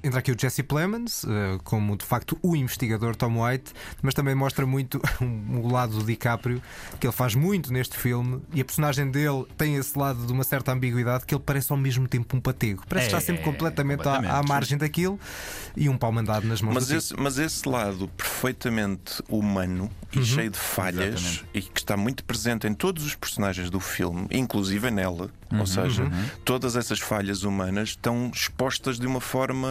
Entra 0.02 0.18
aqui 0.20 0.32
o 0.32 0.36
Jesse 0.38 0.62
Plemons, 0.62 1.24
eh, 1.24 1.58
como 1.64 1.96
de 1.96 2.04
facto 2.04 2.38
o 2.42 2.54
investigador 2.56 3.14
Tom 3.16 3.42
White, 3.44 3.72
mas 4.02 4.14
também 4.14 4.34
mostra 4.34 4.66
muito 4.66 5.00
um- 5.20 5.60
o 5.60 5.70
lado 5.72 5.98
do 5.98 6.04
DiCaprio, 6.04 6.62
que 6.98 7.06
ele 7.06 7.12
faz 7.12 7.34
muito 7.34 7.72
neste 7.72 7.96
filme, 7.96 8.40
e 8.52 8.60
a 8.60 8.64
personagem 8.64 9.10
dele 9.10 9.46
tem 9.56 9.76
esse 9.76 9.98
lado 9.98 10.26
de 10.26 10.32
uma 10.32 10.44
certa 10.44 10.72
ambiguidade, 10.72 11.24
que 11.26 11.34
ele 11.34 11.42
parece 11.44 11.72
ao 11.72 11.78
mesmo 11.78 12.06
tempo 12.08 12.36
um 12.36 12.40
patego. 12.40 12.82
Parece 12.88 13.08
que 13.08 13.14
É, 13.14 13.18
está 13.18 13.26
sempre 13.32 13.42
completamente, 13.42 14.00
à- 14.00 14.14
completamente. 14.16 14.44
À, 14.44 14.48
margem 14.48 14.78
daquilo 14.78 15.18
e 15.76 15.88
um 15.88 15.96
pau 15.96 16.12
mandado 16.12 16.46
nas 16.46 16.60
mãos 16.62 16.74
Mas 16.74 16.84
tipo. 16.86 16.98
esse, 16.98 17.14
mas 17.18 17.38
esse 17.38 17.68
lado 17.68 18.08
perfeitamente 18.16 19.22
humano 19.28 19.90
e 20.12 20.24
cheio 20.24 20.50
de 20.50 20.58
falhas 20.58 21.14
Exatamente. 21.20 21.44
e 21.54 21.62
que 21.62 21.80
está 21.80 21.96
muito 21.96 22.24
presente 22.24 22.66
em 22.66 22.74
todos 22.74 23.04
os 23.04 23.14
personagens 23.14 23.70
do 23.70 23.80
filme, 23.80 24.26
inclusive 24.30 24.90
nela, 24.90 25.30
ou 25.58 25.66
seja, 25.66 26.04
todas 26.44 26.76
essas 26.76 27.00
falhas 27.00 27.42
humanas 27.42 27.90
estão 27.90 28.30
expostas 28.34 28.98
de 28.98 29.06
uma 29.06 29.20
forma 29.20 29.68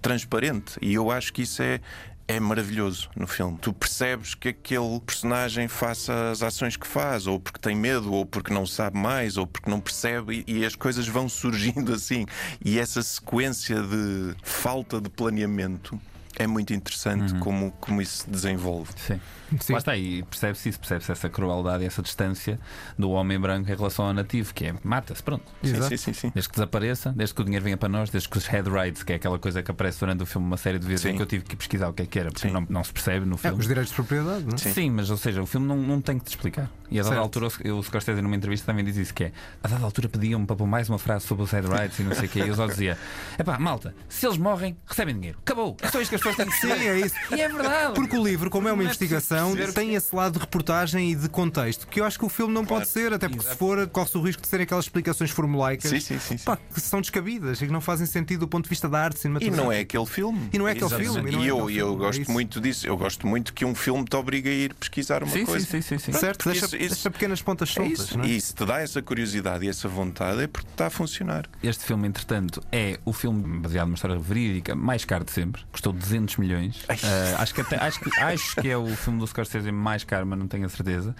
transparente 0.00 0.76
e 0.80 0.94
eu 0.94 1.10
acho 1.10 1.32
que 1.32 1.42
isso 1.42 1.62
é. 1.62 1.80
É 2.26 2.40
maravilhoso 2.40 3.10
no 3.14 3.26
filme. 3.26 3.58
Tu 3.60 3.70
percebes 3.70 4.34
que 4.34 4.48
aquele 4.48 4.98
personagem 5.04 5.68
faça 5.68 6.30
as 6.30 6.42
ações 6.42 6.74
que 6.74 6.86
faz, 6.86 7.26
ou 7.26 7.38
porque 7.38 7.58
tem 7.58 7.76
medo, 7.76 8.10
ou 8.14 8.24
porque 8.24 8.50
não 8.50 8.64
sabe 8.64 8.96
mais, 8.96 9.36
ou 9.36 9.46
porque 9.46 9.68
não 9.68 9.78
percebe, 9.78 10.42
e, 10.48 10.60
e 10.60 10.64
as 10.64 10.74
coisas 10.74 11.06
vão 11.06 11.28
surgindo 11.28 11.92
assim. 11.92 12.24
E 12.64 12.78
essa 12.78 13.02
sequência 13.02 13.76
de 13.82 14.34
falta 14.42 15.02
de 15.02 15.10
planeamento 15.10 16.00
é 16.36 16.46
muito 16.46 16.72
interessante 16.74 17.34
como, 17.38 17.70
como 17.80 18.00
isso 18.02 18.24
se 18.24 18.30
desenvolve. 18.30 18.90
Sim. 18.96 19.20
Sim. 19.60 19.72
Lá 19.74 19.78
está, 19.78 19.96
e 19.96 20.22
percebe-se 20.24 20.68
isso, 20.70 20.80
percebe-se 20.80 21.12
essa 21.12 21.28
crueldade 21.28 21.84
e 21.84 21.86
essa 21.86 22.02
distância 22.02 22.58
do 22.98 23.10
homem 23.10 23.38
branco 23.38 23.70
em 23.70 23.74
relação 23.76 24.06
ao 24.06 24.12
nativo, 24.12 24.52
que 24.52 24.64
é 24.66 24.74
mata-se, 24.82 25.22
pronto. 25.22 25.44
Sim, 25.62 25.70
Exato. 25.76 25.88
sim, 25.90 25.96
sim, 25.96 26.12
sim. 26.12 26.30
Desde 26.34 26.48
que 26.48 26.54
desapareça, 26.56 27.12
desde 27.14 27.34
que 27.34 27.40
o 27.42 27.44
dinheiro 27.44 27.62
venha 27.64 27.76
para 27.76 27.88
nós, 27.88 28.10
desde 28.10 28.28
que 28.28 28.36
os 28.36 28.46
head 28.46 28.68
rights, 28.68 29.02
que 29.04 29.12
é 29.12 29.16
aquela 29.16 29.38
coisa 29.38 29.62
que 29.62 29.70
aparece 29.70 30.00
durante 30.00 30.22
o 30.22 30.26
filme 30.26 30.44
uma 30.46 30.56
série 30.56 30.78
de 30.78 30.86
vezes 30.86 31.02
Sim. 31.02 31.10
em 31.10 31.16
que 31.16 31.22
eu 31.22 31.26
tive 31.26 31.44
que 31.44 31.54
pesquisar 31.54 31.88
o 31.88 31.92
que 31.92 32.02
é 32.02 32.06
que 32.06 32.18
era, 32.18 32.32
porque 32.32 32.48
não, 32.50 32.66
não 32.68 32.82
se 32.82 32.92
percebe 32.92 33.26
no 33.26 33.34
É, 33.36 33.38
filme. 33.38 33.58
os 33.60 33.66
direitos 33.68 33.90
de 33.90 33.94
propriedade, 33.94 34.44
não 34.44 34.54
é? 34.54 34.58
Sim. 34.58 34.90
mas 34.90 35.10
ou 35.10 35.16
seja, 35.16 35.40
o 35.40 35.46
filme 35.46 35.66
não, 35.68 35.76
não 35.76 36.00
tem 36.00 36.18
que 36.18 36.24
te 36.24 36.28
explicar. 36.30 36.68
E 36.90 37.00
a 37.00 37.02
dada 37.02 37.14
Certo. 37.16 37.22
altura, 37.24 37.74
o 37.74 37.82
Scorsese 37.82 38.20
numa 38.22 38.36
entrevista 38.36 38.66
também 38.66 38.84
diz 38.84 38.96
isso: 38.96 39.14
que 39.14 39.24
é 39.24 39.32
a 39.62 39.68
dada 39.68 39.84
altura 39.84 40.08
pediam-me 40.08 40.46
para 40.46 40.54
pôr 40.56 40.66
mais 40.66 40.88
uma 40.88 40.98
frase 40.98 41.26
sobre 41.26 41.42
os 41.44 41.50
head 41.50 41.66
rights 41.66 41.98
e 41.98 42.02
não 42.02 42.14
sei 42.14 42.26
o 42.26 42.28
quê. 42.28 42.40
E 42.40 42.48
eu 42.48 42.54
só 42.54 42.66
dizia: 42.66 42.98
é 43.38 43.42
pá, 43.42 43.58
malta, 43.58 43.94
se 44.08 44.26
eles 44.26 44.36
morrem, 44.38 44.76
recebem 44.86 45.14
dinheiro. 45.14 45.38
Acabou. 45.42 45.76
É 45.80 45.88
só 45.90 46.00
isto 46.00 46.10
que 46.10 46.14
as 46.16 46.20
pessoas 46.20 46.36
têm 46.36 46.46
que 46.46 46.52
Sim, 46.60 46.68
saber. 46.68 46.86
é 46.86 47.00
isso. 47.00 47.14
E 47.34 47.40
é 47.40 47.48
verdade. 47.48 47.94
Porque 47.94 48.16
o 48.16 48.22
livro, 48.24 48.50
como 48.50 48.68
é 48.68 48.72
uma 48.72 48.76
Não 48.76 48.82
é 48.82 48.84
investigação, 48.86 49.52
perceber 49.54 49.72
tem 49.72 49.94
esse 49.94 50.14
lado 50.14 50.34
de 50.34 50.38
reportagem 50.40 51.12
e 51.12 51.14
de 51.14 51.28
contexto 51.28 51.86
que 51.88 52.00
eu 52.00 52.04
acho 52.04 52.18
que 52.18 52.24
o 52.24 52.28
filme 52.28 52.52
não 52.52 52.64
pode 52.64 52.86
ser, 52.86 53.12
até 53.12 53.28
porque 53.28 53.44
se 53.48 53.56
for, 53.56 53.86
corre-se 53.88 54.16
o 54.18 54.22
risco 54.22 54.42
de 54.42 54.48
serem 54.48 54.64
aquelas 54.64 54.84
explicações 54.84 55.30
formulaicas 55.30 55.90
Sim, 55.90 56.00
sim, 56.00 56.18
sim, 56.18 56.36
sim. 56.38 56.44
pá, 56.44 56.56
que 56.56 56.80
são 56.80 57.00
descabidas 57.00 57.60
e 57.62 57.66
que 57.66 57.72
não 57.72 57.80
fazem 57.80 58.06
sentido 58.06 58.40
do 58.40 58.48
ponto 58.48 58.64
de 58.64 58.70
vista 58.70 58.88
da 58.88 59.00
arte 59.00 59.16
E 59.16 59.20
cinematográfica. 59.20 59.64
não 59.64 59.72
é 59.72 59.80
aquele 59.80 60.06
filme. 60.06 60.50
E 60.52 60.58
não 60.58 60.68
é 60.68 60.72
aquele 60.72 60.86
Exato. 60.86 61.02
filme, 61.02 61.30
e 61.30 61.32
não 61.32 61.40
é 61.40 61.44
E 61.44 61.48
eu, 61.48 61.58
eu 61.58 61.66
filme, 61.68 61.94
é 61.94 61.98
gosto 61.98 62.22
isso. 62.22 62.30
muito 62.30 62.60
disso. 62.60 62.86
Eu 62.86 62.96
gosto 62.96 63.26
muito 63.26 63.52
que 63.54 63.64
um 63.64 63.74
filme 63.74 64.04
te 64.04 64.16
obrigue 64.16 64.48
a 64.48 64.52
ir 64.52 64.74
pesquisar 64.74 65.22
uma 65.22 65.32
Sim, 65.32 65.40
sim, 65.40 65.46
coisa. 65.46 65.66
sim, 65.66 65.80
sim, 65.80 65.98
sim. 65.98 66.12
Certo, 66.12 66.50
deixa, 66.50 66.66
isso- 66.92 67.10
pequenas 67.10 67.42
pontas 67.42 67.70
É 67.70 67.72
soltas. 67.74 67.98
isso. 68.00 68.18
não 68.18 68.24
é? 68.24 68.28
E 68.28 68.40
se 68.40 68.54
te 68.54 68.64
dá 68.64 68.80
essa 68.80 69.00
curiosidade 69.02 69.64
e 69.64 69.68
essa 69.68 69.88
vontade 69.88 70.42
é 70.42 70.46
porque 70.46 70.68
está 70.70 70.86
a 70.86 70.90
funcionar. 70.90 71.46
Este 71.62 71.84
filme, 71.84 72.06
entretanto, 72.08 72.60
é 72.70 72.98
o 73.04 73.12
filme 73.12 73.58
baseado 73.60 73.86
numa 73.86 73.94
história 73.96 74.18
verídica 74.18 74.74
mais 74.74 75.04
caro 75.04 75.24
de 75.24 75.32
sempre. 75.32 75.62
Custou 75.72 75.92
200 75.92 76.36
milhões. 76.36 76.84
Ah, 76.88 77.42
acho, 77.42 77.54
que 77.54 77.60
até- 77.60 77.76
acho, 77.76 78.00
que, 78.00 78.20
acho 78.20 78.56
que 78.60 78.68
é 78.68 78.76
o 78.76 78.86
filme 78.96 79.18
do 79.18 79.26
Scorsese 79.26 79.70
mais 79.72 80.04
caro, 80.04 80.26
mas 80.26 80.38
não 80.38 80.46
tenho 80.46 80.66
a 80.66 80.68
certeza. 80.68 81.14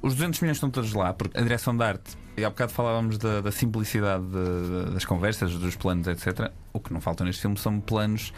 Os 0.00 0.14
200 0.14 0.40
milhões 0.40 0.56
estão 0.56 0.70
todos 0.70 0.92
lá, 0.92 1.12
porque 1.12 1.38
a 1.38 1.42
direção 1.42 1.76
de 1.76 1.84
arte 1.84 2.16
E 2.36 2.44
há 2.44 2.48
bocado 2.50 2.72
falávamos 2.72 3.18
da, 3.18 3.40
da 3.42 3.52
simplicidade 3.52 4.24
de- 4.24 4.86
de- 4.86 4.94
das 4.94 5.04
conversas, 5.04 5.52
dos 5.54 5.76
planos, 5.76 6.06
etc. 6.06 6.50
O 6.72 6.80
que 6.80 6.92
não 6.92 7.00
falta 7.00 7.22
neste 7.24 7.42
filme 7.42 7.58
são 7.58 7.78
planos 7.78 8.32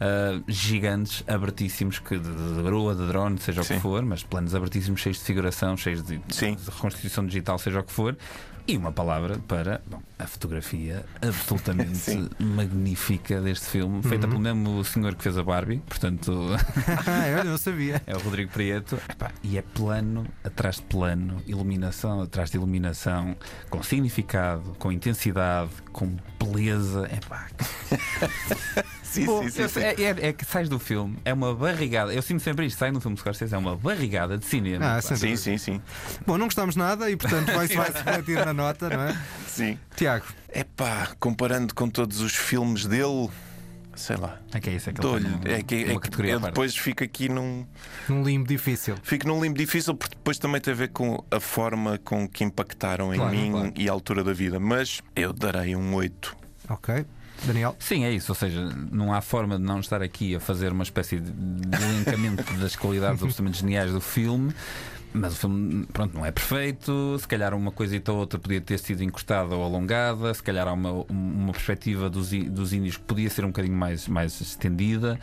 ah, 0.00 0.40
gigantes, 0.48 1.22
abertíssimos, 1.28 2.00
que 2.00 2.18
de, 2.18 2.28
de 2.28 2.62
grua, 2.62 2.94
de 2.94 3.06
drone, 3.06 3.38
seja 3.38 3.60
o 3.60 3.64
Sim. 3.64 3.74
que 3.76 3.80
for, 3.80 4.04
mas 4.04 4.24
planos 4.24 4.52
abertíssimos, 4.54 5.00
cheios 5.00 5.18
de 5.18 5.24
figuração, 5.24 5.76
cheios 5.76 6.02
de, 6.02 6.18
de 6.18 6.70
reconstituição 6.70 7.24
digital, 7.24 7.56
seja 7.58 7.78
o 7.80 7.84
que 7.84 7.92
for. 7.92 8.16
E 8.68 8.76
uma 8.76 8.90
palavra 8.90 9.38
para 9.46 9.80
bom, 9.86 10.02
a 10.18 10.26
fotografia 10.26 11.04
absolutamente 11.22 12.28
magnífica 12.42 13.40
deste 13.40 13.66
filme, 13.66 14.02
feita 14.02 14.26
pelo 14.26 14.40
mesmo 14.40 14.82
senhor 14.84 15.14
que 15.14 15.22
fez 15.22 15.38
a 15.38 15.42
Barbie, 15.44 15.80
portanto. 15.86 16.32
Ah, 17.06 17.28
eu 17.28 17.44
não 17.44 17.56
sabia. 17.56 18.02
É 18.06 18.16
o 18.16 18.18
Rodrigo 18.18 18.50
Prieto. 18.50 18.98
Epá, 19.08 19.30
e 19.42 19.56
é 19.56 19.62
plano 19.62 20.26
atrás 20.42 20.76
de 20.76 20.82
plano, 20.82 21.40
iluminação 21.46 22.20
atrás 22.20 22.50
de 22.50 22.56
iluminação, 22.56 23.36
com 23.70 23.82
significado, 23.82 24.74
com 24.78 24.90
intensidade, 24.90 25.70
com 25.92 26.16
beleza. 26.40 27.08
Epá, 27.12 27.46
Sim, 29.16 29.26
Bom, 29.26 29.42
sim, 29.42 29.50
sim, 29.50 29.62
eu- 29.62 29.68
sim. 29.68 29.80
É, 29.80 29.94
é- 30.02 30.28
é 30.28 30.32
que 30.32 30.44
sais 30.44 30.68
do 30.68 30.78
filme, 30.78 31.16
é 31.24 31.32
uma 31.32 31.54
barrigada. 31.54 32.12
Eu 32.12 32.22
sinto 32.22 32.40
sempre 32.42 32.66
isto, 32.66 32.78
sai 32.78 32.90
no 32.90 33.00
filme 33.00 33.14
de 33.14 33.20
Scorsese, 33.20 33.54
é 33.54 33.58
uma 33.58 33.76
barrigada 33.76 34.36
de 34.38 34.44
cinema. 34.44 34.96
Ah, 34.98 35.02
pá. 35.02 35.16
Sim, 35.16 35.36
sim, 35.36 35.58
sim. 35.58 35.82
Bom, 36.26 36.36
não 36.38 36.46
gostamos 36.46 36.76
nada 36.76 37.10
e, 37.10 37.16
portanto, 37.16 37.52
vai-se 37.52 37.74
vai 37.76 37.90
refletir 37.90 38.44
na 38.44 38.52
nota, 38.52 38.88
não 38.88 39.02
é? 39.02 39.16
sim. 39.46 39.78
Tiago, 39.96 40.26
Epá, 40.52 41.08
comparando 41.20 41.74
com 41.74 41.88
todos 41.88 42.20
os 42.20 42.34
filmes 42.34 42.86
dele, 42.86 43.28
sei 43.94 44.16
lá. 44.16 44.38
É 44.52 44.60
que 44.60 44.70
é 44.70 44.74
isso, 44.74 44.88
é 44.90 44.92
que 44.92 45.00
ele 45.00 45.08
Dou-lhe. 45.08 45.26
É 45.44 45.62
que, 45.62 45.74
uma 45.84 45.92
é 45.92 45.98
que 45.98 46.22
eu 46.30 46.40
depois 46.40 46.76
fico 46.76 47.02
aqui 47.04 47.28
num. 47.28 47.66
num 48.08 48.22
limbo 48.22 48.46
difícil. 48.48 48.96
Fico 49.02 49.26
num 49.28 49.42
limbo 49.42 49.58
difícil 49.58 49.94
porque 49.94 50.14
depois 50.14 50.38
também 50.38 50.60
tem 50.60 50.72
a 50.72 50.76
ver 50.76 50.88
com 50.88 51.22
a 51.30 51.40
forma 51.40 51.98
com 52.04 52.26
que 52.28 52.44
impactaram 52.44 53.12
em 53.14 53.18
Claro, 53.18 53.34
mim 53.36 53.50
claro. 53.50 53.72
e 53.76 53.88
a 53.88 53.92
altura 53.92 54.22
da 54.24 54.32
vida. 54.32 54.58
Mas 54.60 55.00
eu 55.14 55.32
darei 55.32 55.74
um 55.76 55.94
8. 55.94 56.36
Ok. 56.68 57.04
Daniel? 57.44 57.76
Sim, 57.78 58.04
é 58.04 58.12
isso. 58.12 58.32
Ou 58.32 58.36
seja, 58.36 58.68
não 58.90 59.12
há 59.12 59.20
forma 59.20 59.56
de 59.58 59.64
não 59.64 59.80
estar 59.80 60.02
aqui 60.02 60.34
a 60.34 60.40
fazer 60.40 60.72
uma 60.72 60.82
espécie 60.82 61.20
de 61.20 61.82
elencamento 61.82 62.44
das 62.58 62.76
qualidades 62.76 63.22
absolutamente 63.22 63.60
geniais 63.60 63.92
do 63.92 64.00
filme. 64.00 64.54
Mas 65.12 65.32
o 65.32 65.36
filme, 65.36 65.86
pronto, 65.92 66.14
não 66.14 66.26
é 66.26 66.30
perfeito. 66.30 67.16
Se 67.18 67.26
calhar 67.26 67.54
uma 67.54 67.70
coisita 67.70 68.12
ou 68.12 68.18
outra 68.18 68.38
podia 68.38 68.60
ter 68.60 68.78
sido 68.78 69.02
encostada 69.02 69.54
ou 69.54 69.64
alongada. 69.64 70.32
Se 70.34 70.42
calhar 70.42 70.68
há 70.68 70.72
uma, 70.72 71.04
uma 71.08 71.52
perspectiva 71.52 72.10
dos, 72.10 72.30
dos 72.30 72.72
índios 72.72 72.96
que 72.96 73.04
podia 73.04 73.30
ser 73.30 73.44
um 73.44 73.48
bocadinho 73.48 73.76
mais, 73.76 74.06
mais 74.08 74.40
estendida. 74.40 75.18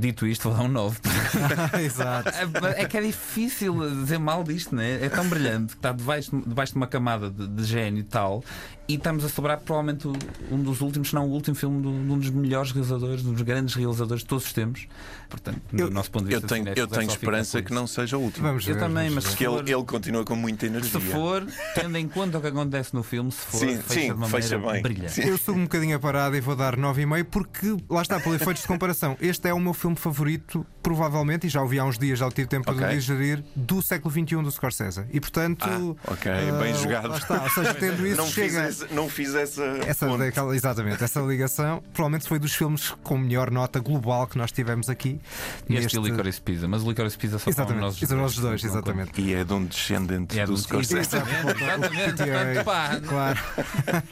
Dito 0.00 0.26
isto, 0.28 0.48
vou 0.48 0.56
dar 0.56 0.62
um 0.64 0.68
9. 0.68 0.96
Exato. 1.84 2.30
É 2.76 2.84
que 2.86 2.96
é 2.96 3.00
difícil 3.02 3.74
dizer 4.00 4.18
mal 4.18 4.44
disto, 4.44 4.74
não 4.74 4.82
é? 4.82 5.04
É 5.04 5.08
tão 5.08 5.28
brilhante 5.28 5.72
que 5.72 5.78
está 5.78 5.90
debaixo, 5.92 6.30
debaixo 6.46 6.72
de 6.72 6.76
uma 6.76 6.86
camada 6.86 7.28
de, 7.30 7.48
de 7.48 7.64
gênio 7.64 8.00
e 8.00 8.04
tal. 8.04 8.44
E 8.88 8.94
estamos 8.94 9.22
a 9.22 9.28
celebrar 9.28 9.58
provavelmente 9.58 10.08
um 10.50 10.62
dos 10.62 10.80
últimos, 10.80 11.08
se 11.10 11.14
não 11.14 11.26
o 11.26 11.30
último 11.30 11.54
filme 11.54 11.82
do- 11.82 11.90
de 11.90 12.10
um 12.10 12.18
dos 12.18 12.30
melhores 12.30 12.70
realizadores, 12.72 13.22
um 13.26 13.32
dos 13.34 13.42
grandes 13.42 13.74
realizadores 13.74 14.22
de 14.22 14.28
todos 14.28 14.46
os 14.46 14.52
tempos. 14.54 14.86
Portanto, 15.28 15.60
do 15.70 15.82
Eu- 15.82 15.90
nosso 15.90 16.10
ponto 16.10 16.24
de 16.26 16.32
Eu 16.32 16.40
vista, 16.40 16.54
tenho, 16.54 16.64
cinéfilos, 16.64 16.90
eu 16.90 16.94
é 16.96 16.98
tenho 16.98 17.10
só 17.10 17.18
ficar 17.18 17.26
esperança 17.26 17.62
que 17.62 17.74
não 17.74 17.86
seja 17.86 18.16
o 18.16 18.22
último. 18.22 18.46
Vamos 18.46 18.64
ver. 18.64 18.72
Eu 18.72 18.78
também, 18.78 19.10
mas 19.10 19.24
Porque 19.26 19.44
for, 19.44 19.60
ele, 19.60 19.74
ele 19.74 19.84
continua 19.84 20.24
com 20.24 20.34
muita 20.34 20.64
energia. 20.64 20.88
se 20.90 21.00
for, 21.06 21.46
tendo 21.74 21.98
em 21.98 22.08
conta 22.08 22.38
o 22.38 22.40
que 22.40 22.46
acontece 22.46 22.94
no 22.94 23.02
filme, 23.02 23.30
se 23.30 23.40
for, 23.40 23.58
Sim, 23.58 23.76
fecha 23.76 24.00
sim, 24.00 24.06
de 24.06 24.12
uma 24.12 24.26
fecha 24.28 24.56
maneira 24.58 24.72
bem. 24.72 24.82
brilhante. 24.94 25.12
Sim. 25.12 25.28
Eu 25.28 25.36
sou 25.36 25.54
um 25.54 25.64
bocadinho 25.64 25.94
a 25.96 25.98
parada 26.00 26.34
e 26.38 26.40
vou 26.40 26.56
dar 26.56 26.74
9,5 26.74 27.24
porque, 27.24 27.76
lá 27.90 28.00
está, 28.00 28.18
pelo 28.18 28.36
efeitos 28.36 28.62
de 28.62 28.68
comparação, 28.68 29.18
este 29.20 29.48
é 29.48 29.52
o 29.52 29.60
meu 29.60 29.74
filme 29.74 29.87
favorito, 29.96 30.64
provavelmente, 30.82 31.46
e 31.46 31.50
já 31.50 31.62
o 31.62 31.68
vi 31.68 31.78
há 31.78 31.84
uns 31.84 31.98
dias, 31.98 32.18
já 32.18 32.26
o 32.26 32.30
tive 32.30 32.48
tempo 32.48 32.70
Ok. 32.70 32.86
de 32.86 32.94
digerir, 32.94 33.42
do 33.54 33.80
século 33.82 34.10
XXI 34.12 34.36
do 34.42 34.50
Scorsese. 34.50 35.04
E 35.12 35.20
portanto. 35.20 35.64
Ah, 36.06 36.12
ok, 36.12 36.32
ah, 36.32 36.58
bem 36.60 36.74
jogado. 36.74 37.08
Lá 37.08 37.16
está, 37.18 37.42
ou 37.42 37.50
seja, 37.50 37.74
tendo 37.74 38.06
isso, 38.06 38.16
não, 38.16 38.26
fiz 38.26 38.34
chega. 38.34 38.60
essa, 38.62 38.86
não 38.90 39.08
fiz 39.08 39.34
essa. 39.34 39.62
Essa, 39.86 40.16
daquela- 40.18 40.54
exatamente, 40.56 41.02
essa 41.02 41.20
ligação 41.20 41.82
provavelmente 41.92 42.28
foi 42.28 42.38
dos 42.38 42.54
filmes 42.54 42.90
com 43.02 43.18
melhor 43.18 43.50
nota 43.50 43.80
global 43.80 44.26
que 44.26 44.38
nós 44.38 44.50
tivemos 44.52 44.88
aqui. 44.88 45.20
Este 45.68 45.72
neste- 45.72 45.96
e 45.96 45.98
o 45.98 46.02
Licorice 46.04 46.40
Pizza, 46.40 46.66
mas 46.68 46.82
o 46.82 46.88
Licorice 46.88 47.16
Pizza 47.18 47.38
só 47.38 47.50
nós 47.50 47.58
Exatamente, 47.58 47.84
os 48.26 48.38
dois, 48.38 48.62
conta. 48.62 48.72
exatamente. 48.74 49.20
E 49.20 49.34
é 49.34 49.44
de 49.44 49.52
um 49.52 49.64
descendente 49.64 50.38
É 50.38 50.44
do 50.46 50.52
do- 50.52 50.58
Scorsese. 50.58 50.98
Exatamente, 50.98 52.22
exatamente. 52.22 52.64
Pá, 52.64 53.00
Claro. 53.06 53.38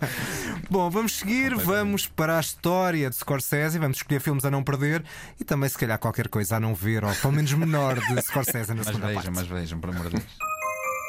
Bom, 0.70 0.90
vamos 0.90 1.12
seguir, 1.18 1.54
vamos 1.54 2.06
para 2.06 2.36
a 2.36 2.40
história 2.40 3.08
de 3.08 3.16
Scorsese, 3.16 3.78
vamos 3.78 3.98
escolher 3.98 4.20
filmes 4.20 4.44
a 4.44 4.50
não 4.50 4.62
perder 4.62 5.04
e 5.40 5.44
também, 5.44 5.55
se 5.68 5.78
calhar, 5.78 5.98
qualquer 5.98 6.28
coisa 6.28 6.56
a 6.56 6.60
não 6.60 6.74
ver, 6.74 7.04
ou 7.04 7.14
pelo 7.14 7.32
menos 7.32 7.52
menor 7.52 7.98
de 8.00 8.22
Scorsese 8.22 8.70
na 8.70 8.76
Mas 8.76 8.86
segunda 8.86 9.06
vejam, 9.08 9.22
parte. 9.22 9.36
mas 9.36 9.46
vejam, 9.46 9.80
por 9.80 9.90
amor 9.90 10.04
de 10.10 10.16
Deus. 10.16 10.24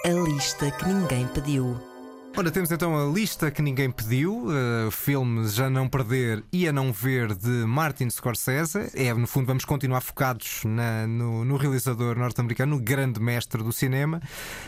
A 0.06 0.10
lista 0.10 0.72
que 0.72 0.86
ninguém 0.88 1.28
pediu. 1.28 1.97
Ora, 2.40 2.52
temos 2.52 2.70
então 2.70 2.96
a 2.96 3.12
lista 3.12 3.50
que 3.50 3.64
ninguém 3.64 3.90
pediu, 3.90 4.46
uh, 4.46 4.92
filmes 4.92 5.56
já 5.56 5.72
não 5.72 5.90
perder 5.90 6.44
e 6.54 6.68
a 6.68 6.72
não 6.72 6.94
ver 6.94 7.34
de 7.34 7.50
Martin 7.66 8.12
Scorsese. 8.12 8.92
É, 8.94 9.12
no 9.12 9.26
fundo, 9.26 9.48
vamos 9.48 9.66
continuar 9.66 10.02
focados 10.02 10.62
na- 10.64 11.08
no, 11.08 11.44
no 11.44 11.58
realizador 11.58 12.16
norte-americano, 12.16 12.76
no 12.78 12.82
grande 12.82 13.20
mestre 13.20 13.64
do 13.64 13.72
cinema. 13.72 14.22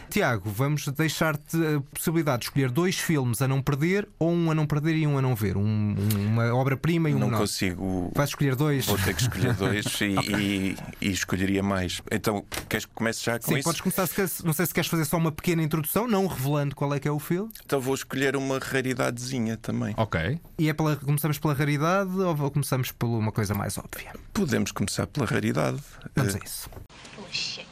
Tiago, 0.10 0.50
vamos 0.50 0.88
deixar-te 0.88 1.58
a 1.58 1.80
possibilidade 1.94 2.40
de 2.40 2.46
escolher 2.48 2.72
dois 2.72 2.98
filmes 2.98 3.40
a 3.40 3.48
não 3.48 3.62
perder 3.62 4.10
ou 4.18 4.32
um 4.32 4.50
a 4.50 4.56
não 4.56 4.66
perder 4.66 4.96
e 4.96 5.06
um 5.06 5.20
a 5.20 5.22
não 5.22 5.36
ver. 5.36 5.56
Um- 5.56 5.96
uma 6.26 6.52
obra-prima 6.56 7.08
e 7.08 7.14
um 7.14 7.20
Não 7.20 7.28
menor. 7.28 7.42
consigo. 7.42 8.12
Vais 8.16 8.32
escolher 8.32 8.56
dois? 8.56 8.88
Vou 8.88 8.98
ter 8.98 9.14
que 9.14 9.22
escolher 9.22 9.54
dois 9.54 9.86
e, 10.02 10.16
e- 10.42 10.78
e 11.02 11.12
escolheria 11.12 11.62
mais. 11.62 12.02
Então, 12.12 12.44
queres 12.68 12.88
que 12.88 12.94
comece 12.96 13.24
já 13.24 13.38
com 13.38 13.46
Sim, 13.46 13.56
isso? 13.58 13.64
podes 13.66 13.82
começar. 13.82 14.08
se 14.08 14.44
Não 14.44 14.54
sei 14.54 14.66
se 14.66 14.74
queres 14.74 14.90
fazer 14.90 15.06
só 15.06 15.18
uma 15.18 15.32
pequena 15.32 15.62
introdução, 15.62 16.08
não 16.08 16.26
revelando 16.26 16.74
qual 16.76 16.92
é 16.96 17.00
que 17.00 17.08
é 17.08 17.12
o 17.12 17.20
filme. 17.20 17.52
Então 17.66 17.80
vou 17.80 17.94
escolher 17.94 18.36
uma 18.36 18.58
raridadezinha 18.60 19.58
também. 19.58 19.94
Ok. 19.98 20.40
E 20.58 20.70
é 20.70 20.74
pela, 20.74 20.96
começamos 20.96 21.38
pela 21.38 21.54
raridade 21.54 22.12
ou 22.20 22.52
começamos 22.52 22.92
por 22.92 23.08
uma 23.08 23.32
coisa 23.32 23.54
mais 23.54 23.78
óbvia? 23.78 24.14
Podemos 24.34 24.72
começar 24.72 25.06
pela 25.08 25.26
raridade. 25.26 25.80
Vamos 26.16 26.36
Eh, 26.36 26.40
a 26.42 26.44
isso. 26.46 26.70
Oh. 27.18 27.70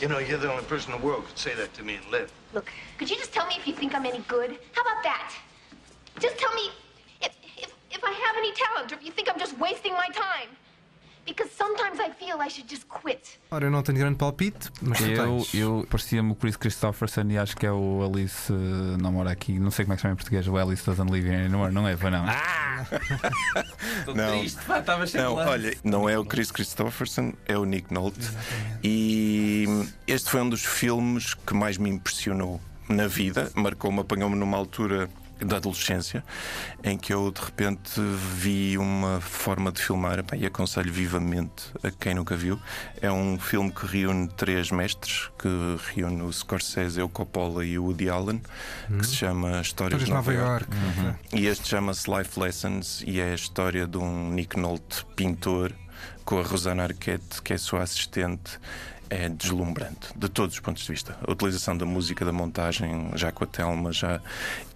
You 0.00 0.08
know, 0.08 0.18
you're 0.20 0.38
the 0.38 0.48
only 0.50 0.64
person 0.64 0.92
in 0.92 0.98
the 0.98 1.04
world 1.06 1.24
could 1.24 1.38
say 1.38 1.54
that 1.54 1.68
to 1.74 1.82
me 1.84 1.96
and 1.96 2.10
live. 2.10 2.28
Look, 2.52 2.66
could 2.98 3.08
you 3.10 3.16
just 3.16 3.32
tell 3.32 3.46
me 3.46 3.54
if 3.56 3.66
you 3.66 3.74
think 3.74 3.94
I'm 3.94 4.04
any 4.06 4.22
good? 4.28 4.58
How 4.74 4.82
about 4.82 5.02
that? 5.04 5.32
Just 6.20 6.36
tell 6.36 6.52
me 6.54 6.70
if, 7.22 7.32
if, 7.56 7.70
if 7.90 8.04
I 8.04 8.12
have 8.12 8.36
any 8.36 8.52
talent 8.52 8.92
or 8.92 8.96
if 8.96 9.04
you 9.04 9.10
think 9.12 9.28
I'm 9.30 9.38
just 9.38 9.56
wasting 9.58 9.92
my 9.94 10.08
time. 10.12 10.50
Ora, 13.50 13.66
eu 13.66 13.70
não 13.70 13.82
tenho 13.82 13.98
grande 13.98 14.16
palpite, 14.16 14.70
mas 14.82 15.00
Eu, 15.00 15.46
eu 15.54 15.86
parecia-me 15.88 16.32
o 16.32 16.34
Chris 16.34 16.56
Christopherson 16.56 17.22
e 17.30 17.38
acho 17.38 17.56
que 17.56 17.64
é 17.66 17.72
o 17.72 18.02
Alice 18.04 18.52
eh, 18.52 18.96
não 19.00 19.12
mora 19.12 19.30
aqui. 19.30 19.58
Não 19.58 19.70
sei 19.70 19.84
como 19.84 19.94
é 19.94 19.96
que 19.96 20.00
se 20.00 20.02
chama 20.02 20.12
em 20.14 20.16
português. 20.16 20.46
O 20.48 20.56
Alice 20.56 20.84
doesn't 20.84 21.10
live 21.10 21.26
here 21.28 21.44
anymore. 21.46 21.72
Não 21.72 21.88
é? 21.88 21.96
Foi 21.96 22.10
não. 22.10 22.24
Ah! 22.26 22.86
Estou 24.00 24.14
Não. 24.14 24.38
triste, 24.38 24.60
pá, 24.66 24.80
estava 24.80 25.04
Não, 25.14 25.34
olha, 25.34 25.76
não 25.82 26.08
é 26.08 26.18
o 26.18 26.24
Chris 26.24 26.50
Christopherson, 26.50 27.32
é 27.46 27.56
o 27.56 27.64
Nick 27.64 27.92
Nolte. 27.92 28.30
E 28.82 29.66
este 30.06 30.30
foi 30.30 30.42
um 30.42 30.48
dos 30.48 30.64
filmes 30.64 31.34
que 31.34 31.54
mais 31.54 31.78
me 31.78 31.88
impressionou 31.90 32.60
na 32.88 33.06
vida. 33.06 33.50
Marcou-me, 33.54 34.00
apanhou-me 34.00 34.36
numa 34.36 34.56
altura 34.56 35.08
da 35.40 35.56
adolescência 35.56 36.24
em 36.82 36.96
que 36.96 37.12
eu 37.12 37.30
de 37.30 37.40
repente 37.40 38.00
vi 38.36 38.78
uma 38.78 39.20
forma 39.20 39.72
de 39.72 39.82
filmar 39.82 40.18
epá, 40.18 40.36
e 40.36 40.46
aconselho 40.46 40.92
vivamente 40.92 41.64
a 41.82 41.90
quem 41.90 42.14
nunca 42.14 42.36
viu. 42.36 42.58
É 43.00 43.10
um 43.10 43.38
filme 43.38 43.70
que 43.70 43.86
reúne 43.86 44.28
três 44.28 44.70
mestres, 44.70 45.30
que 45.38 45.48
reúne 45.94 46.22
o 46.22 46.32
Scorsese, 46.32 47.00
o 47.02 47.08
Coppola 47.08 47.64
e 47.64 47.78
o 47.78 47.84
Woody 47.84 48.08
Allen, 48.08 48.40
que 48.98 49.06
se 49.06 49.16
chama 49.16 49.60
Histórias 49.60 50.00
de 50.00 50.06
de 50.06 50.12
Nova 50.12 50.32
York. 50.32 50.66
York. 50.72 51.18
E 51.32 51.46
este 51.46 51.68
chama-se 51.68 52.10
Life 52.10 52.38
Lessons 52.38 53.02
e 53.06 53.20
é 53.20 53.32
a 53.32 53.34
história 53.34 53.86
de 53.86 53.98
um 53.98 54.30
Nick 54.30 54.58
Nolte 54.58 55.04
pintor 55.16 55.72
com 56.24 56.38
a 56.38 56.42
Rosana 56.42 56.84
Arquette, 56.84 57.42
que 57.42 57.52
é 57.52 57.58
sua 57.58 57.82
assistente. 57.82 58.58
É 59.10 59.28
deslumbrante, 59.28 60.08
de 60.16 60.28
todos 60.30 60.54
os 60.54 60.60
pontos 60.60 60.82
de 60.82 60.90
vista. 60.90 61.16
A 61.24 61.30
utilização 61.30 61.76
da 61.76 61.84
música, 61.84 62.24
da 62.24 62.32
montagem, 62.32 63.10
já 63.14 63.30
com 63.30 63.44
a 63.44 63.46
Telma, 63.46 63.92
já. 63.92 64.18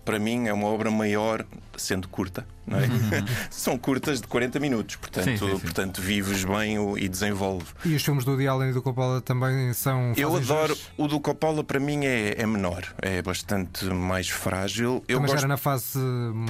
Para 0.09 0.19
mim 0.19 0.47
é 0.49 0.53
uma 0.55 0.69
obra 0.69 0.91
maior, 0.91 1.45
sendo 1.77 2.09
curta, 2.09 2.47
não 2.67 2.79
é? 2.79 2.85
São 3.51 3.77
curtas 3.77 4.23
de 4.23 4.27
40 4.27 4.59
minutos, 4.59 4.97
portanto, 4.97 5.25
Sim, 5.27 5.37
sim, 5.37 5.55
sim. 5.57 5.61
portanto 5.61 6.01
vives 6.01 6.45
bem 6.45 6.79
o- 6.79 6.97
e 6.97 7.07
desenvolve. 7.11 7.67
E 7.85 7.95
os 7.95 8.03
filmes 8.03 8.25
do 8.25 8.33
Allen 8.49 8.71
e 8.71 8.73
do 8.73 8.81
Coppola 8.81 9.21
também 9.21 9.71
são. 9.75 10.15
Eu 10.17 10.35
adoro. 10.35 10.75
jus. 10.75 10.89
O 10.97 11.07
do 11.07 11.21
Coppola, 11.21 11.63
para 11.63 11.79
mim, 11.79 12.07
é, 12.07 12.37
é 12.41 12.47
menor, 12.47 12.85
é 13.03 13.21
bastante 13.21 13.85
mais 13.85 14.31
frágil. 14.31 15.05
Eu 15.07 15.21
já 15.21 15.27
gosto 15.27 15.37
era 15.41 15.47
na 15.47 15.59
fase 15.59 15.99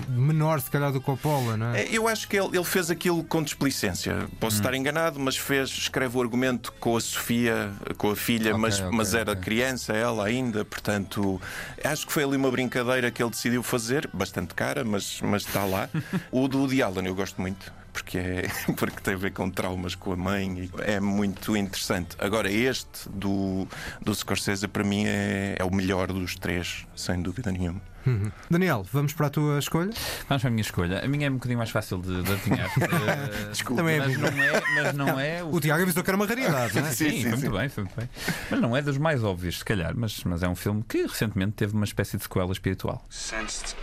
menor, 0.08 0.60
se 0.60 0.70
calhar, 0.70 0.92
do 0.92 1.00
Coppola, 1.00 1.56
não 1.56 1.74
é? 1.74 1.82
É, 1.82 1.88
Eu 1.90 2.06
acho 2.06 2.28
que 2.28 2.38
ele, 2.38 2.56
ele 2.56 2.64
fez 2.64 2.92
aquilo 2.92 3.24
com 3.24 3.42
displicência. 3.42 4.28
Posso 4.38 4.54
Hum. 4.54 4.60
estar 4.60 4.74
enganado, 4.74 5.18
mas 5.18 5.36
fez, 5.36 5.68
escreve 5.70 6.16
o 6.16 6.22
argumento 6.22 6.72
com 6.78 6.96
a 6.96 7.00
Sofia, 7.00 7.72
com 7.96 8.10
a 8.12 8.16
filha, 8.16 8.50
Ok, 8.52 8.60
mas, 8.62 8.78
ok, 8.80 8.96
mas 8.96 9.14
era 9.14 9.32
ok. 9.32 9.42
criança 9.42 9.92
ela 9.92 10.24
ainda, 10.26 10.64
portanto, 10.64 11.40
acho 11.84 12.06
que 12.06 12.12
foi 12.12 12.22
ali 12.22 12.36
uma 12.36 12.52
brincadeira 12.52 13.10
que 13.10 13.20
ele 13.20 13.30
decidiu 13.30 13.47
fazer, 13.62 14.08
bastante 14.12 14.54
cara, 14.54 14.84
mas, 14.84 15.20
mas 15.22 15.42
está 15.42 15.64
lá. 15.64 15.88
o 16.30 16.46
do 16.48 16.58
Woody 16.58 16.82
Allen 16.82 17.06
eu 17.06 17.14
gosto 17.14 17.40
muito. 17.40 17.72
Porque, 17.92 18.18
é, 18.18 18.48
porque 18.76 19.00
tem 19.00 19.14
a 19.14 19.16
ver 19.16 19.32
com 19.32 19.50
traumas 19.50 19.94
com 19.94 20.12
a 20.12 20.16
mãe. 20.16 20.64
e 20.64 20.70
É 20.82 21.00
muito 21.00 21.56
interessante. 21.56 22.16
Agora, 22.18 22.50
este 22.50 23.08
do, 23.08 23.66
do 24.00 24.14
Scorsese, 24.14 24.68
para 24.68 24.84
mim, 24.84 25.04
é, 25.06 25.56
é 25.58 25.64
o 25.64 25.74
melhor 25.74 26.12
dos 26.12 26.34
três, 26.36 26.86
sem 26.94 27.20
dúvida 27.20 27.50
nenhuma. 27.50 27.80
Uhum. 28.06 28.30
Daniel, 28.48 28.86
vamos 28.90 29.12
para 29.12 29.26
a 29.26 29.30
tua 29.30 29.58
escolha? 29.58 29.90
Vamos 30.28 30.42
para 30.42 30.48
a 30.48 30.50
minha 30.50 30.62
escolha. 30.62 31.04
A 31.04 31.08
minha 31.08 31.26
é 31.26 31.30
um 31.30 31.34
bocadinho 31.34 31.58
mais 31.58 31.70
fácil 31.70 31.98
de, 32.00 32.22
de 32.22 32.32
adivinhar. 32.32 32.70
Eh, 32.78 33.50
Desculpa. 33.50 33.82
Também 33.82 33.96
é 33.96 33.98
mas, 33.98 34.18
não 34.18 34.28
é, 34.28 34.62
mas 34.74 34.94
não 34.94 35.20
é 35.20 35.44
O 35.44 35.60
Tiago 35.60 35.82
avisou 35.82 36.02
que 36.02 36.10
era 36.10 36.16
uma 36.16 36.26
raridade, 36.26 36.80
não 36.80 36.86
é? 36.86 36.90
Sim, 36.92 37.22
foi 37.22 37.30
muito 37.30 37.50
bem, 37.50 37.68
foi 37.68 37.84
muito 37.84 37.96
bem. 37.96 38.08
Mas 38.50 38.60
não 38.60 38.76
é 38.76 38.82
dos 38.82 38.98
mais 38.98 39.22
óbvios, 39.22 39.58
se 39.58 39.64
calhar, 39.64 39.92
mas, 39.96 40.22
mas 40.24 40.42
é 40.42 40.48
um 40.48 40.54
filme 40.54 40.82
que 40.88 41.02
recentemente 41.02 41.52
teve 41.52 41.74
uma 41.74 41.84
espécie 41.84 42.16
de 42.16 42.22
sequela 42.22 42.52
espiritual. 42.52 43.04
Sensed 43.10 43.76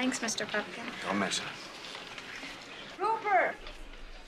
Thanks, 0.00 0.20
Mr. 0.20 0.50
Pumpkin. 0.50 0.84
Don't 1.06 1.18
mention 1.18 1.44
it. 1.44 3.02
Rupert! 3.02 3.54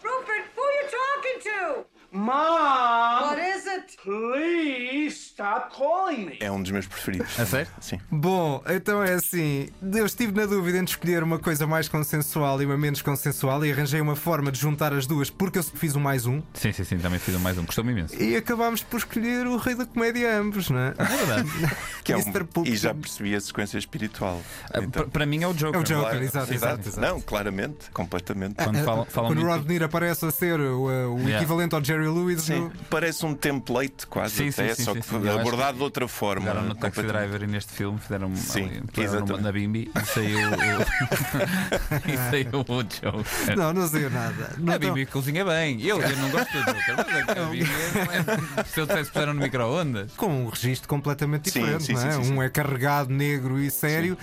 Rupert, 0.03 0.45
who 0.55 0.63
are 0.63 0.73
you 0.73 0.89
talking 1.01 1.41
to? 1.45 1.85
Mom! 2.11 3.23
What 3.23 3.39
is 3.39 3.67
it? 3.67 3.97
Please 3.97 5.32
stop 5.43 5.77
calling 5.77 6.27
me. 6.27 6.37
É 6.41 6.51
um 6.51 6.63
dos 6.63 6.71
meus 6.71 6.87
preferidos. 6.87 7.39
A 7.39 7.45
sério? 7.47 7.71
Sim. 7.81 7.99
Bom, 8.11 8.63
então 8.69 9.03
é 9.03 9.15
assim. 9.15 9.69
Eu 9.83 10.07
estive 10.07 10.33
na 10.33 10.47
dúvida 10.47 10.79
entre 10.79 10.93
escolher 10.95 11.23
uma 11.23 11.39
coisa 11.39 11.67
mais 11.67 11.89
consensual 11.89 12.63
e 12.63 12.67
uma 12.67 12.77
menos 12.79 13.03
consensual 13.03 13.65
e 13.67 13.73
arranjei 13.73 14.01
uma 14.01 14.15
forma 14.17 14.53
de 14.53 14.59
juntar 14.61 14.93
as 14.93 15.07
duas 15.07 15.31
porque 15.31 15.59
eu 15.59 15.63
fiz 15.65 15.97
um 15.97 16.01
mais 16.01 16.27
um 16.27 16.41
Sim, 16.55 16.73
sim, 16.73 16.85
sim, 16.85 16.99
também 16.99 17.19
fiz 17.19 17.35
um 17.35 17.39
mais 17.41 17.59
um. 17.59 17.65
Gostou-me 17.65 17.93
imenso. 17.93 18.15
e 18.21 18.37
acabámos 18.37 18.83
por 18.83 18.99
escolher 18.99 19.47
o 19.47 19.57
rei 19.57 19.75
da 19.75 19.85
comédia 19.87 20.39
ambos, 20.39 20.71
não 20.71 20.79
é? 20.79 20.95
É 20.99 21.05
verdade. 21.05 21.49
Que 22.03 22.13
é 22.13 22.17
um- 22.17 22.23
e 22.65 22.77
já 22.77 22.93
percebi 22.93 23.33
a 23.37 23.41
sequência 23.41 23.79
espiritual. 23.79 24.41
Ah, 24.73 24.81
pa- 24.93 25.05
Para 25.05 25.25
mim 25.25 25.45
é 25.45 25.47
o 25.47 25.55
Joker. 25.55 25.79
É 25.79 25.83
o 25.83 25.85
Joker, 25.85 26.01
Claro, 26.11 26.25
exato, 26.25 26.53
exato, 26.53 26.89
exato. 26.89 27.01
Não, 27.01 27.21
claramente, 27.21 27.91
completamente. 27.93 28.57
Quando 28.57 28.79
falam, 28.85 29.05
falam 29.05 29.31
Quando 29.31 29.43
o 29.43 29.47
Rod 29.47 29.65
Niro 29.69 29.85
aparece 29.85 30.25
a 30.27 30.31
ser 30.33 30.59
o, 30.59 30.87
o 31.15 31.19
Yeah. 31.21 31.37
equivalente 31.37 31.75
ao 31.77 31.85
Jerry 31.85 32.09
Lewis 32.09 32.43
Sim, 32.43 32.59
no- 32.63 32.73
parece 32.91 33.25
um 33.25 33.35
template 33.35 34.05
quase 34.09 34.35
Sim, 34.35 34.49
até, 34.49 34.69
sim, 34.71 34.75
sim, 34.75 34.83
só 34.85 34.95
sim, 34.95 35.01
que 35.01 35.07
sim. 35.07 35.15
Eu 35.33 35.41
abordado 35.41 35.77
de 35.79 35.83
outra 35.83 36.09
forma. 36.09 36.47
Pegaram 36.47 36.67
no 36.67 36.75
Taxi. 36.75 37.03
Driver 37.03 37.43
e 37.43 37.47
neste 37.47 37.73
filme 37.73 37.99
fizeram, 37.99 38.35
Sim, 38.37 38.71
ali, 38.97 39.43
na 39.43 39.53
Bimbi 39.53 39.91
e 39.95 40.07
saiu 40.07 40.39
o, 40.39 40.53
e 42.09 42.17
saiu 42.31 42.61
o 42.61 42.83
Joker. 42.83 43.57
Não, 43.57 43.73
não 43.73 43.89
saiu 43.89 44.11
nada. 44.11 44.51
Não 44.59 44.75
a 44.75 44.79
Bimbi 44.79 45.07
cozinha 45.07 45.45
bem. 45.45 45.81
Eu, 45.83 46.01
eu 46.01 46.17
não 46.17 46.31
gosto 46.31 46.53
do 46.53 46.59
Joker, 46.59 46.97
mas 46.97 47.09
é 47.17 47.23
que 47.25 47.31
a 47.31 47.45
Bimbi 47.45 47.63
é- 48.61 48.65
se 48.65 48.81
eu 48.81 48.87
dissesse 48.87 49.07
que 49.07 49.13
puseram 49.13 49.35
no 49.35 49.41
micro-ondas. 49.41 50.13
com 50.17 50.27
um 50.27 50.49
registro 50.49 50.89
completamente 50.89 51.51
Sim, 51.51 51.61
diferente, 51.61 51.85
sim, 51.85 51.93
não 51.95 52.03
é? 52.03 52.13
sim, 52.13 52.25
sim, 52.25 52.33
um 52.35 52.43
é 52.43 52.49
carregado, 52.49 53.11
negro 53.13 53.59
e 53.59 53.71
sério. 53.71 54.17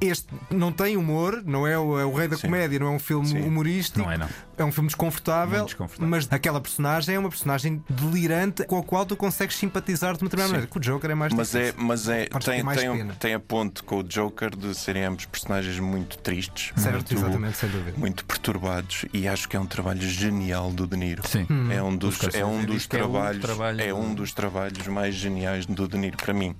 Este 0.00 0.28
não 0.50 0.72
tem 0.72 0.96
humor, 0.96 1.42
não 1.44 1.66
é 1.66 1.78
o, 1.78 1.98
é 2.00 2.04
o 2.06 2.14
rei 2.14 2.26
da 2.26 2.34
Sim. 2.36 2.46
comédia, 2.46 2.78
não 2.78 2.86
é 2.86 2.90
um 2.90 2.98
filme 2.98 3.26
Sim. 3.28 3.42
humorístico. 3.42 3.98
Não 3.98 4.10
é, 4.10 4.16
não. 4.16 4.28
É 4.60 4.64
um 4.64 4.70
filme 4.72 4.88
desconfortável, 4.88 5.64
desconfortável. 5.64 6.08
mas 6.08 6.28
aquela 6.30 6.60
personagem 6.60 7.14
é 7.14 7.18
uma 7.18 7.30
personagem 7.30 7.82
delirante 7.88 8.64
com 8.64 8.78
a 8.78 8.82
qual 8.82 9.06
tu 9.06 9.16
consegues 9.16 9.56
simpatizar 9.56 10.14
de 10.16 10.22
uma 10.22 10.28
determinada 10.28 10.52
maneira. 10.52 10.70
Que 10.70 10.76
o 10.76 10.80
Joker 10.80 11.10
é 11.10 11.14
mais 11.14 11.32
Mas 11.32 11.54
é, 11.54 11.66
difícil. 11.66 11.84
mas 11.84 12.08
é 12.08 12.26
Podes 12.26 12.44
ter 12.44 12.52
tem, 12.52 12.62
mais 12.62 12.78
tem, 12.80 12.96
pena. 12.96 13.14
tem 13.18 13.34
a 13.34 13.40
ponto 13.40 13.82
com 13.84 13.98
o 14.00 14.02
Joker 14.02 14.54
de 14.54 14.74
serem 14.74 15.04
ambos 15.04 15.24
personagens 15.24 15.78
muito 15.78 16.18
tristes, 16.18 16.72
Certo, 16.76 16.94
muito, 16.96 17.14
exatamente, 17.14 17.56
sem 17.56 17.68
dúvida. 17.70 17.96
muito 17.98 18.24
perturbados, 18.24 19.06
e 19.14 19.26
acho 19.26 19.48
que 19.48 19.56
é 19.56 19.60
um 19.60 19.66
trabalho 19.66 20.02
genial 20.02 20.70
do 20.70 20.86
De 20.86 20.96
Niro. 20.96 21.26
Sim. 21.26 21.46
É 21.72 21.82
um 21.82 21.96
dos, 21.96 22.18
é 22.34 22.44
um 22.44 22.62
dos 22.64 22.86
que 22.86 22.96
é 22.96 22.98
trabalhos, 22.98 23.40
trabalho- 23.42 23.80
é 23.80 23.94
um 23.94 24.12
dos 24.14 24.32
trabalhos 24.34 24.86
mais 24.88 25.14
geniais 25.14 25.64
do 25.64 25.88
De 25.88 25.96
Niro 25.96 26.16
para 26.18 26.34
mim. 26.34 26.54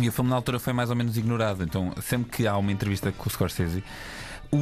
E 0.00 0.08
o 0.08 0.12
filme 0.12 0.28
na 0.28 0.34
altura 0.36 0.58
foi 0.58 0.72
mais 0.72 0.90
ou 0.90 0.96
menos 0.96 1.16
ignorado. 1.16 1.62
Então, 1.62 1.92
sempre 2.02 2.28
que 2.32 2.46
há 2.48 2.56
uma 2.56 2.72
entrevista 2.72 3.12
com 3.12 3.28
o 3.28 3.30
Scorsese, 3.32 3.84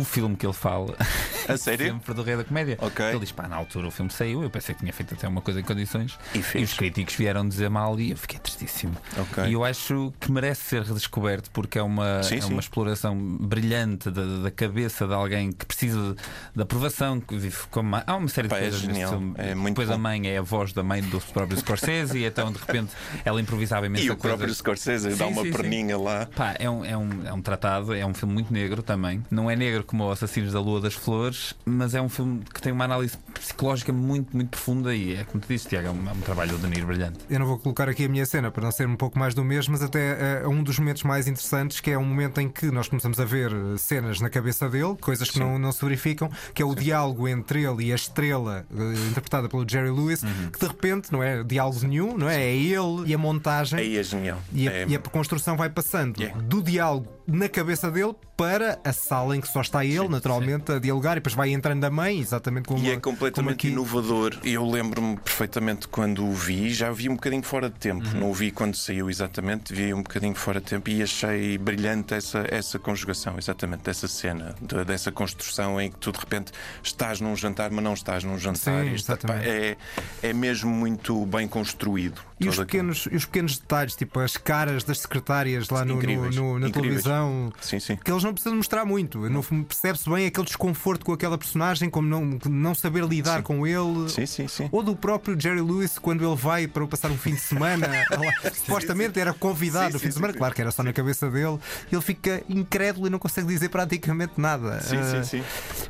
o 0.00 0.04
filme 0.04 0.36
que 0.36 0.46
ele 0.46 0.52
fala 0.52 0.94
A 1.48 1.56
sério? 1.56 1.92
sempre 1.92 2.14
do 2.14 2.22
Rei 2.22 2.36
da 2.36 2.44
Comédia. 2.44 2.76
Ok. 2.80 3.04
Ele 3.04 3.18
diz: 3.20 3.32
pá, 3.32 3.48
na 3.48 3.56
altura 3.56 3.88
o 3.88 3.90
filme 3.90 4.10
saiu, 4.10 4.42
eu 4.42 4.50
pensei 4.50 4.74
que 4.74 4.80
tinha 4.80 4.92
feito 4.92 5.14
até 5.14 5.26
uma 5.28 5.40
coisa 5.40 5.60
em 5.60 5.62
condições. 5.64 6.18
E 6.34 6.42
fez. 6.42 6.70
os 6.70 6.76
críticos 6.76 7.14
vieram 7.14 7.46
dizer 7.48 7.68
mal 7.68 7.98
e 7.98 8.10
eu 8.12 8.16
fiquei 8.16 8.38
tristíssimo. 8.38 8.96
Ok. 9.18 9.44
E 9.46 9.52
eu 9.52 9.64
acho 9.64 10.12
que 10.20 10.30
merece 10.30 10.62
ser 10.62 10.82
redescoberto 10.82 11.50
porque 11.50 11.78
é 11.78 11.82
uma, 11.82 12.22
Sim, 12.22 12.36
é 12.36 12.40
sim. 12.40 12.52
uma 12.52 12.60
exploração 12.60 13.16
brilhante 13.40 14.10
da, 14.10 14.24
da 14.42 14.50
cabeça 14.50 15.06
de 15.06 15.14
alguém 15.14 15.52
que 15.52 15.66
precisa 15.66 16.14
da 16.54 16.62
aprovação, 16.62 17.20
que 17.20 17.36
vive 17.36 17.56
como. 17.70 17.96
Há 18.06 18.16
uma 18.16 18.28
série 18.28 18.48
de 18.48 18.54
é 18.54 18.58
coisas 18.60 18.80
neste 18.82 18.92
genial. 18.94 19.10
filme. 19.10 19.34
É 19.36 19.54
muito 19.54 19.74
Depois 19.74 19.90
a 19.90 19.94
bom. 19.94 19.98
mãe 20.00 20.28
é 20.28 20.38
a 20.38 20.42
voz 20.42 20.72
da 20.72 20.82
mãe 20.82 21.02
do 21.02 21.20
próprio 21.20 21.58
Scorsese 21.58 22.18
e 22.18 22.24
então 22.24 22.52
de 22.52 22.58
repente 22.58 22.92
ela 23.24 23.40
improvisava 23.40 23.86
imensa 23.86 24.04
E 24.04 24.10
o 24.10 24.16
próprio. 24.16 24.52
Scorsese 24.54 25.08
dá 25.10 25.16
Sim, 25.26 25.32
uma 25.32 25.42
sim, 25.42 25.50
sim. 25.50 25.56
perninha 25.56 25.98
lá. 25.98 26.26
Pá, 26.34 26.54
é 26.58 26.68
um, 26.70 26.84
é, 26.84 26.96
um, 26.96 27.08
é 27.26 27.32
um 27.32 27.42
tratado, 27.42 27.94
é 27.94 28.04
um 28.06 28.14
filme 28.14 28.34
muito 28.34 28.52
negro 28.52 28.82
também. 28.82 29.22
Não 29.30 29.50
é 29.50 29.56
negro 29.56 29.81
como 29.82 30.04
o 30.04 30.10
Assassinos 30.10 30.52
da 30.52 30.60
Lua 30.60 30.80
das 30.80 30.94
Flores, 30.94 31.54
mas 31.64 31.94
é 31.94 32.00
um 32.00 32.08
filme 32.08 32.42
que 32.52 32.60
tem 32.60 32.72
uma 32.72 32.84
análise 32.84 33.16
psicológica 33.34 33.92
muito, 33.92 34.34
muito 34.36 34.50
profunda 34.50 34.94
e 34.94 35.14
é 35.14 35.24
como 35.24 35.40
tu 35.40 35.48
disse, 35.48 35.68
Tiago, 35.68 35.88
é 35.88 35.90
um, 35.90 36.08
é 36.08 36.12
um 36.12 36.20
trabalho 36.20 36.52
do 36.52 36.58
Danilo 36.58 36.86
brilhante. 36.86 37.18
Eu 37.28 37.38
não 37.38 37.46
vou 37.46 37.58
colocar 37.58 37.88
aqui 37.88 38.04
a 38.04 38.08
minha 38.08 38.24
cena 38.26 38.50
para 38.50 38.62
não 38.64 38.72
ser 38.72 38.86
um 38.86 38.96
pouco 38.96 39.18
mais 39.18 39.34
do 39.34 39.44
mesmo, 39.44 39.72
mas 39.72 39.82
até 39.82 40.42
é 40.42 40.48
um 40.48 40.62
dos 40.62 40.78
momentos 40.78 41.02
mais 41.02 41.26
interessantes, 41.26 41.80
que 41.80 41.90
é 41.90 41.98
um 41.98 42.04
momento 42.04 42.40
em 42.40 42.48
que 42.48 42.66
nós 42.70 42.88
começamos 42.88 43.18
a 43.20 43.24
ver 43.24 43.52
eh, 43.52 43.76
cenas 43.78 44.20
na 44.20 44.30
cabeça 44.30 44.68
dele, 44.68 44.96
coisas 45.00 45.30
que 45.30 45.38
não, 45.38 45.58
não 45.58 45.72
se 45.72 45.82
verificam, 45.84 46.30
que 46.54 46.62
é 46.62 46.64
o 46.64 46.74
diálogo 46.74 47.26
entre 47.28 47.62
ele 47.64 47.86
e 47.86 47.92
a 47.92 47.94
estrela, 47.94 48.64
eh, 48.70 49.08
interpretada 49.10 49.48
pelo 49.48 49.68
Jerry 49.68 49.90
Lewis, 49.90 50.22
Uhum. 50.22 50.50
que 50.52 50.58
de 50.60 50.66
repente 50.66 51.10
não 51.12 51.22
é 51.22 51.42
diálogo 51.42 51.78
nenhum, 51.86 52.16
não 52.16 52.28
é? 52.28 52.42
É 52.42 52.54
ele 52.56 53.04
e 53.06 53.14
a 53.14 53.18
montagem. 53.18 53.78
Aí 53.78 53.96
é 53.96 54.02
genial. 54.02 54.38
E 54.52 54.68
a, 54.68 54.72
É- 54.72 54.86
e 54.88 54.94
a 54.94 54.98
construção 54.98 55.56
vai 55.56 55.68
passando 55.70 56.18
Yeah. 56.20 56.40
do 56.42 56.62
diálogo 56.62 57.08
na 57.26 57.48
cabeça 57.48 57.90
dele 57.90 58.14
para 58.36 58.78
a 58.84 58.92
sala 58.92 59.36
em 59.36 59.40
que 59.40 59.48
só 59.48 59.60
está 59.62 59.84
ele, 59.84 60.08
naturalmente, 60.08 60.70
a 60.72 60.78
dialogar, 60.78 61.12
e 61.12 61.14
depois 61.16 61.34
vai 61.34 61.50
entrando 61.50 61.82
a 61.84 61.90
mãe, 61.90 62.18
exatamente 62.20 62.66
como 62.68 62.82
E 62.84 62.90
é 62.90 62.96
completamente 62.98 63.68
inovador. 63.68 64.36
Eu 64.44 64.68
lembro-me 64.68 65.16
perfeitamente 65.16 65.88
quando 65.88 66.24
o 66.26 66.32
vi, 66.32 66.70
já 66.72 66.90
o 66.90 66.94
vi 66.94 67.08
um 67.08 67.14
bocadinho 67.14 67.42
fora 67.42 67.68
de 67.70 67.78
tempo. 67.78 68.06
Uhum. 68.08 68.20
Não 68.20 68.30
o 68.30 68.34
vi 68.34 68.50
quando 68.50 68.74
saiu 68.76 69.08
exatamente, 69.08 69.72
vi 69.74 69.92
um 69.94 70.02
bocadinho 70.02 70.34
fora 70.34 70.60
de 70.60 70.66
tempo 70.66 70.90
e 70.90 71.02
achei 71.02 71.56
brilhante 71.58 72.14
essa, 72.14 72.44
essa 72.50 72.78
conjugação, 72.78 73.36
exatamente, 73.38 73.82
dessa 73.84 74.06
cena, 74.08 74.54
de- 74.60 74.84
dessa 74.84 75.10
construção 75.12 75.80
em 75.80 75.90
que 75.90 75.98
tu 75.98 76.12
de 76.12 76.18
repente 76.18 76.52
estás 76.82 77.20
num 77.20 77.34
jantar, 77.36 77.70
mas 77.70 77.82
não 77.84 77.94
estás 77.94 78.24
num 78.24 78.38
jantar. 78.38 78.82
Sim, 78.84 78.90
pá, 78.90 78.94
exatamente. 78.94 79.48
é, 79.48 79.76
é 80.22 80.32
mesmo 80.32 80.70
muito 80.70 81.24
bem 81.26 81.46
construído. 81.48 82.20
E 82.40 82.48
os 82.48 82.56
pequenos, 82.56 83.06
os 83.06 83.24
pequenos 83.24 83.56
detalhes, 83.58 83.94
tipo 83.94 84.18
as 84.18 84.36
caras 84.36 84.82
das 84.82 84.98
secretárias 84.98 85.68
lá 85.70 85.84
no, 85.84 85.94
no- 85.94 86.02
no- 86.02 86.58
na 86.58 86.68
incríveis. 86.68 86.72
televisão, 87.04 87.52
Sim, 87.60 87.78
sim. 87.78 87.96
que 87.96 88.10
eles 88.10 88.24
não 88.24 88.32
precisam 88.32 88.56
mostrar 88.56 88.84
muito. 88.84 89.30
Não 89.30 89.42
percebe-se 89.62 90.08
bem 90.08 90.26
aquele 90.26 90.46
desconforto 90.46 91.04
com 91.04 91.12
aquela 91.12 91.36
personagem, 91.36 91.90
como 91.90 92.08
não, 92.08 92.38
não 92.48 92.74
saber 92.74 93.04
lidar 93.04 93.42
com 93.42 93.66
ele. 93.66 94.08
Sim, 94.08 94.26
sim, 94.26 94.48
sim. 94.48 94.68
Ou 94.72 94.82
do 94.82 94.94
próprio 94.96 95.38
Jerry 95.38 95.60
Lewis, 95.60 95.98
quando 95.98 96.24
ele 96.24 96.36
vai 96.36 96.66
para 96.66 96.86
passar 96.86 97.10
um 97.10 97.18
fim 97.18 97.34
de 97.34 97.40
semana, 97.40 97.88
supostamente 98.54 99.18
era 99.18 99.32
convidado 99.32 99.86
Sim, 99.88 99.92
no 99.94 99.98
fim 99.98 100.06
de 100.08 100.12
sim, 100.14 100.18
semana, 100.18 100.32
sim, 100.32 100.38
claro 100.38 100.54
que 100.54 100.60
era 100.60 100.70
só 100.70 100.82
na 100.82 100.92
cabeça 100.92 101.30
dele, 101.30 101.58
ele 101.90 102.00
fica 102.02 102.42
incrédulo 102.48 103.06
e 103.06 103.10
não 103.10 103.18
consegue 103.18 103.48
dizer 103.48 103.68
praticamente 103.68 104.34
nada. 104.36 104.80
Sim, 104.80 104.96
Ah, 104.98 105.22
sim, 105.24 105.38
sim. 105.38 105.44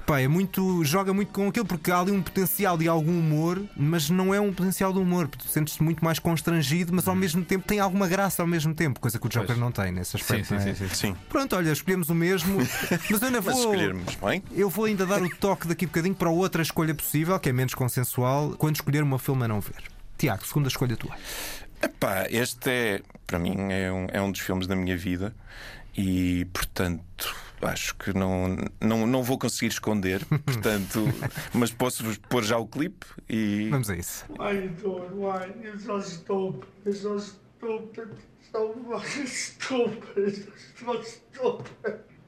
Pá, 0.06 0.20
é 0.20 0.28
muito, 0.28 0.84
joga 0.84 1.12
muito 1.12 1.32
com 1.32 1.48
aquilo 1.48 1.66
porque 1.66 1.90
há 1.90 2.00
ali 2.00 2.10
um 2.10 2.22
potencial 2.22 2.76
de 2.76 2.88
algum 2.88 3.18
humor, 3.18 3.60
mas 3.76 4.08
não 4.10 4.34
é 4.34 4.40
um 4.40 4.52
potencial 4.52 4.92
de 4.92 4.98
humor. 4.98 5.28
Tu 5.28 5.46
sentes-te 5.48 5.82
muito 5.82 6.04
mais 6.04 6.18
constrangido, 6.18 6.92
mas 6.92 7.06
ao 7.06 7.14
mesmo 7.14 7.44
tempo 7.44 7.66
tem 7.66 7.78
alguma 7.80 8.08
graça 8.08 8.42
ao 8.42 8.48
mesmo 8.48 8.74
tempo, 8.74 9.00
coisa 9.00 9.18
que 9.18 9.26
o 9.26 9.28
Joker 9.28 9.46
Pois. 9.48 9.58
não 9.58 9.70
tem 9.70 9.92
nesse 9.92 10.16
aspecto. 10.16 10.46
sim, 10.48 10.54
não 10.54 10.60
é? 10.60 10.74
sim, 10.74 10.88
sim. 10.88 10.94
Sim. 10.94 11.16
Pronto, 11.28 11.54
olha, 11.56 11.70
escolhemos 11.72 12.08
o 12.08 12.14
mesmo, 12.14 12.58
mas 13.10 13.22
eu 13.22 13.30
Mas 13.42 13.51
vou. 13.52 13.60
escolhermos 13.60 14.14
bem. 14.16 14.42
Eu 14.52 14.68
vou 14.68 14.86
ainda 14.86 15.06
dar 15.06 15.22
o 15.22 15.36
toque 15.36 15.68
daqui 15.68 15.84
a 15.84 15.88
bocadinho 15.88 16.14
para 16.14 16.30
outra 16.30 16.62
escolha 16.62 16.94
possível, 16.94 17.38
que 17.38 17.48
é 17.48 17.52
menos 17.52 17.74
consensual, 17.74 18.54
quando 18.58 18.76
escolher 18.76 19.02
uma 19.02 19.18
filme 19.18 19.44
a 19.44 19.48
não 19.48 19.60
ver. 19.60 19.82
Tiago, 20.18 20.46
segunda 20.46 20.68
escolha 20.68 20.96
tua. 20.96 21.14
Epá, 21.82 22.26
este 22.30 22.70
é, 22.70 23.02
para 23.26 23.38
mim, 23.38 23.72
é 23.72 23.92
um, 23.92 24.06
é 24.12 24.22
um 24.22 24.30
dos 24.30 24.40
filmes 24.40 24.66
da 24.66 24.76
minha 24.76 24.96
vida 24.96 25.34
e, 25.96 26.44
portanto, 26.52 27.34
acho 27.60 27.94
que 27.96 28.12
não, 28.16 28.56
não, 28.80 29.06
não 29.06 29.22
vou 29.22 29.38
conseguir 29.38 29.68
esconder. 29.68 30.24
Portanto, 30.44 31.04
mas 31.52 31.70
posso-vos 31.70 32.18
pôr 32.18 32.44
já 32.44 32.58
o 32.58 32.66
clipe 32.66 33.06
e. 33.28 33.68
Vamos 33.70 33.90
a 33.90 33.96
isso. 33.96 34.24
Are 34.38 34.56
you 34.56 34.68
doing? 34.70 35.10
Why? 35.14 35.52
You're 35.62 35.78
so 35.78 36.00
stupid. 36.00 36.64
You're 36.84 36.98
so 36.98 37.18
stupid. 37.18 38.10
So 38.52 38.74
fucking 38.84 39.26
stupid. 39.26 40.48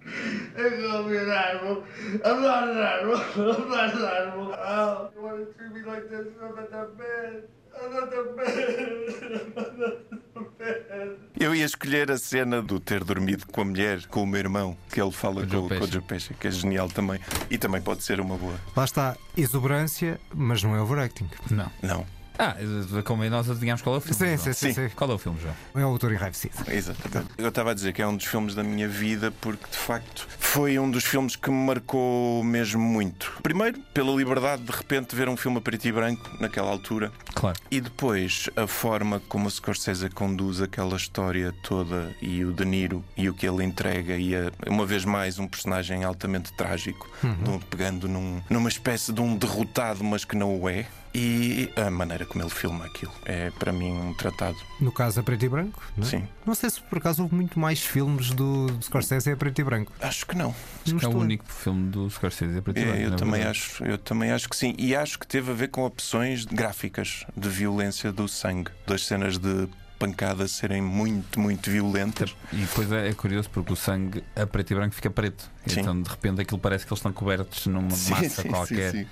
It's 0.07 0.83
gonna 0.83 1.09
be 1.09 1.17
an 1.17 1.31
animal. 1.31 1.85
I'm 2.25 2.43
not 2.43 2.69
an 2.69 2.79
animal. 2.79 3.21
I'm 3.37 3.69
not 3.69 3.95
an 3.95 4.05
animal. 4.05 4.55
Oh, 4.55 5.09
you 5.17 5.23
wanna 5.23 5.45
treat 5.57 5.73
me 5.73 5.83
like 5.83 6.09
this? 6.09 6.27
I'm 6.43 6.55
not 6.55 6.71
that 6.71 6.97
bad. 6.99 7.43
I'm 7.81 7.93
not 7.93 8.11
that 8.11 8.37
bad. 8.37 9.41
I'm 9.57 9.79
not 9.81 10.59
that 10.59 10.89
bad. 10.89 11.19
Eu 11.39 11.55
ia 11.55 11.65
escolher 11.65 12.11
a 12.11 12.17
cena 12.17 12.63
do 12.63 12.79
ter 12.81 13.03
dormido 13.05 13.47
com 13.47 13.61
a 13.63 13.65
mulher, 13.65 14.07
com 14.07 14.23
o 14.23 14.27
meu 14.27 14.39
irmão, 14.41 14.77
que 14.91 15.01
ele 15.01 15.11
fala 15.11 15.43
O 15.43 15.47
com, 15.47 15.69
com 15.69 15.85
o. 15.85 15.87
Joe 15.87 16.01
Pesci, 16.03 16.33
que 16.35 16.47
é 16.49 16.51
genial 16.51 16.89
também. 16.89 17.19
E 17.51 17.59
também 17.59 17.83
pode 17.83 18.03
ser 18.05 18.21
uma 18.21 18.37
boa. 18.37 18.55
Lá 18.77 18.85
está 18.85 19.17
exuberância, 19.37 20.19
mas 20.33 20.63
não 20.63 20.75
é 20.77 20.81
overacting. 20.81 21.29
Não. 21.51 21.71
Não. 21.83 22.07
Ah, 22.39 22.57
como 23.05 23.24
nós 23.30 23.49
adivinhamos 23.49 23.80
qual 23.82 23.95
é 23.95 23.99
o 23.99 24.01
filme. 24.01 24.16
Sim, 24.18 24.37
sim, 24.37 24.53
sim, 24.53 24.72
sim. 24.72 24.89
Qual 24.97 25.11
é 25.11 25.14
o 25.14 25.18
filme, 25.18 25.39
João? 25.41 25.55
É 25.74 25.87
o 25.87 25.89
autor 25.91 26.12
enraivecido. 26.12 26.55
Exatamente. 26.68 27.30
Eu 27.39 27.49
estava 27.49 27.70
a 27.70 27.74
dizer 27.74 27.93
que 27.93 28.03
é 28.03 28.07
um 28.07 28.16
dos 28.16 28.26
filmes 28.26 28.55
da 28.55 28.62
minha 28.64 28.89
vida 28.89 29.30
porque, 29.41 29.64
de 29.70 29.76
facto, 29.76 30.26
foi 30.39 30.78
um 30.78 30.91
dos 30.91 31.05
filmes 31.05 31.37
que 31.37 31.49
me 31.51 31.66
marcou 31.66 32.43
mesmo 32.43 32.80
muito. 32.82 33.32
Primeiro, 33.43 33.78
pela 33.95 34.12
liberdade 34.14 34.62
de 34.64 34.72
repente 34.72 35.14
ver 35.14 35.28
um 35.28 35.37
filme 35.37 35.59
a 35.59 35.61
preto 35.61 35.85
e 35.87 35.93
branco 35.93 36.28
naquela 36.41 36.70
altura. 36.70 37.12
Claro. 37.35 37.59
E 37.70 37.80
depois, 37.80 38.49
a 38.57 38.66
forma 38.66 39.20
como 39.28 39.47
o 39.47 39.51
Scorsese 39.51 40.09
conduz 40.11 40.61
aquela 40.61 40.97
história 40.97 41.53
toda 41.62 42.14
e 42.20 42.45
o 42.45 42.53
De 42.53 42.64
Niro 42.64 43.05
e 43.16 43.28
o 43.28 43.35
que 43.35 43.47
ele 43.47 43.62
entrega 43.64 44.16
e, 44.16 44.35
a- 44.35 44.51
uma 44.66 44.85
vez 44.85 45.05
mais, 45.05 45.39
um 45.39 45.47
personagem 45.47 46.03
altamente 46.05 46.53
trágico, 46.53 47.09
Uhum. 47.22 47.35
de 47.35 47.51
um- 47.51 47.59
pegando 47.61 48.09
num- 48.09 48.43
numa 48.51 48.68
espécie 48.68 49.12
de 49.12 49.20
um 49.20 49.37
derrotado, 49.37 50.03
mas 50.03 50.24
que 50.24 50.37
não 50.37 50.61
o 50.61 50.68
é. 50.68 50.87
E 51.17 51.71
a 51.77 51.89
maneira 51.93 52.27
como 52.27 52.43
ele 52.43 52.51
filma 52.51 52.87
aquilo 52.87 53.12
é, 53.25 53.51
para 53.53 53.73
mim, 53.73 53.93
um 53.93 54.12
tratado. 54.15 54.57
No 54.81 54.91
caso 54.91 55.21
a 55.21 55.23
preto 55.23 55.45
e 55.45 55.49
branco, 55.49 55.81
não 55.97 56.05
é? 56.05 56.11
Sim. 56.11 56.29
Não 56.45 56.55
sei 56.57 56.69
se 56.71 56.81
por 56.81 56.99
acaso 56.99 57.23
houve 57.23 57.35
muito 57.37 57.57
mais 57.59 57.81
filmes 57.81 58.31
do, 58.31 58.67
do 58.67 58.85
Scorsese 58.85 59.31
a 59.31 59.37
preto 59.37 59.61
e 59.61 59.65
branco. 59.65 59.93
Acho 60.01 60.27
que 60.27 60.37
não. 60.37 60.53
Acho 60.85 60.97
que 60.97 61.05
é 61.05 61.09
o 61.09 61.17
único 61.17 61.45
filme 61.47 61.89
do 61.89 62.11
Scorsese. 62.11 62.59
a 62.59 62.62
preto 62.62 62.79
e 62.81 62.85
branco, 62.85 62.99
É, 62.99 63.07
eu, 63.07 63.11
na 63.11 63.17
também 63.17 63.35
verdade. 63.35 63.51
acho, 63.59 63.85
eu 63.85 63.97
também 63.97 64.33
acho 64.33 64.49
que 64.49 64.57
sim. 64.57 64.75
E 64.77 64.97
acho 64.97 65.17
que 65.19 65.27
teve 65.27 65.53
a 65.53 65.55
ver 65.55 65.69
com 65.69 65.83
opções 65.85 66.45
gráficas 66.45 67.25
de 67.37 67.49
violência 67.49 68.11
do 68.11 68.27
sangue, 68.27 68.73
das 68.85 69.07
cenas 69.07 69.39
de 69.39 69.69
pancada 69.97 70.49
serem 70.49 70.83
muito, 70.83 71.39
muito 71.39 71.71
violentas. 71.71 72.35
E 72.53 72.57
depois 72.57 72.91
é, 72.91 73.09
é 73.09 73.15
curioso 73.15 73.49
porque 73.51 73.73
o 73.73 73.77
sangue 73.77 74.25
a 74.35 74.45
preto 74.45 74.73
e 74.73 74.75
branco 74.75 74.95
fica 74.97 75.09
preto. 75.11 75.49
Sim. 75.65 75.81
Então 75.81 76.03
de 76.03 76.11
repente 76.11 76.41
aquilo 76.41 76.59
parece 76.59 76.85
que 76.85 76.93
eles 76.93 76.99
estão 76.99 77.12
cobertos 77.12 77.67
numa 77.69 77.91
Sim, 77.93 78.11
massa 78.11 78.43
sim, 78.43 78.49
qualquer. 78.49 78.91
sim, 78.91 78.99
sim. 79.05 79.07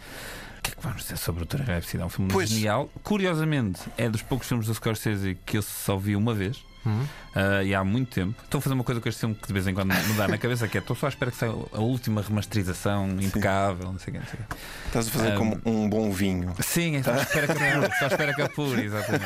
O 0.62 0.64
que 0.64 0.70
é 0.70 0.74
que 0.76 0.82
vamos 0.82 1.02
dizer 1.02 1.16
sobre 1.18 1.42
o 1.42 1.46
Tony 1.46 1.64
Rhapsody? 1.64 2.00
É 2.00 2.06
um 2.06 2.08
filme 2.08 2.30
Pois. 2.30 2.48
genial. 2.48 2.88
Curiosamente, 3.02 3.80
é 3.98 4.08
dos 4.08 4.22
poucos 4.22 4.46
filmes 4.46 4.68
do 4.68 4.74
Scorsese 4.74 5.36
que 5.44 5.58
eu 5.58 5.62
só 5.62 5.96
vi 5.96 6.14
uma 6.14 6.32
vez. 6.32 6.64
Uhum. 6.84 7.04
ah, 7.34 7.62
e 7.62 7.74
há 7.74 7.82
muito 7.84 8.12
tempo. 8.14 8.34
Estou 8.44 8.58
a 8.58 8.62
fazer 8.62 8.74
uma 8.74 8.84
coisa 8.84 9.00
com 9.00 9.08
este 9.08 9.20
filme 9.20 9.34
que 9.34 9.46
de 9.46 9.52
vez 9.52 9.66
em 9.66 9.74
quando 9.74 9.88
me 9.92 10.14
dá 10.14 10.26
na 10.28 10.38
cabeça, 10.38 10.66
que 10.68 10.76
é 10.76 10.80
estou 10.80 10.96
só 10.96 11.06
à 11.06 11.08
espera 11.08 11.30
que 11.30 11.36
saia 11.36 11.52
a 11.72 11.80
última 11.80 12.20
remasterização 12.22 13.08
impecável, 13.20 13.92
não 13.92 13.98
sei 13.98 14.14
o 14.14 14.16
quê. 14.16 14.18
Não 14.20 14.26
sei 14.26 14.40
o 14.40 14.44
quê. 14.48 14.56
Estás 14.86 15.08
a 15.08 15.10
fazer 15.10 15.32
Um, 15.32 15.36
como 15.38 15.60
um 15.64 15.88
bom 15.88 16.10
vinho. 16.12 16.54
Sim, 16.60 16.96
é 16.96 17.02
só 17.02 17.14
espera 17.14 17.46
que 17.46 17.52
apure, 17.62 17.90
só 17.98 18.06
espera 18.06 18.34
que 18.34 18.42
apure, 18.42 18.82
exatamente. 18.84 19.24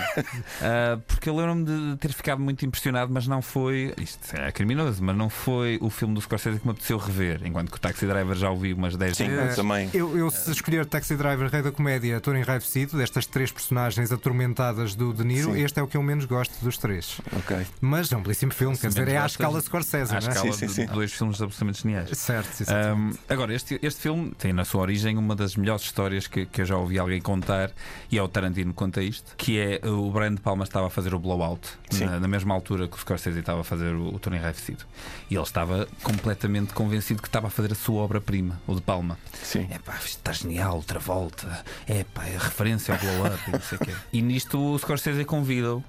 Ah, 0.63 0.99
porque 1.07 1.29
eu 1.29 1.37
lembro-me 1.37 1.65
de 1.65 1.97
ter 1.99 2.13
ficado 2.13 2.41
muito 2.41 2.65
impressionado, 2.65 3.13
mas 3.13 3.27
não 3.27 3.41
foi. 3.43 3.93
Isto 3.99 4.37
é 4.37 4.53
criminoso, 4.53 5.03
mas 5.03 5.17
não 5.17 5.29
foi 5.29 5.79
o 5.81 5.91
filme 5.91 6.15
do 6.15 6.21
Scorsese 6.21 6.59
que 6.61 6.67
me 6.67 6.73
apeteceu 6.73 6.99
rever, 6.99 7.41
enquanto 7.45 7.71
que 7.71 7.77
o 7.77 7.81
Taxi 7.81 8.07
Driver 8.07 8.37
já 8.37 8.51
ouvi 8.51 8.73
umas 8.73 8.97
10 8.97 9.17
Sim, 9.17 9.29
vezes. 9.29 9.57
também. 9.57 9.91
Eu, 9.93 10.17
eu, 10.17 10.31
se 10.31 10.51
escolher 10.51 10.87
Taxi 10.87 11.17
Driver, 11.17 11.49
Rei 11.51 11.63
da 11.63 11.73
Comédia, 11.73 12.17
Ator 12.17 12.37
Enraivecido, 12.37 12.97
destas 12.97 13.27
três 13.27 13.51
personagens 13.51 14.13
atormentadas 14.13 14.95
do 14.95 15.13
De 15.13 15.25
Niro, 15.25 15.53
Sim. 15.55 15.63
este 15.63 15.81
é 15.81 15.83
o 15.83 15.87
que 15.89 15.97
eu 15.97 16.03
menos 16.03 16.25
gosto 16.25 16.53
dos 16.63 16.79
três. 16.79 17.21
Ok. 17.47 17.67
Mas 17.81 18.11
é 18.11 18.17
um 18.17 18.23
belíssimo 18.23 18.53
filme, 18.53 18.77
quer 18.77 18.89
dizer, 18.89 19.07
é 19.09 19.19
à 19.19 19.27
escala 19.27 19.61
Scorsese, 19.61 20.11
À 20.15 20.21
não 20.21 20.27
é? 20.27 20.31
escala 20.33 20.53
Sim, 20.53 20.59
sim, 20.59 20.67
de 20.67 20.73
sim. 20.73 20.87
dois 20.87 21.13
filmes 21.13 21.41
absolutamente 21.41 21.83
geniais. 21.83 22.11
Certo, 22.19 22.63
exatamente. 22.63 23.19
Um, 23.19 23.33
agora, 23.33 23.55
este, 23.55 23.79
este 23.83 24.01
filme 24.01 24.33
tem 24.33 24.53
na 24.53 24.65
sua 24.65 24.81
origem 24.83 25.17
uma 25.17 25.37
das 25.37 25.55
melhores 25.55 25.83
histórias 25.83 26.27
que, 26.27 26.45
que 26.47 26.63
eu 26.63 26.65
já 26.67 26.77
ouvi 26.77 26.99
alguém 26.99 27.21
contar, 27.21 27.71
e 28.11 28.19
é 28.19 28.23
o 28.23 28.27
Tarantino 28.29 28.71
que 28.73 28.77
conta 28.77 29.01
isto, 29.01 29.35
que 29.37 29.59
é 29.59 29.81
o 29.89 30.11
Brian 30.11 30.35
De 30.35 30.41
Palma 30.41 30.65
estava 30.65 30.89
a 30.89 30.91
fazer 30.91 31.15
o 31.15 31.19
Blowout, 31.19 31.69
Sim. 31.91 32.07
na, 32.07 32.19
na 32.21 32.29
mesma 32.29 32.53
altura 32.53 32.89
que 32.89 32.97
o 32.97 33.01
Scorsese 33.01 33.39
estava 33.39 33.61
a 33.61 33.65
fazer 33.65 33.95
o, 33.95 34.15
o 34.15 34.19
Tony 34.19 34.37
Enraivecido. 34.37 34.85
E 35.31 35.35
ele 35.35 35.43
estava 35.45 35.87
completamente 36.03 36.73
convencido 36.73 37.23
que 37.23 37.29
estava 37.29 37.47
a 37.47 37.51
fazer 37.51 37.71
a 37.73 37.77
sua 37.77 38.03
obra-prima, 38.03 38.61
o 38.67 38.75
De 38.75 38.81
Palma. 38.81 39.19
Sim. 39.43 39.69
É 39.71 39.79
pá, 39.79 39.97
está 40.05 40.33
genial, 40.33 40.77
outra 40.77 40.99
volta. 40.99 41.65
É 41.87 42.05
pá, 42.05 42.25
é 42.27 42.37
referência 42.37 42.93
ao 42.95 43.01
blow 43.01 43.27
up 43.27 43.39
e 43.49 43.53
não 43.53 43.61
sei 43.61 43.79
o 43.79 43.85
quê. 43.85 43.93
E 44.13 44.23
nisto 44.23 44.59
o 44.59 44.79
Scorsese 44.79 45.25
convida-o. 45.25 45.83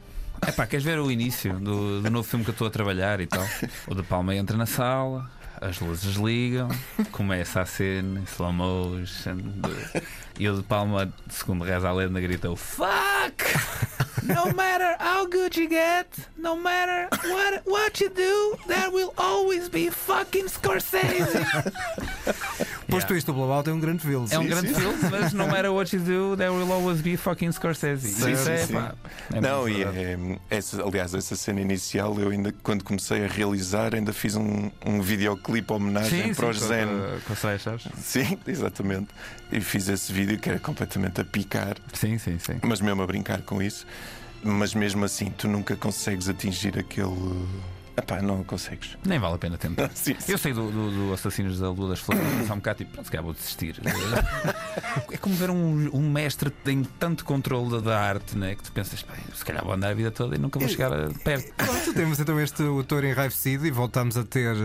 É 0.46 0.52
pá, 0.52 0.66
queres 0.66 0.84
ver 0.86 1.00
o 1.00 1.12
início 1.12 1.54
do, 1.60 2.02
do 2.02 2.10
novo 2.10 2.28
filme 2.28 2.44
que 2.46 2.52
eu 2.52 2.54
estou 2.54 2.68
a 2.68 2.72
trabalhar 2.72 3.20
e 3.20 3.28
tal? 3.28 3.46
O 3.88 3.96
De 3.96 4.04
Palma 4.04 4.36
entra 4.36 4.56
na 4.56 4.66
sala, 4.66 5.30
as 5.60 5.80
luzes 5.80 6.16
ligam, 6.16 6.70
começa 7.12 7.62
a 7.62 7.66
cena, 7.66 8.22
slow 8.28 8.54
motion. 8.54 9.38
E 10.40 10.48
o 10.48 10.56
De 10.56 10.64
Palma, 10.64 11.12
segundo 11.30 11.64
reza 11.64 11.90
a 11.90 11.94
lenda, 11.94 12.20
grita 12.22 12.56
Fuck! 12.56 13.44
No 14.24 14.52
matter 14.54 14.96
how 15.00 15.26
good 15.26 15.56
you 15.56 15.70
get, 15.70 16.08
no 16.38 16.56
matter 16.56 17.08
what, 17.30 17.62
what 17.66 18.02
you 18.02 18.10
do, 18.10 18.58
there 18.68 18.90
will 18.92 19.14
always 19.18 19.70
be 19.70 19.90
fucking 19.90 20.48
Scorsese. 20.48 21.46
Posto 22.90 23.16
isto, 23.16 23.32
o 23.32 23.34
Blowout 23.34 23.70
é 23.70 23.74
um 23.74 23.80
grande 23.80 24.02
filme. 24.02 24.28
É 24.32 24.40
um 24.40 24.44
Sim, 24.44 24.48
grande 24.48 24.70
sim. 24.70 24.76
filme, 24.76 24.98
mas 25.12 25.34
no 25.34 25.48
matter 25.48 25.72
what 25.72 25.94
you 25.96 26.02
do, 26.02 26.38
there 26.38 26.52
will 26.52 26.72
always 26.72 27.02
be 27.02 27.18
fucking 27.18 27.52
Scorsese. 27.52 28.08
Sim, 28.08 28.32
Isso 28.32 28.50
é, 28.50 28.58
sim, 28.66 28.74
pá, 28.74 28.96
é 29.34 29.42
não, 29.42 29.68
e 29.68 29.84
é, 29.84 30.18
essa, 30.50 30.82
aliás, 30.82 31.14
essa 31.14 31.36
cena 31.36 31.60
inicial, 31.60 32.18
eu 32.20 32.30
ainda, 32.30 32.54
quando 32.64 32.84
comecei 32.84 33.26
a 33.26 33.28
realizar, 33.28 33.94
ainda 33.94 34.14
fiz 34.14 34.36
um, 34.36 34.72
um 34.86 35.02
videoclipe 35.02 35.72
homenagem 35.72 36.28
Sim, 36.28 36.34
para 36.34 36.54
sim, 36.54 36.64
o 36.64 36.68
Zen. 36.68 36.88
com, 37.28 37.36
com. 37.36 38.02
Sim, 38.02 38.38
exatamente. 38.48 39.10
E 39.52 39.60
fiz 39.60 39.88
esse 39.90 40.12
vídeo 40.12 40.40
que 40.40 40.50
era 40.50 40.60
completamente 40.60 41.20
a 41.22 41.26
picar, 41.26 41.78
Sim, 41.94 42.18
sim, 42.18 42.40
sim. 42.40 42.60
mas 42.64 42.80
mesmo 42.82 43.02
a 43.02 43.08
brincar 43.08 43.42
com 43.42 43.62
isso. 43.62 43.86
Mas 44.44 44.74
mesmo 44.74 45.04
assim, 45.04 45.32
tu 45.36 45.48
nunca 45.48 45.76
consegues 45.76 46.30
atingir 46.30 46.78
aquele. 46.78 47.46
Epá, 47.98 48.22
não 48.22 48.44
consegues. 48.44 48.96
Nem 49.04 49.18
vale 49.20 49.36
a 49.36 49.38
pena 49.40 49.58
tentar. 49.58 49.90
Sim, 49.96 50.16
sim. 50.20 50.32
Eu 50.32 50.38
sei 50.38 50.54
do, 50.54 50.70
do, 50.72 51.08
do 51.08 51.14
Assassinos 51.14 51.60
da 51.60 51.70
Lua 51.72 51.90
das 51.90 52.00
Flores, 52.00 52.24
só 52.48 52.54
um 52.54 52.58
bocado 52.58 52.78
tipo, 52.78 52.92
pronto, 52.92 53.06
se 53.06 53.12
calhar 53.12 53.24
vou 53.24 53.34
desistir. 53.34 53.76
É 55.12 55.18
como 55.18 55.36
ver 55.36 55.50
um, 55.50 55.90
um 55.94 56.10
mestre 56.12 56.50
que 56.52 56.58
tem 56.64 56.84
tanto 57.00 57.26
controle 57.26 57.72
da, 57.72 57.80
da 57.80 58.00
arte, 58.00 58.38
né? 58.38 58.56
Que 58.56 58.64
tu 58.64 58.72
pensas, 58.72 59.02
"Pá, 59.02 59.14
se 59.34 59.44
calhar 59.44 59.64
vou 59.64 59.74
andar 59.74 59.90
a 59.90 59.94
vida 59.94 60.12
toda 60.12 60.36
e 60.36 60.38
nunca 60.40 60.60
vou 60.60 60.68
chegar 60.68 60.92
a 60.94 61.10
perto. 61.24 61.52
Pronto, 61.56 61.94
temos 61.96 62.20
então 62.20 62.40
este 62.40 62.62
autor 62.64 63.04
enraivecido 63.04 63.66
e 63.66 63.72
voltamos 63.72 64.18
a 64.18 64.24
ter. 64.24 64.56
uh, 64.56 64.60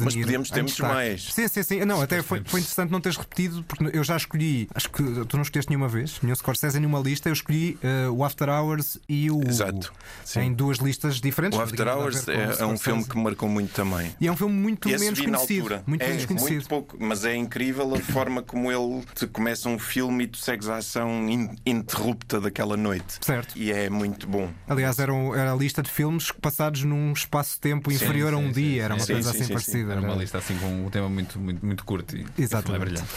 Mas 0.00 0.14
Niro 0.14 0.26
podíamos 0.42 0.50
ter 0.50 0.82
mais. 0.82 1.32
Sim, 1.32 1.48
sim, 1.48 1.62
sim. 1.62 1.84
Não, 1.84 2.00
até 2.02 2.22
foi, 2.22 2.42
foi 2.44 2.60
interessante 2.60 2.90
não 2.90 3.00
teres 3.00 3.16
repetido, 3.16 3.62
porque 3.64 3.96
eu 3.96 4.04
já 4.04 4.16
escolhi. 4.16 4.68
Acho 4.74 4.90
que 4.90 5.02
tu 5.26 5.36
não 5.36 5.42
escolheste 5.42 5.70
nenhuma 5.70 5.88
vez, 5.88 6.18
nenhum 6.22 6.34
Scorsese 6.34 6.76
em 6.76 6.80
nenhuma 6.80 6.98
lista. 7.00 7.28
Eu 7.28 7.32
escolhi 7.32 7.78
uh, 8.08 8.12
o 8.12 8.24
After 8.24 8.48
Hours 8.48 8.98
e 9.08 9.30
o. 9.30 9.42
Exato. 9.46 9.92
Sim. 10.24 10.40
Em 10.40 10.52
duas 10.52 10.78
listas 10.78 11.20
diferentes. 11.20 11.58
O 11.58 11.62
After 11.62 11.88
Hours 11.88 12.28
é, 12.28 12.56
é 12.60 12.66
um 12.66 12.73
Scorsese. 12.76 12.84
filme 12.96 13.04
que 13.10 13.16
me 13.16 13.24
marcou 13.24 13.48
muito 13.48 13.72
também. 13.72 14.14
E 14.20 14.26
é 14.26 14.32
um 14.32 14.36
filme 14.36 14.54
muito 14.54 14.88
Esse 14.88 15.04
menos 15.04 15.20
conhecido. 15.20 15.82
Muito 15.86 16.02
é 16.02 16.08
menos 16.08 16.24
conhecido. 16.26 16.52
muito 16.54 16.68
pouco, 16.68 16.96
mas 17.00 17.24
é 17.24 17.34
incrível 17.36 17.94
a 17.94 17.98
forma 18.00 18.42
como 18.42 18.70
ele 18.70 19.04
te 19.14 19.26
começa 19.26 19.68
um 19.68 19.78
filme 19.78 20.24
e 20.24 20.26
tu 20.26 20.38
segues 20.38 20.68
a 20.68 20.76
ação 20.76 21.28
in- 21.28 21.56
interrupta 21.64 22.40
daquela 22.40 22.76
noite. 22.76 23.18
Certo. 23.20 23.56
E 23.56 23.72
é 23.72 23.88
muito 23.90 24.26
bom. 24.26 24.50
Aliás, 24.68 24.98
era, 24.98 25.12
um- 25.12 25.34
era 25.34 25.52
a 25.52 25.56
lista 25.56 25.82
de 25.82 25.90
filmes 25.90 26.30
passados 26.30 26.82
num 26.84 27.12
espaço-tempo 27.12 27.90
Sim, 27.90 27.96
inferior 27.96 28.34
a 28.34 28.36
um 28.36 28.46
sim, 28.48 28.52
dia. 28.52 28.70
sim, 28.72 28.78
era 28.80 28.94
uma 28.94 29.04
sim, 29.04 29.12
coisa 29.12 29.30
sim, 29.30 29.36
assim 29.36 29.46
sim, 29.46 29.52
parecida. 29.52 29.92
Era 29.92 30.00
uma 30.00 30.14
lista 30.14 30.38
assim 30.38 30.56
com 30.58 30.86
um 30.86 30.90
tema 30.90 31.08
muito, 31.08 31.38
muito, 31.38 31.64
muito 31.64 31.84
curto 31.84 32.16
e 32.16 32.26
Exatamente. 32.38 32.82
é 32.82 32.84
brilhante. 32.84 33.08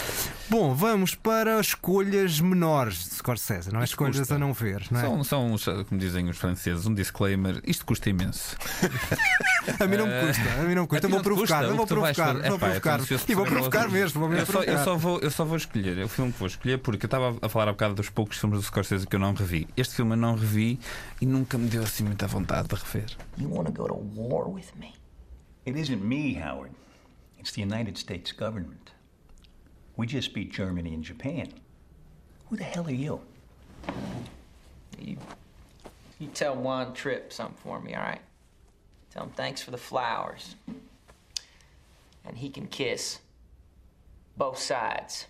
Bom, 0.49 0.73
vamos 0.73 1.15
para 1.15 1.59
escolhas 1.59 2.39
menores 2.39 3.09
de 3.09 3.15
Scorsese, 3.15 3.71
não 3.71 3.81
é? 3.81 3.83
Isto 3.83 3.93
Escolhas 3.93 4.17
custa. 4.19 4.35
a 4.35 4.37
não 4.39 4.53
ver, 4.53 4.85
não 4.91 4.99
é? 4.99 5.03
São, 5.23 5.57
são, 5.57 5.83
como 5.85 5.99
dizem 5.99 6.29
os 6.29 6.37
franceses, 6.37 6.85
um 6.85 6.93
disclaimer. 6.93 7.61
Isto 7.65 7.85
custa 7.85 8.09
imenso. 8.09 8.55
A 9.79 9.87
mim 9.87 9.97
não 9.97 10.07
me 10.07 10.27
custa, 10.27 10.53
a 10.53 10.63
mim 10.63 10.75
não 10.75 10.81
me 10.83 10.87
custa. 10.87 11.07
Ti 11.07 11.11
Vou 11.11 11.21
provocar, 11.21 11.63
eu 11.63 11.75
vou 11.75 11.87
provocar, 11.87 12.33
vou 12.33 12.43
eu 12.43 12.59
provocar. 12.59 12.99
E 13.27 13.35
vou 13.35 13.45
provocar 13.45 13.89
mesmo, 13.89 14.19
vou 14.21 14.29
mesmo 14.29 14.43
eu 14.43 14.45
só, 14.45 14.59
eu, 14.59 14.65
provocar. 14.65 14.83
só 14.83 14.95
vou, 14.97 15.19
eu 15.19 15.31
só 15.31 15.45
vou 15.45 15.57
escolher. 15.57 15.97
É 15.97 16.03
o 16.03 16.07
filme 16.07 16.31
que 16.31 16.39
vou 16.39 16.47
escolher 16.47 16.77
porque 16.79 17.05
eu 17.05 17.07
estava 17.07 17.37
a 17.41 17.49
falar 17.49 17.69
há 17.69 17.71
bocado 17.73 17.95
dos 17.95 18.09
poucos 18.09 18.37
filmes 18.37 18.59
do 18.59 18.65
Scorsese 18.65 19.05
que 19.05 19.15
eu 19.15 19.19
não 19.19 19.33
revi. 19.33 19.67
Este 19.75 19.95
filme 19.95 20.13
eu 20.13 20.17
não 20.17 20.35
revi 20.35 20.79
e 21.19 21.25
nunca 21.25 21.57
me 21.57 21.67
deu 21.67 21.83
assim 21.83 22.03
muita 22.03 22.27
vontade 22.27 22.67
de 22.69 22.75
rever. 22.75 23.09
You 23.37 23.53
want 23.53 23.67
to 23.67 23.73
go 23.73 23.87
to 23.87 23.95
war 24.15 24.49
with 24.49 24.71
me? 24.79 24.93
It 25.65 25.77
isn't 25.77 26.01
me, 26.01 26.35
Howard. 26.41 26.71
It's 27.39 27.51
the 27.51 27.61
United 27.61 27.97
States 27.97 28.31
government. 28.31 28.91
We 29.97 30.07
just 30.07 30.33
beat 30.33 30.53
Germany 30.53 30.93
and 30.93 31.03
Japan. 31.03 31.47
Who 32.49 32.55
the 32.55 32.63
hell 32.63 32.85
are 32.87 32.91
you? 32.91 33.19
You, 34.99 35.17
you 36.19 36.27
tell 36.33 36.55
Juan 36.55 36.93
Tripp 36.93 37.33
something 37.33 37.57
for 37.61 37.81
me, 37.81 37.93
all 37.95 38.01
right? 38.01 38.21
Tell 39.13 39.23
him 39.23 39.31
thanks 39.31 39.61
for 39.61 39.71
the 39.71 39.77
flowers. 39.77 40.55
And 42.25 42.37
he 42.37 42.49
can 42.49 42.67
kiss 42.67 43.19
both 44.35 44.59
sides 44.59 45.25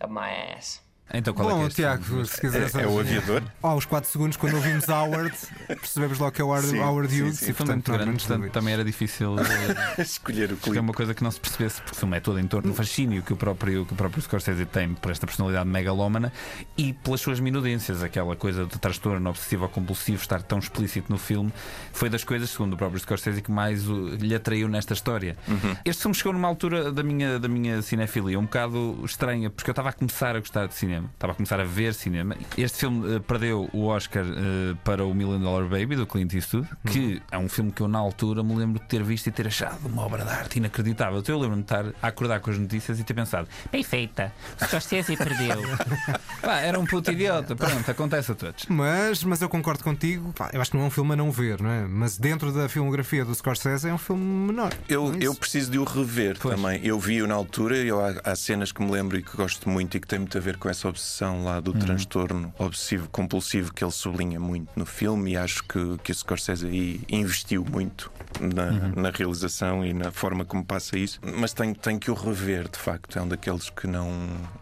of 0.00 0.10
my 0.10 0.30
ass. 0.30 0.80
Então 1.12 1.34
qual 1.34 1.48
é 1.48 1.52
que 1.52 1.56
é 1.56 1.60
Bom, 1.60 1.66
este 1.68 1.76
Tiago, 1.76 2.26
se 2.26 2.40
quiseres. 2.40 2.74
É- 2.74 2.82
é 2.82 2.86
o 2.86 2.98
aviador? 2.98 3.42
Aos 3.62 3.84
4 3.84 4.10
segundos, 4.10 4.36
quando 4.38 4.54
ouvimos 4.54 4.88
Howard, 4.88 5.36
percebemos 5.68 6.18
logo 6.18 6.32
que 6.32 6.40
é 6.40 6.44
o 6.44 6.48
Howard, 6.48 6.66
Sim, 6.68 6.78
Howard 6.80 7.12
sim, 7.14 7.22
Hughes 7.22 7.38
sim. 7.38 7.46
e 7.46 7.62
é 7.62 7.64
muito 7.66 7.92
grande, 7.92 8.10
portanto 8.26 8.50
também 8.50 8.72
era 8.74 8.82
difícil 8.84 9.36
eh, 9.98 10.00
Escolher 10.02 10.52
o 10.52 10.56
clipe. 10.56 10.78
uma 10.78 10.94
coisa 10.94 11.12
que 11.14 11.22
não 11.22 11.30
se 11.30 11.38
percebesse, 11.38 11.80
porque 11.82 11.94
o 11.94 11.98
filme 12.00 12.16
é 12.16 12.20
todo 12.20 12.40
em 12.40 12.46
torno 12.46 12.70
do 12.70 12.74
fascínio 12.74 13.22
que 13.22 13.32
o 13.32 13.36
próprio, 13.36 13.84
que 13.84 13.92
o 13.92 13.96
próprio 13.96 14.22
Scorsese 14.22 14.64
tem 14.64 14.94
por 14.94 15.12
esta 15.12 15.26
personalidade 15.26 15.68
megalómana 15.68 16.32
e 16.76 16.94
pelas 16.94 17.20
suas 17.20 17.38
minudências, 17.38 18.02
aquela 18.02 18.34
coisa 18.34 18.64
de 18.64 18.78
transtorno 18.78 19.28
obsessivo 19.28 19.64
ou 19.64 19.68
compulsivo 19.68 20.22
estar 20.22 20.42
tão 20.42 20.58
explícito 20.58 21.12
no 21.12 21.18
filme, 21.18 21.52
foi 21.92 22.08
das 22.08 22.24
coisas, 22.24 22.48
segundo 22.48 22.72
o 22.72 22.76
próprio 22.78 22.98
Scorsese, 22.98 23.42
que 23.42 23.52
mais 23.52 23.86
o- 23.88 24.08
lhe 24.16 24.34
atraiu 24.34 24.68
nesta 24.68 24.94
história. 24.94 25.36
Este 25.84 26.00
filme 26.02 26.14
chegou 26.14 26.32
numa 26.32 26.48
altura 26.48 26.90
da 26.90 27.02
minha, 27.02 27.38
da 27.38 27.46
minha 27.46 27.82
cinefilia 27.82 28.38
um 28.38 28.44
bocado 28.44 29.00
estranha, 29.04 29.50
porque 29.50 29.68
eu 29.68 29.72
estava 29.72 29.90
a 29.90 29.92
começar 29.92 30.34
a 30.34 30.38
gostar 30.40 30.66
de 30.66 30.74
cinema. 30.74 30.93
Cinema, 30.94 31.10
estava 31.14 31.32
a 31.32 31.36
começar 31.36 31.60
a 31.60 31.64
ver 31.64 31.94
cinema. 31.94 32.36
Este 32.56 32.78
filme 32.78 33.16
uh, 33.16 33.20
perdeu 33.20 33.68
o 33.72 33.86
Oscar 33.86 34.24
uh, 34.24 34.76
para 34.84 35.04
o 35.04 35.14
Million 35.14 35.40
Dollar 35.40 35.64
Baby 35.68 35.96
do 35.96 36.06
Clint 36.06 36.32
Eastwood, 36.32 36.68
que 36.86 37.22
é 37.30 37.38
um 37.38 37.48
filme 37.48 37.72
que 37.72 37.80
eu 37.80 37.88
na 37.88 37.98
altura 37.98 38.42
me 38.42 38.54
lembro 38.54 38.80
de 38.80 38.86
ter 38.86 39.02
visto 39.02 39.26
e 39.26 39.30
ter 39.30 39.46
achado 39.46 39.86
uma 39.86 40.02
obra 40.02 40.24
de 40.24 40.30
arte 40.30 40.58
inacreditável. 40.58 41.18
Então 41.18 41.34
eu 41.34 41.40
lembro-me 41.40 41.62
de 41.62 41.72
estar 41.72 41.86
a 42.02 42.08
acordar 42.08 42.40
com 42.40 42.50
as 42.50 42.58
notícias 42.58 42.98
e 43.00 43.04
ter 43.04 43.14
pensado: 43.14 43.48
bem 43.70 43.82
feita, 43.82 44.32
Scorsese 44.62 45.16
perdeu. 45.16 45.60
Pá, 46.40 46.60
era 46.60 46.78
um 46.78 46.84
puto 46.84 47.10
idiota, 47.10 47.56
pronto, 47.56 47.90
acontece 47.90 48.32
a 48.32 48.34
todos. 48.34 48.66
Mas, 48.68 49.24
mas 49.24 49.40
eu 49.40 49.48
concordo 49.48 49.82
contigo, 49.82 50.32
pá, 50.32 50.50
eu 50.52 50.60
acho 50.60 50.70
que 50.70 50.76
não 50.76 50.84
é 50.84 50.86
um 50.86 50.90
filme 50.90 51.12
a 51.14 51.16
não 51.16 51.30
ver, 51.30 51.60
não 51.60 51.70
é? 51.70 51.86
Mas 51.86 52.18
dentro 52.18 52.52
da 52.52 52.68
filmografia 52.68 53.24
do 53.24 53.34
Scorsese 53.34 53.88
é 53.88 53.94
um 53.94 53.98
filme 53.98 54.22
menor. 54.22 54.74
Eu, 54.88 55.14
eu 55.20 55.34
preciso 55.34 55.70
de 55.70 55.78
o 55.78 55.84
rever 55.84 56.36
pois. 56.38 56.54
também. 56.54 56.80
Eu 56.84 56.98
vi-o 56.98 57.26
na 57.26 57.34
altura, 57.34 57.76
eu, 57.76 58.04
há, 58.04 58.14
há, 58.24 58.36
cenas 58.36 58.72
que 58.72 58.82
me 58.82 58.90
lembro 58.90 59.16
e 59.16 59.22
que 59.22 59.34
gosto 59.36 59.68
muito 59.70 59.96
e 59.96 60.00
que 60.00 60.06
tem 60.06 60.18
muito 60.18 60.36
a 60.36 60.40
ver 60.40 60.58
com 60.58 60.68
essa 60.68 60.83
obsessão 60.88 61.44
lá 61.44 61.60
do 61.60 61.72
uhum. 61.72 61.78
transtorno 61.78 62.54
obsessivo 62.58 63.08
compulsivo 63.08 63.72
que 63.72 63.84
ele 63.84 63.92
sublinha 63.92 64.38
muito 64.38 64.68
no 64.76 64.86
filme 64.86 65.32
e 65.32 65.36
acho 65.36 65.62
que, 65.64 65.98
que 66.02 66.12
o 66.12 66.14
Scorsese 66.14 66.66
aí 66.66 67.00
investiu 67.08 67.64
muito 67.64 68.10
na, 68.40 68.64
uhum. 68.64 68.92
na 69.02 69.10
realização 69.10 69.84
e 69.84 69.92
na 69.92 70.10
forma 70.10 70.44
como 70.44 70.64
passa 70.64 70.98
isso. 70.98 71.20
Mas 71.22 71.52
tenho, 71.52 71.74
tenho 71.74 71.98
que 71.98 72.10
o 72.10 72.14
rever, 72.14 72.68
de 72.68 72.78
facto. 72.78 73.18
É 73.18 73.22
um 73.22 73.28
daqueles 73.28 73.70
que 73.70 73.86
não, 73.86 74.10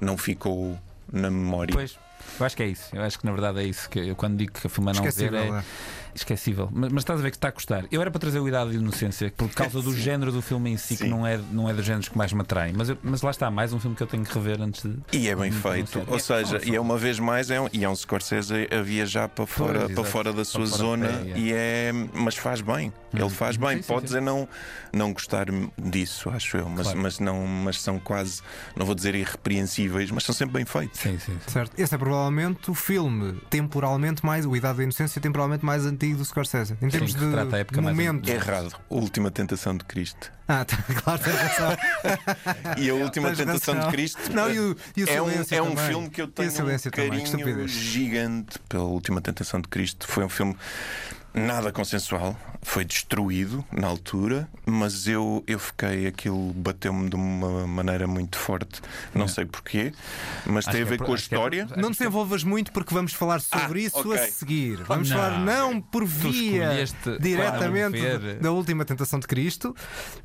não 0.00 0.16
ficou 0.16 0.78
na 1.12 1.30
memória. 1.30 1.74
Pois. 1.74 1.98
Eu 2.38 2.46
acho 2.46 2.56
que 2.56 2.62
é 2.62 2.66
isso. 2.66 2.94
Eu 2.94 3.02
acho 3.02 3.18
que 3.18 3.26
na 3.26 3.32
verdade 3.32 3.60
é 3.60 3.64
isso. 3.64 3.88
Que 3.88 3.98
eu, 3.98 4.16
quando 4.16 4.36
digo 4.36 4.52
que 4.52 4.66
a 4.66 4.70
filme 4.70 4.90
é 4.90 4.94
não 4.94 5.02
ver 5.02 5.34
é, 5.34 5.48
é 5.48 5.64
esquecível. 6.14 6.68
Mas, 6.72 6.92
mas, 6.92 7.02
estás 7.02 7.20
a 7.20 7.22
ver 7.22 7.30
que 7.30 7.36
está 7.36 7.48
a 7.48 7.52
custar. 7.52 7.84
Eu 7.90 8.00
era 8.00 8.10
para 8.10 8.20
trazer 8.20 8.38
o 8.40 8.48
Idade 8.48 8.70
de 8.70 8.76
Inocência 8.76 9.32
por 9.36 9.48
causa 9.50 9.80
do 9.80 9.92
género 9.96 10.30
do 10.30 10.42
filme 10.42 10.70
em 10.70 10.76
si, 10.76 10.96
Sim. 10.96 11.04
que 11.04 11.10
não 11.10 11.26
é, 11.26 11.38
não 11.50 11.68
é 11.68 11.72
dos 11.72 11.84
géneros 11.84 12.08
que 12.08 12.16
mais 12.16 12.32
me 12.32 12.40
atraem. 12.40 12.72
Mas, 12.76 12.88
eu, 12.90 12.98
mas 13.02 13.22
lá 13.22 13.30
está, 13.30 13.50
mais 13.50 13.72
um 13.72 13.80
filme 13.80 13.96
que 13.96 14.02
eu 14.02 14.06
tenho 14.06 14.24
que 14.24 14.34
rever 14.34 14.60
antes 14.60 14.82
de. 14.82 14.98
E 15.12 15.28
é 15.28 15.36
bem 15.36 15.50
feito. 15.50 16.02
Ou 16.06 16.16
é, 16.16 16.18
seja, 16.18 16.60
e 16.64 16.74
é 16.74 16.80
uma 16.80 16.98
vez 16.98 17.18
mais, 17.18 17.50
é 17.50 17.60
um, 17.60 17.68
e 17.72 17.84
é 17.84 17.88
um 17.88 17.96
Scorsese 17.96 18.68
a 18.70 18.82
viajar 18.82 19.28
para 19.28 19.46
fora, 19.46 19.80
pois, 19.80 19.94
para 19.94 20.04
fora 20.04 20.32
da 20.32 20.44
sua 20.44 20.66
zona, 20.66 21.08
é. 21.08 21.38
e 21.38 21.52
é, 21.52 21.92
mas 22.14 22.36
faz 22.36 22.60
bem. 22.60 22.92
Ele 23.12 23.22
uhum. 23.24 23.30
faz 23.30 23.56
bem. 23.56 23.82
Sim, 23.82 23.88
Pode 23.88 24.00
sim, 24.00 24.06
dizer 24.06 24.22
não, 24.22 24.48
não 24.92 25.12
gostar 25.12 25.46
disso, 25.78 26.30
acho 26.30 26.56
eu, 26.56 26.68
mas, 26.68 26.84
claro. 26.84 27.00
mas, 27.00 27.18
não, 27.18 27.46
mas 27.46 27.80
são 27.80 27.98
quase, 27.98 28.40
não 28.74 28.86
vou 28.86 28.94
dizer 28.94 29.14
irrepreensíveis, 29.14 30.10
mas 30.10 30.24
são 30.24 30.34
sempre 30.34 30.54
bem 30.54 30.64
feitos. 30.64 31.00
Sim, 31.00 31.18
sim, 31.18 31.38
Certo. 31.46 31.72
Esse 31.78 31.94
é 31.94 31.98
provavelmente 32.12 32.70
o 32.70 32.74
filme 32.74 33.40
temporalmente 33.48 34.24
mais, 34.24 34.44
o 34.44 34.54
Idade 34.54 34.76
da 34.76 34.82
Inocência 34.82 35.18
temporalmente 35.18 35.64
mais 35.64 35.86
antigo 35.86 36.18
do 36.18 36.24
Scorsese. 36.26 36.76
Em 36.82 36.88
termos 36.90 37.12
Sim, 37.14 37.18
de 37.72 37.80
momento. 37.80 38.28
É 38.28 38.34
errado. 38.34 38.76
Última 38.90 39.30
Tentação 39.30 39.74
de 39.74 39.82
Cristo. 39.86 40.30
Ah, 40.46 40.62
tá, 40.62 40.76
claro, 41.02 41.22
tem 41.22 41.32
razão. 41.32 41.76
e 42.76 42.90
a 42.90 42.94
Última 42.94 43.34
Tentação 43.34 43.74
razão. 43.74 43.90
de 43.90 43.96
Cristo 43.96 44.30
Não, 44.34 44.50
e 44.50 44.60
o, 44.60 44.76
e 44.94 45.04
o 45.04 45.08
é, 45.08 45.22
um, 45.22 45.30
é 45.50 45.62
um 45.62 45.74
filme 45.74 46.10
que 46.10 46.20
eu 46.20 46.28
tenho 46.28 46.50
um 46.50 46.90
carinho 46.90 47.66
gigante 47.66 48.58
pela 48.68 48.84
Última 48.84 49.22
Tentação 49.22 49.58
de 49.62 49.68
Cristo. 49.68 50.06
Foi 50.06 50.22
um 50.22 50.28
filme 50.28 50.54
nada 51.34 51.72
consensual, 51.72 52.36
foi 52.62 52.84
destruído 52.84 53.64
na 53.72 53.88
altura, 53.88 54.48
mas 54.64 55.06
eu, 55.06 55.42
eu 55.46 55.58
fiquei, 55.58 56.06
aquilo 56.06 56.52
bateu-me 56.52 57.08
de 57.08 57.16
uma 57.16 57.66
maneira 57.66 58.06
muito 58.06 58.38
forte. 58.38 58.80
Não 59.14 59.24
é. 59.24 59.28
sei 59.28 59.44
porquê, 59.44 59.92
mas 60.46 60.66
acho 60.66 60.76
tem 60.76 60.82
a 60.82 60.84
ver 60.84 61.00
é, 61.00 61.04
com 61.04 61.12
a 61.12 61.14
é 61.14 61.18
história. 61.18 61.68
É, 61.70 61.80
não 61.80 61.90
te 61.90 62.04
envolvas 62.04 62.44
muito 62.44 62.70
porque 62.72 62.94
vamos 62.94 63.12
falar 63.12 63.40
sobre 63.40 63.80
ah, 63.80 63.86
isso 63.86 63.98
okay. 63.98 64.14
a 64.14 64.28
seguir. 64.28 64.82
Vamos 64.84 65.10
não. 65.10 65.16
falar 65.16 65.38
não 65.40 65.80
por 65.80 66.04
via 66.04 66.84
diretamente 67.20 68.00
da 68.40 68.52
última 68.52 68.84
tentação 68.84 69.18
de 69.18 69.26
Cristo, 69.26 69.74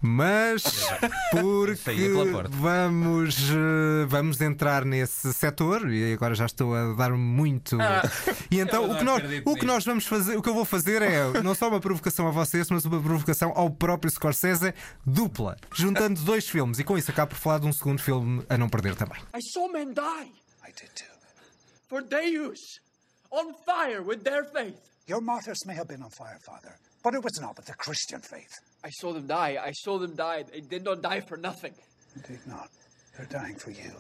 mas 0.01 0.63
porque 1.31 2.11
vamos, 2.49 3.49
eh, 3.49 4.05
vamos 4.07 4.41
entrar 4.41 4.85
nesse 4.85 5.33
setor 5.33 5.91
e 5.91 6.13
agora 6.13 6.35
já 6.35 6.45
estou 6.45 6.75
a 6.75 6.93
dar 6.93 7.11
muito. 7.11 7.79
Ah, 7.81 8.03
e 8.51 8.59
então 8.59 8.91
o 8.91 8.97
que, 8.97 9.03
nós, 9.03 9.23
o 9.45 9.55
que 9.55 9.65
nós 9.65 9.85
vamos 9.85 10.05
fazer, 10.05 10.37
o 10.37 10.41
que 10.41 10.49
eu 10.49 10.53
vou 10.53 10.65
fazer 10.65 10.96
fazer 10.99 11.37
é 11.37 11.43
não 11.43 11.55
só 11.55 11.67
uma 11.67 11.79
provocação 11.79 12.27
a 12.27 12.31
vocês, 12.31 12.69
mas 12.69 12.85
uma 12.85 13.01
provocação 13.01 13.51
ao 13.55 13.69
próprio 13.69 14.09
Scorsese 14.09 14.73
dupla, 15.05 15.57
juntando 15.73 16.21
dois 16.21 16.47
filmes. 16.47 16.79
E 16.79 16.83
com 16.83 16.97
isso 16.97 17.11
acabo 17.11 17.29
por 17.31 17.37
falar 17.37 17.59
de 17.59 17.67
um 17.67 17.73
segundo 17.73 18.01
filme 18.01 18.45
a 18.49 18.57
não 18.57 18.69
perder 18.69 18.95
também. 18.95 19.19
I 19.35 19.41
saw 19.41 19.67
men 19.71 19.93
die. 19.93 20.31
I 20.67 20.71
did 20.71 20.89
too. 20.95 21.05
For 21.87 22.01
Deus, 22.01 22.79
on 23.31 23.53
fire 23.65 24.01
with 24.01 24.23
their 24.23 24.45
faith. 24.45 24.77
Your 25.07 25.21
martyrs 25.21 25.65
may 25.65 25.73
have 25.73 25.87
been 25.87 26.03
on 26.03 26.09
fire, 26.11 26.39
Father, 26.45 26.75
but 27.03 27.13
it 27.13 27.23
was 27.23 27.39
not 27.39 27.55
with 27.57 27.65
the 27.65 27.75
Christian 27.75 28.21
faith. 28.21 28.59
I 28.83 28.89
saw 28.91 29.13
them 29.13 29.25
die. 29.27 29.57
I 29.57 29.71
saw 29.71 29.97
them 29.97 30.15
die. 30.15 30.43
They 30.51 30.61
did 30.61 30.83
not 30.83 31.01
die 31.01 31.21
for 31.21 31.37
nothing. 31.37 31.73
Indeed 32.15 32.45
not. 32.45 32.69
They're 33.15 33.29
dying 33.29 33.55
for 33.55 33.71
you. 33.71 33.93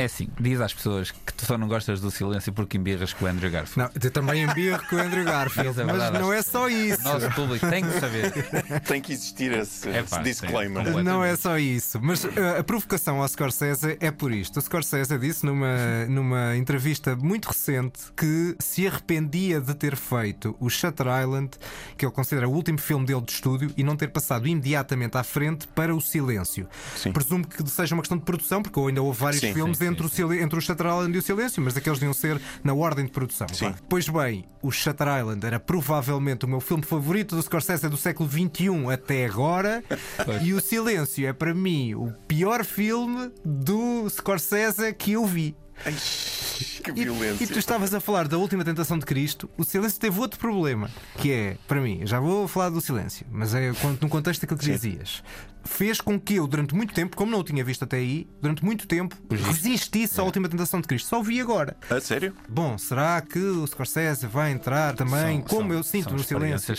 É 0.00 0.04
assim, 0.04 0.28
diz 0.40 0.58
às 0.62 0.72
pessoas 0.72 1.10
que 1.10 1.34
tu 1.34 1.44
só 1.44 1.58
não 1.58 1.68
gostas 1.68 2.00
do 2.00 2.10
silêncio 2.10 2.54
porque 2.54 2.78
embirras 2.78 3.12
com 3.12 3.26
o 3.26 3.28
Andrew 3.28 3.50
Garfield. 3.50 3.92
Não, 3.94 4.02
eu 4.02 4.10
também 4.10 4.44
embirro 4.44 4.82
com 4.88 4.96
o 4.96 4.98
Andrew 4.98 5.24
Garfield, 5.26 5.76
é 5.78 5.84
mas 5.84 6.10
não 6.10 6.32
é 6.32 6.40
só 6.40 6.70
isso. 6.70 7.00
O 7.00 7.12
nosso 7.12 7.30
público 7.32 7.68
tem 7.68 7.84
que 7.84 8.00
saber. 8.00 8.32
tem 8.88 9.02
que 9.02 9.12
existir 9.12 9.52
esse, 9.52 9.86
é, 9.90 10.02
pá, 10.02 10.22
esse 10.22 10.40
disclaimer. 10.40 11.04
não 11.04 11.22
é 11.22 11.36
só 11.36 11.58
isso. 11.58 12.00
Mas 12.00 12.24
uh, 12.24 12.30
a 12.58 12.64
provocação 12.64 13.20
ao 13.20 13.28
Scorsese 13.28 13.98
é 14.00 14.10
por 14.10 14.32
isto. 14.32 14.56
O 14.56 14.62
Scorsese 14.62 15.18
disse 15.18 15.44
numa, 15.44 16.06
numa 16.08 16.56
entrevista 16.56 17.14
muito 17.14 17.48
recente 17.48 18.00
que 18.16 18.56
se 18.58 18.86
arrependia 18.86 19.60
de 19.60 19.74
ter 19.74 19.96
feito 19.96 20.56
o 20.58 20.70
Shutter 20.70 21.08
Island, 21.08 21.50
que 21.98 22.06
ele 22.06 22.12
considera 22.12 22.48
o 22.48 22.52
último 22.52 22.78
filme 22.78 23.04
dele 23.04 23.20
de 23.20 23.32
estúdio, 23.32 23.70
e 23.76 23.84
não 23.84 23.96
ter 23.96 24.08
passado 24.08 24.48
imediatamente 24.48 25.18
à 25.18 25.22
frente 25.22 25.68
para 25.68 25.94
o 25.94 26.00
silêncio. 26.00 26.66
Sim. 26.96 27.12
Presumo 27.12 27.46
que 27.46 27.68
seja 27.68 27.94
uma 27.94 28.00
questão 28.00 28.16
de 28.16 28.24
produção, 28.24 28.62
porque 28.62 28.80
ainda 28.80 29.02
houve 29.02 29.20
vários 29.20 29.40
sim, 29.40 29.52
filmes 29.52 29.76
sim, 29.76 29.89
entre, 29.90 30.24
o, 30.24 30.32
entre 30.32 30.58
o 30.58 30.62
Shutter 30.62 30.86
Island 30.86 31.14
e 31.14 31.18
o 31.18 31.22
Silêncio, 31.22 31.62
mas 31.62 31.76
aqueles 31.76 31.98
deviam 31.98 32.14
ser 32.14 32.40
na 32.62 32.74
ordem 32.74 33.04
de 33.04 33.10
produção. 33.10 33.48
Sim. 33.48 33.74
Pois 33.88 34.08
bem, 34.08 34.44
o 34.62 34.70
Shutter 34.70 35.08
Island 35.18 35.44
era 35.44 35.60
provavelmente 35.60 36.44
o 36.44 36.48
meu 36.48 36.60
filme 36.60 36.82
favorito 36.82 37.36
do 37.36 37.42
Scorsese 37.42 37.88
do 37.88 37.96
século 37.96 38.28
XXI 38.28 38.92
até 38.92 39.26
agora, 39.26 39.82
e 40.42 40.52
o 40.52 40.60
Silêncio 40.60 41.26
é 41.26 41.32
para 41.32 41.54
mim 41.54 41.94
o 41.94 42.12
pior 42.26 42.64
filme 42.64 43.30
do 43.44 44.08
Scorsese 44.08 44.92
que 44.94 45.12
eu 45.12 45.26
vi. 45.26 45.56
Ai, 45.84 45.94
que 46.82 46.92
violência. 46.92 47.42
E, 47.42 47.46
e, 47.46 47.46
tu 47.46 47.58
estavas 47.58 47.94
a 47.94 48.00
falar 48.00 48.28
da 48.28 48.36
última 48.36 48.64
tentação 48.64 48.98
de 48.98 49.06
Cristo. 49.06 49.48
O 49.56 49.64
silêncio 49.64 49.98
teve 49.98 50.18
outro 50.20 50.38
problema, 50.38 50.90
que 51.16 51.32
é, 51.32 51.56
para 51.66 51.80
mim, 51.80 52.02
já 52.04 52.20
vou 52.20 52.46
falar 52.46 52.68
do 52.68 52.80
silêncio, 52.80 53.26
mas 53.30 53.54
é 53.54 53.72
no 54.00 54.08
contexto 54.08 54.42
daquilo 54.42 54.58
que 54.58 54.66
Sim. 54.66 54.72
dizias 54.72 55.22
fez 55.64 56.00
com 56.00 56.18
que 56.18 56.34
eu, 56.34 56.46
durante 56.46 56.74
muito 56.74 56.94
tempo, 56.94 57.16
como 57.16 57.30
não 57.30 57.40
o 57.40 57.44
tinha 57.44 57.64
visto 57.64 57.84
até 57.84 57.98
aí, 57.98 58.28
durante 58.40 58.64
muito 58.64 58.86
tempo, 58.86 59.16
resistisse 59.30 60.20
à 60.20 60.22
é. 60.22 60.26
última 60.26 60.48
tentação 60.48 60.80
de 60.80 60.88
Cristo. 60.88 61.08
Só 61.08 61.20
o 61.20 61.22
vi 61.22 61.40
agora. 61.40 61.76
A 61.88 62.00
sério? 62.00 62.34
Bom, 62.48 62.76
será 62.78 63.20
que 63.20 63.38
o 63.38 63.66
Scorsese 63.66 64.26
vai 64.26 64.52
entrar 64.52 64.94
também, 64.94 65.38
são, 65.38 65.42
como 65.42 65.68
são, 65.68 65.72
eu 65.72 65.82
sinto 65.82 66.12
no 66.14 66.22
silêncio? 66.22 66.74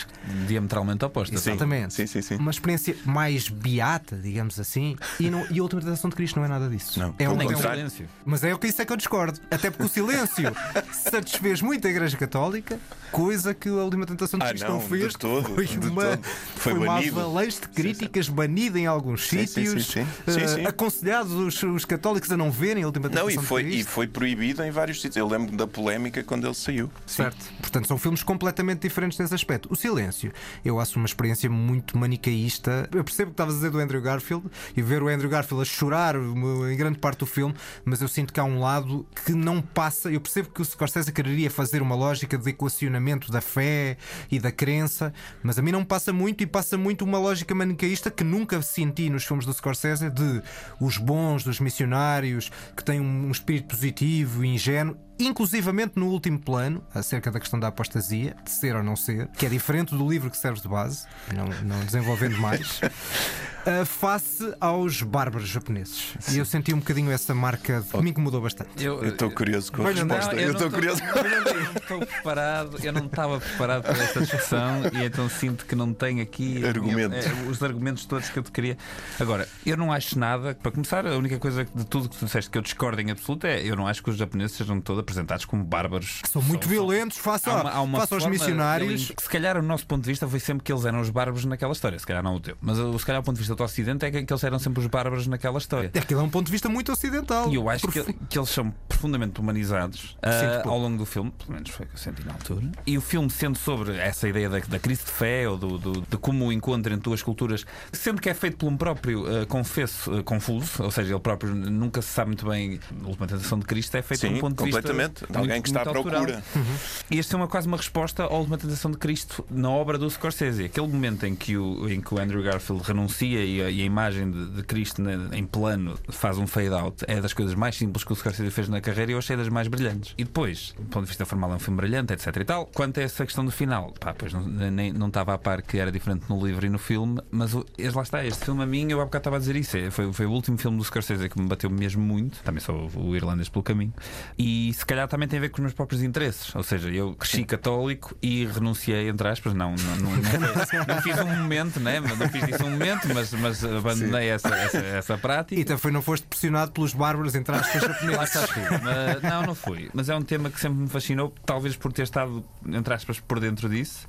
diametralmente 0.48 1.04
opostas. 1.06 1.46
Exatamente. 1.46 1.94
Sim, 1.94 2.08
sim, 2.08 2.22
sim. 2.22 2.36
Uma 2.36 2.52
experiência 2.52 2.96
mais 3.06 3.48
beata, 3.48 4.18
digamos 4.18 4.60
assim, 4.60 4.96
e, 5.20 5.30
não, 5.30 5.46
e 5.50 5.60
a 5.60 5.62
última 5.62 5.82
tentação 5.82 6.10
de 6.10 6.16
Cristo 6.16 6.38
não 6.38 6.46
é 6.46 6.48
nada 6.48 6.70
disso. 6.70 7.00
Não, 7.00 7.16
é 7.18 7.30
um, 7.30 7.36
nem 7.36 7.56
silêncio. 7.56 8.08
Mas 8.26 8.44
é 8.44 8.54
o 8.54 8.60
que 8.60 8.68
isso 8.68 8.82
é 8.82 8.86
que 8.86 8.92
eu 8.92 8.98
discordo. 8.98 9.40
Até 9.50 9.70
porque 9.70 9.84
o 9.84 9.90
silêncio 9.90 10.52
satisfez 10.92 11.62
muito 11.62 11.88
a 11.88 11.90
Igreja 11.90 12.18
Católica, 12.18 12.80
coisa 13.12 13.54
que 13.54 13.70
a 13.70 13.74
última 13.74 14.06
tentação 14.06 14.40
de 14.40 14.46
ah, 14.46 14.50
Cristo 14.50 14.68
não, 14.68 14.76
não 14.76 14.82
fez. 14.82 15.10
De 15.10 15.18
todo, 15.18 15.56
foi, 15.56 15.66
de 15.66 15.88
uma, 15.88 16.04
todo. 16.04 16.24
foi, 16.24 16.74
foi 16.74 16.74
uma 16.74 16.98
avalanche 16.98 17.62
de 17.62 17.68
críticas, 17.70 18.30
banida 18.30 18.71
em 18.78 18.86
alguns 18.86 19.28
sim, 19.28 19.46
sítios, 19.46 19.88
sim, 19.88 20.06
sim, 20.28 20.62
uh, 20.64 20.68
aconselhados 20.68 21.32
os, 21.34 21.62
os, 21.64 21.86
católicos 21.86 22.32
a 22.32 22.38
não 22.38 22.52
verem 22.52 22.84
a 22.84 22.86
última 22.86 23.10
não, 23.10 23.30
e 23.30 23.38
foi, 23.38 23.64
e 23.64 23.84
foi 23.84 24.08
proibido 24.08 24.64
em 24.64 24.72
vários 24.72 25.02
sítios. 25.02 25.18
Eu 25.18 25.28
lembro 25.28 25.56
da 25.56 25.68
polémica 25.68 26.24
quando 26.24 26.46
ele 26.46 26.54
saiu. 26.54 26.90
Certo. 27.06 27.38
Portanto, 27.60 27.88
são 27.88 27.98
filmes 27.98 28.24
completamente 28.24 28.82
diferentes 28.82 29.18
nesse 29.18 29.34
aspecto. 29.34 29.68
O 29.72 29.76
Silêncio, 29.76 30.32
eu 30.64 30.80
acho 30.80 30.98
uma 30.98 31.06
experiência 31.06 31.50
muito 31.50 31.98
manicaísta. 31.98 32.90
Eu 32.94 33.04
percebo 33.04 33.30
o 33.30 33.32
que 33.32 33.34
estavas 33.34 33.56
a 33.56 33.58
dizer 33.58 33.72
do 33.72 33.80
Andrew 33.80 34.02
Garfield 34.02 34.46
e 34.76 34.82
ver 34.82 35.04
o 35.04 35.08
Andrew 35.08 35.30
Garfield 35.30 35.62
a 35.62 35.66
chorar 35.66 36.16
em 36.16 36.76
grande 36.76 37.00
parte 37.00 37.20
do 37.20 37.26
filme, 37.26 37.56
mas 37.84 38.02
eu 38.02 38.08
sinto 38.08 38.34
que 38.34 38.40
há 38.40 38.44
um 38.44 38.60
lado 38.60 39.06
que 39.26 39.34
não 39.34 39.62
passa. 39.62 40.12
Eu 40.12 40.22
percebo 40.22 40.50
que 40.50 40.62
o 40.62 40.66
Scorsese 40.66 41.12
quereria 41.12 41.50
fazer 41.50 41.82
uma 41.82 41.96
lógica 41.96 42.38
de 42.38 42.50
equacionamento 42.50 43.32
da 43.32 43.42
fé 43.42 43.98
e 44.30 44.40
da 44.40 44.52
crença, 44.52 45.14
mas 45.44 45.58
a 45.58 45.62
mim 45.62 45.72
não 45.72 45.84
passa 45.84 46.14
muito 46.14 46.44
e 46.44 46.48
passa 46.48 46.78
muito 46.78 47.04
uma 47.04 47.18
lógica 47.18 47.54
manicaísta 47.54 48.12
que 48.12 48.24
nunca 48.24 48.61
senti 48.62 49.10
nos 49.10 49.24
filmes 49.24 49.46
do 49.46 49.54
Scorsese 49.54 50.10
de 50.10 50.42
os 50.80 50.98
bons, 50.98 51.44
dos 51.44 51.60
missionários, 51.60 52.52
que 52.76 52.84
têm 52.84 53.00
um 53.00 53.32
espírito 53.32 53.76
positivo 53.76 54.44
e 54.44 54.50
ingênuo 54.50 54.98
inclusivamente 55.26 55.94
no 55.96 56.08
último 56.08 56.40
plano, 56.40 56.84
acerca 56.94 57.32
da 57.32 57.40
questão 57.40 57.60
da 57.60 57.68
apostasia, 57.68 58.36
de 58.44 58.52
ser 58.52 58.76
ou 58.76 58.84
não 58.84 58.96
ser, 58.96 59.28
que 59.30 59.46
é 59.46 59.50
diferente 59.50 59.96
do 59.96 60.10
livro 60.10 60.30
que 60.30 60.38
serve 60.38 60.62
de 60.62 60.68
base, 60.68 61.06
não, 61.34 61.46
não 61.64 61.84
desenvolvendo 61.86 62.38
mais. 62.38 62.82
Uh, 62.82 63.86
face 63.86 64.54
aos 64.60 65.02
bárbaros 65.02 65.48
japoneses. 65.48 66.14
Sim. 66.20 66.36
E 66.36 66.40
eu 66.40 66.46
senti 66.46 66.74
um 66.74 66.80
bocadinho 66.80 67.12
essa 67.12 67.34
marca, 67.34 67.82
de... 67.82 68.02
me 68.02 68.10
incomodou 68.12 68.42
bastante. 68.42 68.72
Eu 68.84 69.04
estou 69.06 69.30
curioso 69.32 69.72
com 69.72 69.86
a 69.86 69.92
resposta. 69.92 70.34
Não, 70.34 70.42
eu 70.42 70.52
estou 70.54 70.72
curioso. 70.72 71.02
Eu 71.04 71.64
não 71.64 71.72
estou 71.76 72.00
preparado, 72.00 72.78
eu 72.84 72.94
não 72.94 73.06
estava 73.06 73.40
preparado 73.40 73.84
para 73.84 74.04
esta 74.04 74.22
discussão 74.22 74.82
e 74.94 75.04
então 75.04 75.30
sinto 75.30 75.66
que 75.66 75.76
não 75.76 75.94
tenho 75.94 76.22
aqui 76.22 76.66
argumentos. 76.66 77.26
Eh, 77.26 77.50
os 77.50 77.62
argumentos 77.62 78.06
todos 78.06 78.30
que 78.30 78.40
eu 78.40 78.44
te 78.44 78.52
queria. 78.52 78.78
Agora, 79.20 79.48
eu 79.66 79.78
não 79.78 79.92
acho 79.92 80.18
nada, 80.18 80.56
para 80.56 80.72
começar, 80.72 81.06
a 81.06 81.18
única 81.18 81.38
coisa 81.38 81.66
de 81.66 81.86
tudo 81.86 82.10
que 82.10 82.18
tu 82.18 82.26
disseste 82.26 82.50
que 82.50 82.58
eu 82.58 82.62
discordo 82.62 83.02
em 83.02 83.12
absoluto 83.12 83.46
é 83.46 83.62
eu 83.62 83.76
não 83.76 83.88
acho 83.88 84.02
que 84.04 84.10
os 84.10 84.18
japoneses 84.18 84.56
sejam 84.56 84.80
todos 84.80 85.02
apresentados 85.12 85.46
como 85.46 85.64
bárbaros. 85.64 86.22
São 86.30 86.42
muito 86.42 86.64
são, 86.64 86.72
violentos, 86.72 87.18
face, 87.18 87.50
há 87.50 87.62
uma, 87.62 87.72
há 87.72 87.82
uma 87.82 88.00
face 88.00 88.14
aos 88.14 88.26
missionários. 88.26 89.12
Que, 89.12 89.22
se 89.22 89.30
calhar 89.30 89.58
o 89.58 89.62
nosso 89.62 89.86
ponto 89.86 90.04
de 90.04 90.10
vista 90.10 90.28
foi 90.28 90.40
sempre 90.40 90.64
que 90.64 90.72
eles 90.72 90.86
eram 90.86 91.00
os 91.02 91.10
bárbaros 91.10 91.46
naquela 91.46 91.74
história, 91.74 91.98
se 92.00 92.06
calhar 92.06 92.24
não 92.24 92.36
o 92.36 92.40
teu. 92.40 92.58
Mas 92.62 92.78
se 92.78 93.06
calhar 93.06 93.22
o 93.22 93.24
ponto 93.24 93.36
de 93.36 93.42
vista 93.42 93.56
do 93.56 93.64
Ocidente 93.64 94.06
é 94.06 94.12
que 94.12 94.32
que 94.32 94.34
eles 94.34 94.44
eram 94.44 94.60
sempre 94.60 94.82
os 94.82 94.88
bárbaros 94.88 95.28
naquela 95.28 95.58
história. 95.58 95.92
Aquilo 95.94 96.22
é 96.22 96.24
um 96.24 96.30
ponto 96.30 96.46
de 96.46 96.52
vista 96.52 96.70
muito 96.70 96.92
ocidental. 96.92 97.50
E 97.50 97.56
eu 97.56 97.70
acho 97.70 97.88
que, 97.88 98.14
que, 98.30 98.38
eles 98.38 98.50
são 98.50 98.74
profundamente 98.88 99.40
humanizados 99.40 100.18
uh, 100.24 100.70
ao 100.70 100.80
longo 100.80 100.98
do 100.98 101.06
filme, 101.06 101.32
pelo 101.32 101.54
menos 101.54 101.70
foi 101.70 101.86
o 101.86 101.90
que 101.90 101.96
eu 101.96 102.00
senti 102.00 102.24
na 102.26 102.34
altura. 102.34 102.72
E 102.86 102.98
o 102.98 103.02
filme, 103.02 103.30
sendo 103.30 103.58
sobre 103.58 103.98
essa 103.98 104.28
ideia 104.28 104.50
da, 104.50 104.60
da 104.60 104.80
crise 104.80 105.04
de 105.04 105.12
fé 105.12 105.48
ou 105.50 105.58
do, 105.58 105.78
do, 105.78 106.02
de 106.02 106.18
como 106.18 106.46
o 106.46 106.54
encontro 106.54 106.94
entre 106.94 107.04
duas 107.04 107.22
culturas, 107.22 107.66
sendo 107.92 108.22
que 108.22 108.30
é 108.30 108.34
feito 108.34 108.58
por 108.58 108.68
um 108.68 108.78
próprio, 108.78 109.24
uh, 109.24 109.46
confesso, 109.48 110.20
uh, 110.20 110.24
confuso, 110.24 110.84
ou 110.84 110.92
seja, 110.92 111.14
ele 111.14 111.20
próprio 111.20 111.54
nunca 111.54 112.02
se 112.02 112.10
sabe 112.10 112.30
muito 112.30 112.48
bem. 112.48 112.80
A 113.04 113.08
última 113.08 113.28
tentação 113.28 113.60
de 113.60 113.66
Cristo 113.66 113.96
é 113.98 114.02
feito 114.02 114.22
Sim, 114.22 114.30
por 114.30 114.36
um 114.36 114.40
ponto 114.40 114.58
de 114.60 114.66
vista. 114.66 114.82
Completamente. 115.02 115.32
De 115.32 115.38
alguém 115.38 115.62
que 115.62 115.70
está 115.70 115.82
à 115.82 115.86
procura. 115.86 116.44
Uhum. 116.56 116.76
E 117.10 117.20
este 117.20 117.34
é 117.34 117.38
uma, 117.38 117.48
quase 117.48 117.68
uma 117.68 117.78
resposta 117.78 118.24
à 118.24 118.34
última 118.34 118.58
tentação 118.58 118.92
de 118.92 118.98
Cristo 118.98 119.46
na 119.50 119.70
obra 119.70 119.98
do 119.98 120.10
Scorsese. 120.10 120.66
Aquele 120.66 120.88
momento 120.88 121.26
em 121.26 121.36
que 121.36 121.58
o, 121.58 121.90
em 121.90 122.02
que 122.02 122.14
o 122.14 122.20
Andrew 122.20 122.42
Garfield 122.44 122.84
renuncia 122.84 123.44
e 123.44 123.62
a, 123.62 123.70
e 123.70 123.82
a 123.82 123.86
imagem 123.86 124.30
de, 124.30 124.50
de 124.52 124.64
Cristo 124.64 125.02
em 125.32 125.46
plano 125.46 125.98
faz 126.10 126.38
um 126.38 126.48
fade 126.48 126.74
out, 126.74 127.04
é 127.08 127.20
das 127.20 127.34
coisas 127.34 127.56
mais 127.56 127.76
simples 127.76 128.04
que 128.04 128.14
o 128.14 128.16
Scorsese 128.16 128.50
fez 128.52 128.70
na 128.70 128.82
carreira 128.82 129.12
e 129.12 129.14
eu 129.14 129.20
achei 129.20 129.36
das 129.36 129.50
mais 129.50 129.68
brilhantes. 129.68 130.14
E 130.18 130.24
depois, 130.24 130.74
do 130.78 130.86
ponto 130.86 131.04
de 131.04 131.10
vista 131.10 131.26
formal, 131.26 131.52
é 131.52 131.56
um 131.56 131.60
filme 131.60 131.78
brilhante, 131.78 132.14
etc 132.14 132.36
e 132.38 132.46
tal. 132.46 132.66
Quanto 132.68 133.00
a 133.00 133.04
essa 133.04 133.26
questão 133.26 133.46
do 133.46 133.52
final, 133.52 133.94
pá, 134.00 134.14
pois 134.14 134.34
não, 134.34 134.42
nem, 134.42 134.92
não 134.92 135.08
estava 135.08 135.34
a 135.34 135.38
par 135.38 135.62
que 135.62 135.78
era 135.78 135.92
diferente 135.92 136.26
no 136.30 136.46
livro 136.46 136.66
e 136.66 136.70
no 136.70 136.80
filme, 136.80 137.20
mas 137.32 137.54
o, 137.54 137.66
lá 137.96 138.02
está, 138.02 138.26
este 138.26 138.46
filme 138.46 138.64
a 138.64 138.66
mim, 138.66 138.90
eu 138.90 139.02
há 139.02 139.06
bocado 139.06 139.22
estava 139.22 139.36
a 139.38 139.40
dizer 139.40 139.56
isso, 139.56 139.78
é, 139.78 139.92
foi, 139.92 140.12
foi 140.12 140.26
o 140.26 140.32
último 140.32 140.58
filme 140.58 140.78
do 140.78 140.84
Scorsese 140.84 141.30
que 141.30 141.40
me 141.40 141.48
bateu 141.48 141.70
mesmo 141.70 142.02
muito, 142.02 142.40
também 142.44 142.60
sou 142.60 142.90
o 142.96 143.16
irlandês 143.16 143.50
pelo 143.50 143.64
caminho, 143.64 143.94
e 144.38 144.74
se 144.74 144.86
calhar 144.92 145.08
também 145.08 145.28
tem 145.28 145.38
a 145.38 145.42
ver 145.42 145.50
com 145.50 145.56
os 145.58 145.62
meus 145.62 145.74
próprios 145.74 146.04
interesses, 146.04 146.54
ou 146.54 146.64
seja, 146.64 146.90
eu 146.90 147.16
cresci 147.16 147.46
católico 147.46 148.14
e 148.22 148.46
renunciei, 148.46 149.08
entre 149.08 149.26
aspas, 149.30 149.54
não, 149.54 149.74
não, 149.74 149.96
não, 149.96 150.12
não, 150.12 150.96
não 150.96 151.02
fiz 151.02 151.18
um 151.18 151.28
momento, 151.28 151.80
né? 151.80 152.02
não 152.02 152.30
fiz 152.30 152.44
isso 152.50 152.66
um 152.66 152.72
momento, 152.72 153.08
mas, 153.14 153.32
mas 153.34 153.64
abandonei 153.64 154.28
essa, 154.30 154.50
essa, 154.50 154.78
essa 154.78 155.18
prática. 155.18 155.60
E 155.60 155.64
também 155.64 155.94
não 155.94 156.02
foste 156.02 156.28
pressionado 156.28 156.72
pelos 156.74 156.94
bárbaros, 156.94 157.36
entre 157.36 157.56
aspas, 157.56 157.82
japoneses. 157.82 158.50
Mas, 158.84 159.22
não, 159.24 159.44
não 159.44 159.56
fui. 159.56 159.90
Mas 159.94 160.10
é 160.10 160.16
um 160.16 160.22
tema 160.22 160.50
que 160.50 160.60
sempre 160.60 160.80
me 160.80 160.90
fascinou, 160.90 161.34
talvez 161.46 161.78
por 161.78 161.94
ter 161.94 162.04
estado, 162.04 162.44
entre 162.68 162.94
aspas, 162.94 163.20
por 163.20 163.40
dentro 163.40 163.70
disso. 163.70 164.08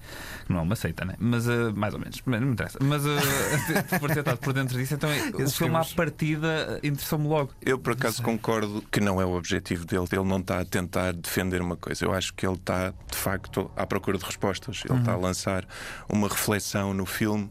Não 0.49 0.59
é 0.59 0.63
uma 0.63 0.77
seita, 0.77 1.05
né? 1.05 1.15
Mas 1.19 1.47
uh, 1.47 1.73
mais 1.75 1.95
ou 1.95 2.01
menos. 2.01 2.21
Não 2.27 2.41
me 2.41 2.53
interessa. 2.53 2.79
Mas 2.83 3.05
uh, 3.05 3.11
por 4.01 4.11
ter 4.11 4.19
estado 4.21 4.39
por 4.39 4.53
dentro 4.53 4.77
disso, 4.77 4.95
então 4.95 5.11
o 5.35 5.49
filme 5.49 5.77
à 5.77 5.85
partida 5.85 6.81
interessou-me 6.83 7.29
logo. 7.29 7.53
Eu, 7.61 7.79
por 7.79 7.93
acaso, 7.93 8.23
concordo 8.23 8.83
que 8.91 9.01
não 9.01 9.21
é 9.21 9.25
o 9.25 9.33
objetivo 9.35 9.85
dele. 9.85 10.07
Ele 10.11 10.25
não 10.25 10.39
está 10.39 10.62
a 10.63 10.65
tentar 10.65 11.13
defender 11.13 11.61
uma 11.61 11.77
coisa. 11.77 12.05
Eu 12.05 12.13
acho 12.13 12.33
que 12.35 12.47
ele 12.47 12.55
está, 12.55 12.91
de 12.91 13.17
facto, 13.17 13.71
à 13.77 13.87
procura 13.87 14.17
de 14.17 14.25
respostas. 14.25 14.83
Ele 14.85 14.95
uhum. 14.95 15.01
está 15.01 15.13
a 15.13 15.17
lançar 15.17 15.65
uma 16.09 16.29
reflexão 16.29 16.95
no 16.95 17.05
filme. 17.05 17.51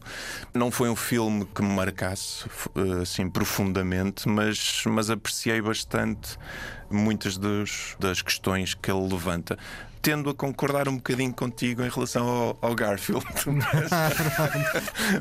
Não 0.52 0.70
foi 0.70 0.88
um 0.88 0.96
filme 0.96 1.46
que 1.46 1.62
me 1.62 1.74
marcasse 1.74 2.44
eh, 2.74 3.02
assim 3.02 3.28
profundamente, 3.28 4.28
mas, 4.28 4.82
mas 4.86 5.10
apreciei 5.10 5.60
bastante 5.62 6.38
muitas 6.90 7.38
dos, 7.38 7.96
das 7.98 8.20
questões 8.20 8.74
que 8.74 8.90
ele 8.90 9.08
levanta 9.08 9.58
tendo 10.02 10.28
a 10.28 10.34
concordar 10.34 10.88
um 10.88 10.96
bocadinho 10.96 11.32
contigo 11.32 11.82
em 11.82 11.88
relação 11.88 12.26
ao, 12.26 12.58
ao 12.60 12.74
Garfield. 12.74 13.24
mas, 13.46 13.90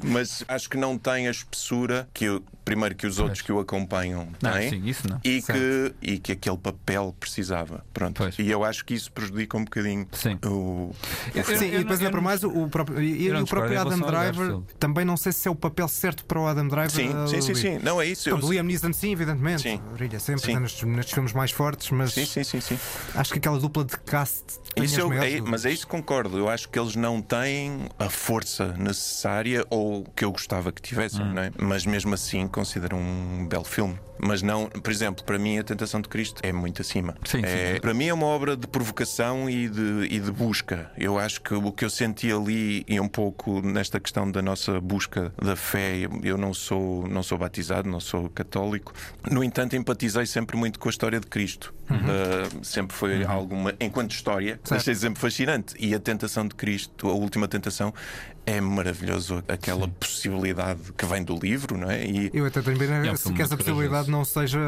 mas, 0.04 0.44
acho 0.48 0.70
que 0.70 0.76
não 0.76 0.98
tem 0.98 1.28
a 1.28 1.32
espessura 1.32 2.10
que 2.12 2.26
eu, 2.26 2.44
primeiro 2.66 2.96
que 2.96 3.06
os 3.06 3.20
outros 3.20 3.42
que 3.42 3.52
o 3.52 3.60
acompanham 3.60 4.28
têm 4.40 4.70
sim, 4.70 4.88
isso 4.88 5.08
não. 5.08 5.20
E, 5.24 5.42
que, 5.42 5.94
e 6.02 6.18
que 6.18 6.32
aquele 6.32 6.58
papel 6.58 7.16
precisava. 7.20 7.86
Pronto. 7.94 8.18
Pois. 8.18 8.40
E 8.40 8.50
eu 8.50 8.64
acho 8.64 8.84
que 8.84 8.96
isso 8.96 9.12
prejudica 9.12 9.56
um 9.56 9.64
bocadinho 9.64 10.08
sim. 10.14 10.38
o. 10.46 10.94
Eu, 11.36 11.44
sim, 11.44 11.66
eu, 11.66 11.76
e 11.76 11.78
depois 11.80 12.00
ainda 12.00 12.12
para 12.12 12.22
mais 12.22 12.44
o 12.44 12.68
próprio, 12.68 13.02
e, 13.02 13.32
o 13.32 13.46
próprio 13.46 13.80
Adam 13.80 14.00
Driver 14.00 14.60
também 14.80 15.06
não 15.06 15.16
sei 15.16 15.32
se 15.32 15.48
é 15.48 15.52
o 15.52 15.56
papel 15.56 15.88
certo 15.88 16.26
para 16.26 16.40
o 16.40 16.48
Adam 16.48 16.68
Driver. 16.68 16.90
Sim, 16.92 17.28
sim, 17.28 17.42
sim, 17.42 17.56
sim. 17.56 17.80
Não 17.80 18.02
é 18.02 18.08
isso. 18.08 18.30
Eu... 18.30 18.38
Liam 18.38 18.64
Neeson, 18.64 18.94
sim, 18.94 19.12
evidentemente. 19.12 19.62
Sim. 19.62 19.80
Brilha 19.94 20.20
sempre 20.20 20.56
nestes, 20.60 20.84
nestes, 20.84 21.14
filmes 21.14 21.34
mais 21.34 21.52
fortes, 21.52 21.92
mas 21.92 22.14
sim, 22.14 22.26
sim, 22.26 22.44
sim, 22.44 22.60
sim. 22.60 22.80
acho 23.14 23.32
que 23.32 23.38
aquela 23.38 23.60
dupla 23.60 23.86
de 23.86 23.98
cast. 24.00 24.44
Isso 24.76 25.00
eu, 25.00 25.14
é, 25.14 25.42
mas 25.42 25.66
é 25.66 25.72
isso 25.72 25.86
que 25.86 25.92
concordo. 25.92 26.38
Eu 26.38 26.50
acho 26.50 26.70
que 26.70 26.80
eles 26.80 26.96
não 26.96 27.22
têm 27.22 27.90
a 28.00 28.10
força 28.10 28.74
necessária 28.78 29.66
ou 29.70 30.04
que 30.16 30.24
eu 30.24 30.32
gostava 30.32 30.72
que 30.72 30.82
tivessem, 30.82 31.22
hum. 31.22 31.40
é? 31.40 31.52
mas 31.58 31.86
mesmo 31.86 32.14
assim 32.14 32.48
considero 32.48 32.96
um 32.96 33.46
belo 33.48 33.66
filme. 33.66 33.98
Mas 34.24 34.44
não, 34.44 34.68
por 34.68 34.92
exemplo, 34.92 35.26
para 35.26 35.40
mim 35.40 35.58
a 35.58 35.64
Tentação 35.64 36.00
de 36.00 36.08
Cristo 36.08 36.42
é 36.44 36.54
muito 36.54 36.82
acima. 36.82 37.16
Sim, 37.26 37.42
é, 37.44 37.74
sim. 37.74 37.82
Para 37.82 37.94
mim 37.94 38.06
é 38.06 38.14
uma 38.14 38.28
obra 38.28 38.56
de 38.56 38.68
provocação 38.68 39.50
e 39.50 39.68
de, 39.68 40.08
e 40.12 40.20
de 40.20 40.32
busca. 40.32 40.92
Eu 40.96 41.18
acho 41.18 41.42
que 41.42 41.56
o 41.56 41.72
que 41.72 41.84
eu 41.84 41.90
senti 41.90 42.32
ali 42.32 42.86
e 42.88 43.00
um 43.00 43.08
pouco 43.08 43.62
nesta 43.62 44.00
questão 44.00 44.30
da 44.30 44.42
nossa 44.42 44.80
busca 44.80 45.34
da 45.42 45.56
fé, 45.56 46.08
eu 46.24 46.38
não 46.38 46.54
sou, 46.54 47.08
não 47.08 47.24
sou 47.24 47.38
batizado, 47.38 47.90
não 47.90 48.00
sou 48.00 48.30
católico. 48.30 48.94
No 49.30 49.44
entanto, 49.44 49.76
empatizei 49.76 50.28
sempre 50.28 50.56
muito 50.56 50.80
com 50.80 50.88
a 50.88 50.92
história 50.92 51.20
de 51.20 51.26
Cristo. 51.26 51.74
Uhum. 51.90 51.98
Uh, 51.98 52.64
sempre 52.66 52.96
foi 52.96 53.24
uhum. 53.24 53.32
alguma, 53.32 53.74
enquanto 53.80 54.12
história, 54.12 54.60
achei 54.70 54.96
sempre 54.96 55.20
fascinante. 55.20 55.76
E 55.80 55.94
a 55.96 56.00
Tentação 56.00 56.48
de 56.48 56.56
Cristo, 56.56 57.10
a 57.10 57.14
última 57.14 57.48
tentação, 57.48 57.94
é 58.46 58.60
maravilhoso 58.60 59.44
aquela 59.48 59.86
Sim. 59.86 59.94
possibilidade 60.00 60.80
que 60.98 61.06
vem 61.06 61.24
do 61.24 61.38
livro, 61.38 61.78
não 61.78 61.90
é? 61.90 62.06
E... 62.06 62.32
Eu 62.34 62.46
até 62.46 62.62
tenho 62.62 62.78
bem 62.78 62.90
é 62.90 63.12
um 63.12 63.34
que 63.34 63.42
essa 63.42 63.56
possibilidade 63.56 64.10
não 64.10 64.26
seja 64.26 64.60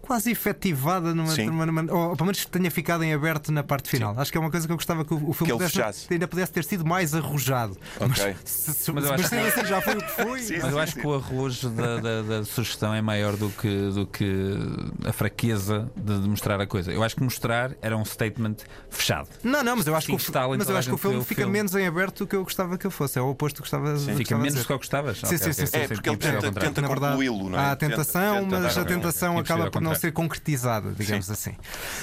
quase 0.00 0.30
efetivada 0.30 1.14
numa, 1.14 1.34
numa, 1.36 1.66
numa, 1.66 1.82
ou 1.92 2.16
pelo 2.16 2.26
menos 2.26 2.44
que 2.44 2.50
tenha 2.50 2.70
ficado 2.70 3.02
em 3.02 3.12
aberto 3.12 3.50
na 3.50 3.62
parte 3.62 3.90
final. 3.90 4.14
Sim. 4.14 4.20
Acho 4.20 4.32
que 4.32 4.38
é 4.38 4.40
uma 4.40 4.50
coisa 4.50 4.66
que 4.66 4.72
eu 4.72 4.76
gostava 4.76 5.04
que 5.04 5.12
o, 5.12 5.30
o 5.30 5.32
filme 5.32 5.52
que 5.52 5.72
pudesse, 5.72 6.06
ainda 6.10 6.28
pudesse 6.28 6.52
ter 6.52 6.64
sido 6.64 6.84
mais 6.84 7.14
arrojado. 7.14 7.76
Okay. 7.96 8.08
Mas, 8.08 8.36
se, 8.44 8.72
se, 8.72 8.92
mas, 8.92 9.04
mas 9.04 9.28
que... 9.28 9.36
assim 9.36 9.66
já 9.66 9.80
foi 9.80 9.94
o 9.94 9.98
que 9.98 10.10
foi. 10.10 10.42
Sim, 10.42 10.58
mas 10.62 10.72
eu 10.72 10.78
acho 10.78 10.94
que 10.94 11.06
o 11.06 11.14
arrojo 11.14 11.70
da, 11.70 11.96
da, 11.96 12.22
da, 12.22 12.44
sugestão 12.44 12.94
é 12.94 13.02
maior 13.02 13.36
do 13.36 13.50
que, 13.50 13.90
do 13.90 14.06
que 14.06 14.56
a 15.04 15.12
fraqueza 15.12 15.90
de, 15.96 16.20
de, 16.20 16.28
mostrar 16.28 16.60
a 16.60 16.66
coisa. 16.66 16.92
Eu 16.92 17.02
acho 17.02 17.16
que 17.16 17.22
mostrar 17.22 17.72
era 17.82 17.96
um 17.96 18.04
statement 18.04 18.56
fechado. 18.88 19.28
Não, 19.42 19.62
não, 19.62 19.76
mas 19.76 19.86
eu 19.86 19.94
acho, 19.94 20.06
que, 20.06 20.12
o, 20.12 20.16
mas 20.58 20.68
eu 20.68 20.76
acho 20.76 20.88
que 20.88 20.94
o 20.94 20.98
filme 20.98 21.24
fica 21.24 21.42
filme. 21.42 21.52
menos 21.52 21.74
em 21.74 21.86
aberto 21.86 22.24
do 22.24 22.26
que 22.26 22.36
eu 22.36 22.42
gostava 22.42 22.76
que 22.78 22.86
eu 22.86 22.90
fosse. 22.90 23.18
É 23.18 23.22
o 23.22 23.28
oposto 23.28 23.56
que 23.56 23.62
gostava 23.62 23.96
sim. 23.98 24.16
Fica 24.16 24.36
menos 24.36 24.54
do 24.54 24.64
que 24.64 24.72
eu 24.72 24.78
gostavas. 24.78 25.18
Sim, 25.18 25.38
sim, 25.38 25.52
sim, 25.52 25.66
sim. 25.66 25.76
É 25.76 25.88
porque 25.88 26.08
ele 26.08 26.16
tenta, 26.16 26.52
tenta 26.52 26.82
concluí-lo, 26.82 27.50
não 27.50 27.58
é? 27.58 27.62
Há 27.62 27.72
a 27.72 27.76
tentação, 27.76 28.44
tenta, 28.44 28.60
mas 28.60 28.78
a 28.78 28.84
tentação 28.84 29.38
acaba 29.38 29.70
por 29.70 29.80
não 29.80 29.94
ser 29.94 30.12
concretizada, 30.12 30.92
digamos 30.92 31.30
assim. 31.30 31.54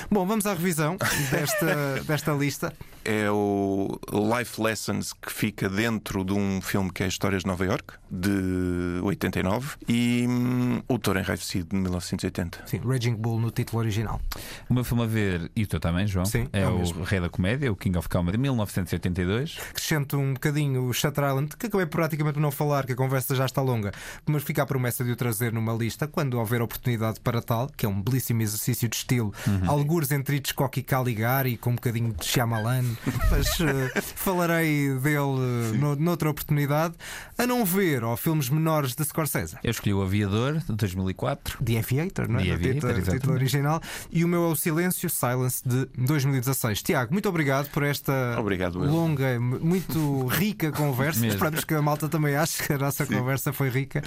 Bom, 0.09 0.25
vamos 0.25 0.45
à 0.45 0.53
revisão 0.53 0.97
desta, 1.31 2.03
desta 2.07 2.31
lista 2.33 2.73
é 3.05 3.29
o 3.29 3.99
Life 4.37 4.61
Lessons 4.61 5.13
que 5.13 5.31
fica 5.31 5.69
dentro 5.69 6.23
de 6.23 6.33
um 6.33 6.61
filme 6.61 6.91
que 6.91 7.03
é 7.03 7.07
Histórias 7.07 7.43
de 7.43 7.47
Nova 7.47 7.65
York, 7.65 7.93
de 8.09 8.99
89, 9.01 9.75
e 9.87 10.25
hum, 10.27 10.81
O 10.87 10.97
Toro 10.97 11.19
Enraivecido, 11.19 11.69
de 11.69 11.75
1980. 11.75 12.63
Sim, 12.65 12.81
Raging 12.85 13.15
Bull 13.15 13.39
no 13.39 13.51
título 13.51 13.79
original. 13.79 14.21
O 14.69 14.73
meu 14.73 14.83
filme 14.83 15.03
a 15.03 15.07
ver, 15.07 15.51
e 15.55 15.63
o 15.63 15.67
teu 15.67 15.79
também, 15.79 16.07
João, 16.07 16.25
Sim, 16.25 16.47
é, 16.53 16.61
é 16.61 16.67
o, 16.67 16.81
o 16.81 17.03
Rei 17.03 17.19
da 17.23 17.29
Comédia, 17.29 17.71
o 17.71 17.75
King 17.75 17.97
of 17.97 18.07
Comedy, 18.09 18.37
de 18.37 18.41
1982. 18.41 19.57
Acrescento 19.69 20.17
um 20.17 20.33
bocadinho 20.33 20.85
o 20.85 20.93
Shutter 20.93 21.25
Island, 21.25 21.55
que 21.57 21.67
acabei 21.67 21.85
praticamente 21.85 22.35
por 22.35 22.41
não 22.41 22.51
falar, 22.51 22.85
que 22.85 22.93
a 22.93 22.95
conversa 22.95 23.35
já 23.35 23.45
está 23.45 23.61
longa, 23.61 23.91
mas 24.25 24.43
fica 24.43 24.63
a 24.63 24.65
promessa 24.65 25.03
de 25.03 25.11
o 25.11 25.15
trazer 25.15 25.51
numa 25.51 25.73
lista 25.73 26.07
quando 26.07 26.39
houver 26.39 26.61
oportunidade 26.61 27.19
para 27.19 27.41
tal, 27.41 27.67
que 27.75 27.85
é 27.85 27.89
um 27.89 28.01
belíssimo 28.01 28.41
exercício 28.41 28.87
de 28.87 28.95
estilo, 28.95 29.33
uhum. 29.47 29.69
algures 29.69 30.11
entre 30.11 30.37
Hitchcock 30.37 30.79
e 30.79 30.83
Caligari, 30.83 31.57
com 31.57 31.71
um 31.71 31.75
bocadinho 31.75 32.13
de 32.13 32.25
Shyamalan 32.25 32.83
mas 33.29 33.59
uh, 33.59 34.01
falarei 34.15 34.93
dele 34.95 35.77
no, 35.77 35.95
noutra 35.95 36.29
oportunidade. 36.29 36.95
A 37.37 37.45
não 37.45 37.65
ver, 37.65 38.03
ou 38.03 38.15
filmes 38.15 38.49
menores 38.49 38.95
de 38.95 39.03
Scorsese. 39.03 39.57
Eu 39.63 39.71
escolhi 39.71 39.93
o 39.93 40.01
Aviador, 40.01 40.59
de 40.59 40.73
2004. 40.73 41.63
The 41.63 41.79
Aviator, 41.79 42.29
não 42.29 42.39
é? 42.39 42.43
The 42.43 42.53
Aviator, 42.53 43.01
título 43.01 43.33
original. 43.33 43.81
E 44.11 44.23
o 44.23 44.27
meu 44.27 44.43
é 44.43 44.47
o 44.47 44.55
Silêncio, 44.55 45.09
Silence, 45.09 45.61
de 45.67 45.87
2016. 45.97 46.81
Tiago, 46.81 47.02
muito 47.11 47.27
obrigado 47.29 47.69
por 47.69 47.83
esta 47.83 48.35
obrigado, 48.37 48.79
longa, 48.79 49.39
muito 49.39 50.27
rica 50.27 50.71
conversa. 50.71 51.19
Mesmo. 51.19 51.35
Esperamos 51.35 51.63
que 51.63 51.73
a 51.73 51.81
malta 51.81 52.07
também 52.07 52.35
ache 52.35 52.63
que 52.63 52.73
a 52.73 52.77
nossa 52.77 53.05
Sim. 53.05 53.15
conversa 53.15 53.53
foi 53.53 53.69
rica. 53.69 54.01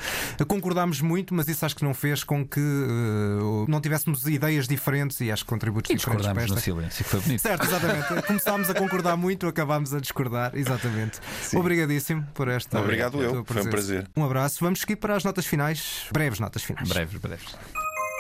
Concordámos 0.46 1.00
muito, 1.00 1.34
mas 1.34 1.48
isso 1.48 1.64
acho 1.64 1.76
que 1.76 1.84
não 1.84 1.94
fez 1.94 2.24
com 2.24 2.46
que 2.46 2.60
eh, 2.60 3.66
não 3.68 3.80
tivéssemos 3.80 4.26
ideias 4.26 4.66
diferentes 4.68 5.20
e 5.20 5.30
acho 5.30 5.44
que 5.44 5.48
contributos 5.48 5.90
E 5.90 5.94
diferentes 5.94 6.22
discordámos 6.22 6.50
no 6.50 6.60
silêncio, 6.60 7.04
que 7.04 7.10
foi 7.10 7.20
bonito. 7.20 7.40
Certo, 7.40 7.64
exatamente. 7.64 8.22
Começámos 8.26 8.70
a 8.70 8.74
concordar 8.74 9.16
muito, 9.16 9.46
acabámos 9.46 9.94
a 9.94 10.00
discordar, 10.00 10.52
exatamente. 10.54 11.18
Sim. 11.42 11.58
Obrigadíssimo 11.58 12.26
por 12.34 12.48
esta. 12.48 12.80
Obrigado 12.80 13.20
eu, 13.22 13.44
foi 13.44 13.62
um 13.62 13.70
prazer. 13.70 14.08
Um 14.16 14.24
abraço. 14.24 14.58
Vamos 14.60 14.80
seguir 14.80 14.96
para 14.96 15.16
as 15.16 15.24
notas 15.24 15.46
finais, 15.46 16.06
breves 16.12 16.38
notas 16.38 16.62
finais. 16.62 16.88
Breves, 16.88 17.20
breves. 17.20 17.56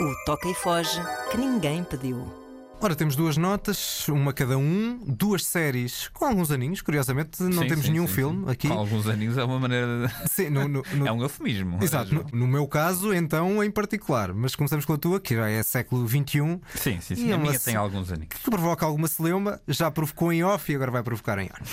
O 0.00 0.14
toca 0.26 0.48
e 0.48 0.54
foge 0.54 1.00
que 1.30 1.38
ninguém 1.38 1.82
pediu. 1.82 2.45
Ora, 2.78 2.94
temos 2.94 3.16
duas 3.16 3.36
notas, 3.38 4.06
uma 4.08 4.32
cada 4.34 4.56
um, 4.58 4.98
duas 5.06 5.44
séries 5.44 6.08
com 6.12 6.26
alguns 6.26 6.50
aninhos, 6.50 6.82
curiosamente 6.82 7.42
não 7.42 7.62
Sim, 7.62 7.68
temos 7.68 7.86
sim, 7.86 7.90
nenhum 7.92 8.06
sim, 8.06 8.14
filme 8.14 8.44
sim. 8.44 8.50
aqui. 8.50 8.68
Com 8.68 8.74
alguns 8.74 9.06
aninhos 9.08 9.38
é 9.38 9.42
uma 9.44 9.58
maneira 9.58 10.06
de. 10.06 10.30
Sim, 10.30 10.50
no- 10.50 10.68
no- 10.68 10.82
no- 10.94 11.06
É 11.08 11.10
um 11.10 11.22
eufemismo. 11.22 11.78
Exato, 11.82 12.14
no, 12.14 12.24
no 12.32 12.46
meu 12.46 12.68
caso, 12.68 13.12
então, 13.14 13.64
em 13.64 13.70
particular. 13.70 14.32
Mas 14.34 14.54
começamos 14.54 14.84
com 14.84 14.92
a 14.92 14.98
tua, 14.98 15.18
que 15.18 15.34
já 15.34 15.48
é 15.48 15.62
século 15.62 16.06
XXI. 16.06 16.60
Sim, 16.74 17.00
sim, 17.00 17.14
E 17.14 17.16
sim. 17.16 17.30
é 17.30 17.34
A 17.34 17.38
minha 17.38 17.58
tem 17.58 17.74
alguns 17.74 18.12
aninhos. 18.12 18.28
Que 18.44 18.50
provoca 18.50 18.84
alguma 18.84 19.08
celeuma, 19.08 19.58
já 19.66 19.90
provocou 19.90 20.30
em 20.32 20.44
off 20.44 20.70
e 20.70 20.74
agora 20.76 20.90
vai 20.90 21.02
provocar 21.02 21.38
em 21.38 21.46
on. 21.46 21.64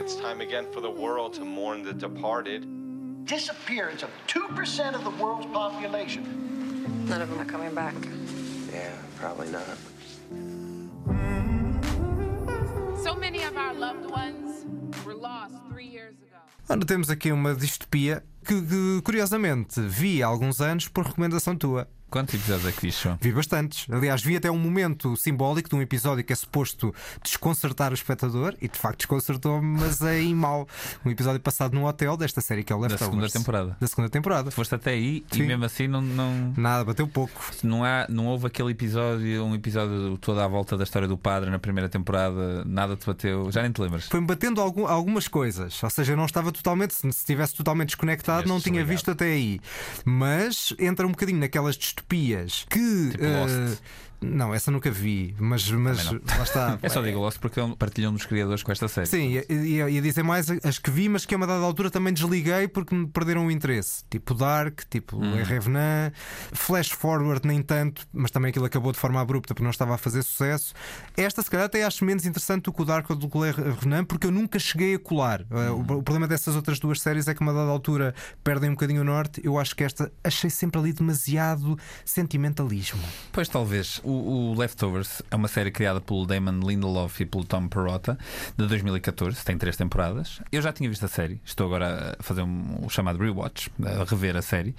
It's 0.00 0.16
time 0.16 0.42
again 0.42 0.64
for 0.72 0.80
the 0.80 0.88
world 0.88 1.38
to 1.38 1.44
mourn 1.44 1.82
the 1.84 1.92
departed. 1.92 2.66
Disappearance 3.26 4.02
of 4.02 4.10
2% 4.26 4.96
of 4.96 5.04
the 5.04 5.22
world's 5.22 5.46
population. 5.52 6.22
None 7.06 7.22
of 7.22 7.30
them 7.30 7.38
are 7.40 7.44
coming 7.46 7.72
back. 7.74 7.94
Yeah, 8.72 8.92
probably 9.18 9.50
not. 9.50 9.64
So 13.02 13.14
many 13.14 13.42
of 13.42 13.56
our 13.56 13.74
loved 13.74 14.08
ones 14.10 14.64
were 15.04 15.14
lost 15.14 15.54
three 15.70 15.86
years 15.86 16.14
ago. 16.22 16.38
Ora, 16.68 16.84
temos 16.84 17.10
aqui 17.10 17.32
uma 17.32 17.54
distopia 17.54 18.22
que, 18.44 18.60
que, 18.62 19.02
curiosamente, 19.02 19.80
vi 19.80 20.22
há 20.22 20.26
alguns 20.26 20.60
anos 20.60 20.86
por 20.88 21.04
recomendação 21.04 21.56
tua. 21.56 21.88
Quantos 22.10 22.34
episódios 22.34 22.66
é 22.66 22.72
que 22.72 22.82
viste, 22.82 23.04
João? 23.04 23.18
Vi 23.20 23.32
bastantes. 23.32 23.86
Aliás, 23.90 24.20
vi 24.22 24.36
até 24.36 24.50
um 24.50 24.58
momento 24.58 25.16
simbólico 25.16 25.68
de 25.68 25.74
um 25.76 25.80
episódio 25.82 26.24
que 26.24 26.32
é 26.32 26.36
suposto 26.36 26.92
desconcertar 27.22 27.92
o 27.92 27.94
espectador 27.94 28.54
e 28.60 28.68
de 28.68 28.76
facto 28.78 28.98
desconcertou-me, 28.98 29.78
mas 29.80 30.02
é 30.02 30.20
em 30.20 30.34
mal. 30.34 30.66
Um 31.04 31.10
episódio 31.10 31.40
passado 31.40 31.72
num 31.74 31.84
hotel 31.84 32.16
desta 32.16 32.40
série 32.40 32.64
que 32.64 32.72
é 32.72 32.76
o 32.76 32.80
Da 32.80 32.88
Leftovers. 32.88 33.10
segunda 33.10 33.28
temporada. 33.30 33.76
Da 33.80 33.86
segunda 33.86 34.08
temporada. 34.08 34.50
Foste 34.50 34.74
até 34.74 34.90
aí 34.90 35.24
Sim. 35.30 35.42
e 35.42 35.46
mesmo 35.46 35.64
assim 35.64 35.86
não, 35.86 36.02
não, 36.02 36.52
Nada, 36.56 36.84
bateu 36.84 37.06
pouco. 37.06 37.40
não, 37.62 37.84
há, 37.84 38.06
não 38.08 38.26
houve 38.26 38.46
aquele 38.46 38.70
episódio, 38.72 39.44
um 39.44 39.54
episódio 39.54 40.18
todo 40.18 40.40
à 40.40 40.48
volta 40.48 40.76
da 40.76 40.84
história 40.84 41.06
do 41.06 41.16
padre 41.16 41.48
na 41.50 41.58
primeira 41.58 41.88
temporada, 41.88 42.64
nada 42.64 42.96
te 42.96 43.06
bateu, 43.06 43.50
já 43.52 43.62
nem 43.62 43.70
te 43.70 43.80
lembras. 43.80 44.06
Foi-me 44.08 44.26
batendo 44.26 44.60
algum- 44.60 44.86
algumas 44.86 45.28
coisas. 45.28 45.80
Ou 45.82 45.90
seja, 45.90 46.12
eu 46.12 46.16
não 46.16 46.24
estava 46.26 46.50
totalmente, 46.50 46.94
se 46.94 47.06
estivesse 47.06 47.54
totalmente 47.54 47.88
desconectado, 47.90 48.48
não 48.48 48.60
tinha 48.60 48.84
desligado. 48.84 48.88
visto 48.90 49.10
até 49.12 49.26
aí. 49.26 49.60
Mas 50.04 50.74
entra 50.78 51.06
um 51.06 51.10
bocadinho 51.10 51.38
naquelas 51.38 51.76
distopias 52.00 52.66
que. 52.68 53.10
Tipo 53.12 53.24
eh, 53.24 53.68
Lost. 53.68 53.82
Não, 54.22 54.52
essa 54.54 54.70
nunca 54.70 54.90
vi, 54.90 55.34
mas, 55.38 55.70
mas 55.70 56.04
lá 56.12 56.42
está. 56.42 56.78
É 56.82 56.88
só 56.88 57.00
digo 57.02 57.18
Lost 57.18 57.38
porque 57.38 57.58
partilhão 57.78 58.12
dos 58.12 58.26
criadores 58.26 58.62
com 58.62 58.70
esta 58.70 58.86
série. 58.86 59.06
Sim, 59.06 59.28
ia, 59.28 59.44
ia- 59.88 60.02
dizer 60.02 60.22
mais 60.22 60.48
as 60.62 60.78
que 60.78 60.90
vi, 60.90 61.08
mas 61.08 61.24
que 61.24 61.34
a 61.34 61.36
uma 61.38 61.46
dada 61.46 61.64
altura 61.64 61.90
também 61.90 62.12
desliguei 62.12 62.68
porque 62.68 62.94
me 62.94 63.06
perderam 63.06 63.46
o 63.46 63.50
interesse. 63.50 64.04
Tipo 64.10 64.34
Dark, 64.34 64.80
tipo 64.90 65.16
Hum. 65.16 65.34
hum. 65.40 65.42
Revenant, 65.42 66.12
Flash 66.52 66.90
Forward, 66.90 67.46
nem 67.46 67.62
tanto, 67.62 68.06
mas 68.12 68.30
também 68.30 68.50
aquilo 68.50 68.64
acabou 68.66 68.92
de 68.92 68.98
forma 68.98 69.20
abrupta 69.20 69.54
porque 69.54 69.62
não 69.64 69.70
estava 69.70 69.94
a 69.94 69.98
fazer 69.98 70.22
sucesso. 70.22 70.74
Esta, 71.16 71.42
se 71.42 71.50
calhar, 71.50 71.66
até 71.66 71.82
acho 71.84 72.04
menos 72.04 72.26
interessante 72.26 72.64
do 72.64 72.72
que 72.72 72.82
o 72.82 72.84
Dark 72.84 73.08
ou 73.08 73.16
do 73.16 73.28
que 73.28 73.36
o 73.38 73.40
Revenant 73.40 74.04
porque 74.06 74.26
eu 74.26 74.30
nunca 74.30 74.58
cheguei 74.58 74.94
a 74.96 74.98
colar. 74.98 75.42
Uh, 75.50 75.72
o- 75.74 75.98
O 76.00 76.02
problema 76.02 76.26
dessas 76.28 76.54
outras 76.56 76.78
duas 76.78 77.00
séries 77.00 77.26
é 77.28 77.34
que, 77.34 77.42
a 77.42 77.46
uma 77.46 77.52
dada 77.54 77.70
altura, 77.70 78.14
perdem 78.44 78.68
um 78.70 78.72
bocadinho 78.74 79.00
o 79.00 79.04
norte. 79.04 79.40
Eu 79.44 79.58
acho 79.58 79.74
que 79.74 79.82
esta 79.84 80.10
achei 80.22 80.50
sempre 80.50 80.78
ali 80.80 80.92
demasiado 80.92 81.78
sentimentalismo. 82.04 83.00
Pois 83.32 83.48
talvez. 83.48 84.00
O, 84.10 84.50
o 84.52 84.58
Leftovers 84.58 85.22
é 85.30 85.36
uma 85.36 85.46
série 85.46 85.70
criada 85.70 86.00
pelo 86.00 86.26
Damon 86.26 86.58
Lindelof 86.66 87.20
e 87.20 87.26
pelo 87.26 87.44
Tom 87.44 87.68
Perrotta 87.68 88.18
de 88.58 88.66
2014, 88.66 89.44
tem 89.44 89.56
três 89.56 89.76
temporadas. 89.76 90.40
Eu 90.50 90.60
já 90.60 90.72
tinha 90.72 90.88
visto 90.88 91.04
a 91.04 91.08
série, 91.08 91.40
estou 91.44 91.66
agora 91.66 92.16
a 92.18 92.22
fazer 92.22 92.42
um, 92.42 92.84
o 92.84 92.90
chamado 92.90 93.20
rewatch, 93.20 93.70
a 93.84 94.02
rever 94.02 94.36
a 94.36 94.42
série. 94.42 94.74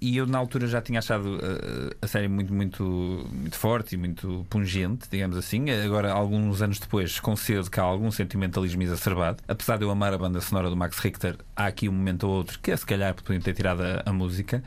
E 0.00 0.16
eu 0.16 0.26
na 0.26 0.38
altura 0.38 0.66
já 0.66 0.80
tinha 0.80 0.98
achado 0.98 1.36
uh, 1.36 1.94
a 2.00 2.06
série 2.06 2.26
muito, 2.26 2.54
muito, 2.54 2.82
muito 3.30 3.56
forte 3.58 3.96
e 3.96 3.98
muito 3.98 4.46
pungente, 4.48 5.08
digamos 5.10 5.36
assim. 5.36 5.70
Agora, 5.70 6.10
alguns 6.12 6.62
anos 6.62 6.78
depois, 6.78 7.20
concedo 7.20 7.70
que 7.70 7.78
há 7.78 7.82
algum 7.82 8.10
sentimentalismo 8.10 8.82
exacerbado. 8.82 9.42
Apesar 9.46 9.76
de 9.76 9.84
eu 9.84 9.90
amar 9.90 10.14
a 10.14 10.18
banda 10.18 10.40
sonora 10.40 10.70
do 10.70 10.76
Max 10.76 10.98
Richter, 11.00 11.36
há 11.54 11.66
aqui 11.66 11.86
um 11.86 11.92
momento 11.92 12.26
ou 12.26 12.34
outro 12.34 12.58
que 12.60 12.70
é 12.70 12.76
se 12.76 12.86
calhar 12.86 13.14
podiam 13.14 13.42
ter 13.42 13.52
tirado 13.52 13.82
a, 13.82 14.02
a 14.06 14.12
música. 14.12 14.62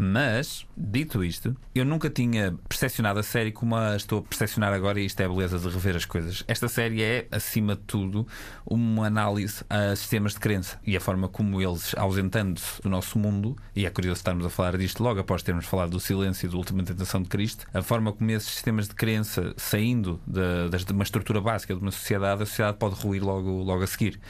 Mas, 0.00 0.64
dito 0.76 1.24
isto, 1.24 1.56
eu 1.74 1.84
nunca 1.84 2.08
tinha 2.08 2.54
percepcionado 2.68 3.18
a 3.18 3.22
série 3.24 3.50
como 3.50 3.74
a 3.74 3.96
estou 3.96 4.20
a 4.20 4.22
percepcionar 4.22 4.72
agora, 4.72 5.00
e 5.00 5.04
isto 5.04 5.20
é 5.20 5.24
a 5.24 5.28
beleza 5.28 5.58
de 5.58 5.68
rever 5.68 5.96
as 5.96 6.04
coisas. 6.04 6.44
Esta 6.46 6.68
série 6.68 7.02
é, 7.02 7.26
acima 7.32 7.74
de 7.74 7.82
tudo, 7.82 8.24
uma 8.64 9.08
análise 9.08 9.64
a 9.68 9.96
sistemas 9.96 10.34
de 10.34 10.38
crença 10.38 10.78
e 10.86 10.96
a 10.96 11.00
forma 11.00 11.28
como 11.28 11.60
eles, 11.60 11.96
ausentando-se 11.96 12.80
do 12.80 12.88
nosso 12.88 13.18
mundo, 13.18 13.56
e 13.74 13.86
é 13.86 13.90
curioso 13.90 14.20
estarmos 14.20 14.46
a 14.46 14.50
falar 14.50 14.78
disto 14.78 15.02
logo 15.02 15.18
após 15.18 15.42
termos 15.42 15.66
falado 15.66 15.90
do 15.90 15.98
silêncio 15.98 16.46
e 16.46 16.48
da 16.48 16.56
última 16.56 16.84
tentação 16.84 17.20
de 17.20 17.28
Cristo, 17.28 17.66
a 17.74 17.82
forma 17.82 18.12
como 18.12 18.30
esses 18.30 18.50
sistemas 18.50 18.86
de 18.86 18.94
crença, 18.94 19.52
saindo 19.56 20.20
de, 20.24 20.84
de 20.84 20.92
uma 20.92 21.02
estrutura 21.02 21.40
básica 21.40 21.74
de 21.74 21.80
uma 21.80 21.90
sociedade, 21.90 22.44
a 22.44 22.46
sociedade 22.46 22.78
pode 22.78 22.94
ruir 22.94 23.24
logo, 23.24 23.50
logo 23.64 23.82
a 23.82 23.86
seguir. 23.88 24.20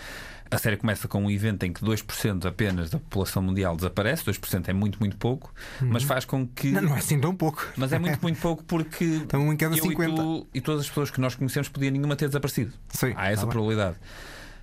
A 0.51 0.59
série 0.59 0.77
começa 0.77 1.07
com 1.07 1.25
um 1.25 1.31
evento 1.31 1.65
em 1.65 1.73
que 1.73 1.85
2% 1.85 2.47
apenas 2.47 2.91
da 2.91 2.99
população 2.99 3.43
mundial 3.43 3.77
desaparece, 3.77 4.25
2% 4.25 4.69
é 4.69 4.73
muito, 4.73 4.99
muito 4.99 5.17
pouco, 5.17 5.53
mas 5.81 6.03
faz 6.03 6.25
com 6.25 6.47
que. 6.47 6.71
Não, 6.71 6.83
não 6.83 6.97
é 6.97 6.99
assim 6.99 7.21
tão 7.21 7.35
pouco. 7.35 7.67
Mas 7.77 7.93
é 7.93 7.99
muito, 7.99 8.19
muito 8.23 8.41
pouco 8.41 8.65
porque 8.65 9.05
Então, 9.25 9.41
um 9.41 9.53
em 9.53 9.57
cada 9.57 9.77
eu 9.77 9.83
50. 9.83 10.11
E, 10.11 10.15
tu, 10.17 10.47
e 10.55 10.61
todas 10.61 10.83
as 10.83 10.89
pessoas 10.89 11.11
que 11.11 11.21
nós 11.21 11.35
conhecemos 11.35 11.69
podiam 11.69 11.93
nenhuma 11.93 12.17
ter 12.17 12.27
desaparecido. 12.27 12.73
Sim, 12.89 13.13
Há 13.17 13.31
essa 13.31 13.43
tá 13.43 13.47
bem. 13.47 13.53
probabilidade. 13.53 13.97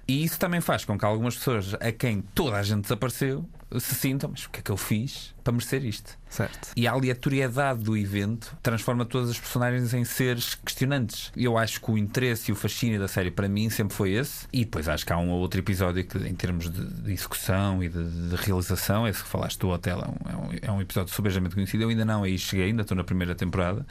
E 0.08 0.24
isso 0.24 0.40
também 0.40 0.62
faz 0.62 0.86
com 0.86 0.98
que 0.98 1.06
algumas 1.06 1.36
pessoas 1.36 1.74
a 1.76 1.92
quem 1.92 2.22
toda 2.34 2.58
a 2.58 2.64
gente 2.64 2.82
desapareceu 2.82 3.48
se 3.80 3.96
sintam, 3.96 4.30
mas 4.32 4.46
o 4.46 4.50
que 4.50 4.60
é 4.60 4.64
que 4.64 4.72
eu 4.72 4.78
fiz 4.78 5.35
para 5.46 5.54
merecer 5.54 5.86
isto? 5.86 6.18
Certo. 6.28 6.70
E 6.76 6.88
a 6.88 6.92
aleatoriedade 6.92 7.84
do 7.84 7.96
evento 7.96 8.58
transforma 8.64 9.06
todas 9.06 9.30
as 9.30 9.40
personagens 9.40 9.94
em 9.94 10.04
seres 10.04 10.56
questionantes. 10.56 11.32
Eu 11.38 11.56
acho 11.56 11.80
que 11.80 11.92
o 11.92 11.98
interesse 12.00 12.50
e 12.50 12.52
o 12.52 12.56
fascínio 12.56 13.00
da 13.00 13.08
série 13.08 13.30
para 13.30 13.48
mim 13.48 13.70
sempre 13.70 13.96
foi 13.96 14.14
esse. 14.14 14.48
E 14.52 14.66
depois 14.66 14.90
acho 14.90 15.06
que 15.06 15.14
há 15.14 15.18
um 15.18 15.30
ou 15.30 15.40
outro 15.40 15.60
episódio 15.60 16.04
que, 16.04 16.18
em 16.18 16.34
termos 16.34 16.70
de, 16.70 16.84
de 16.84 17.14
execução 17.14 17.84
e 17.84 17.88
de, 17.88 18.30
de 18.30 18.36
realização, 18.36 19.08
esse 19.08 19.22
que 19.22 19.30
falaste 19.30 19.60
do 19.60 19.70
hotel, 19.70 20.00
é 20.00 20.08
um, 20.08 20.32
é 20.32 20.36
um, 20.36 20.60
é 20.64 20.72
um 20.72 20.82
episódio 20.82 21.14
subejamente 21.14 21.54
conhecido. 21.54 21.84
Eu 21.84 21.90
ainda 21.90 22.04
não 22.04 22.24
aí 22.24 22.40
cheguei, 22.40 22.66
ainda 22.66 22.82
estou 22.82 22.98
na 22.98 23.04
primeira 23.04 23.36
temporada. 23.36 23.86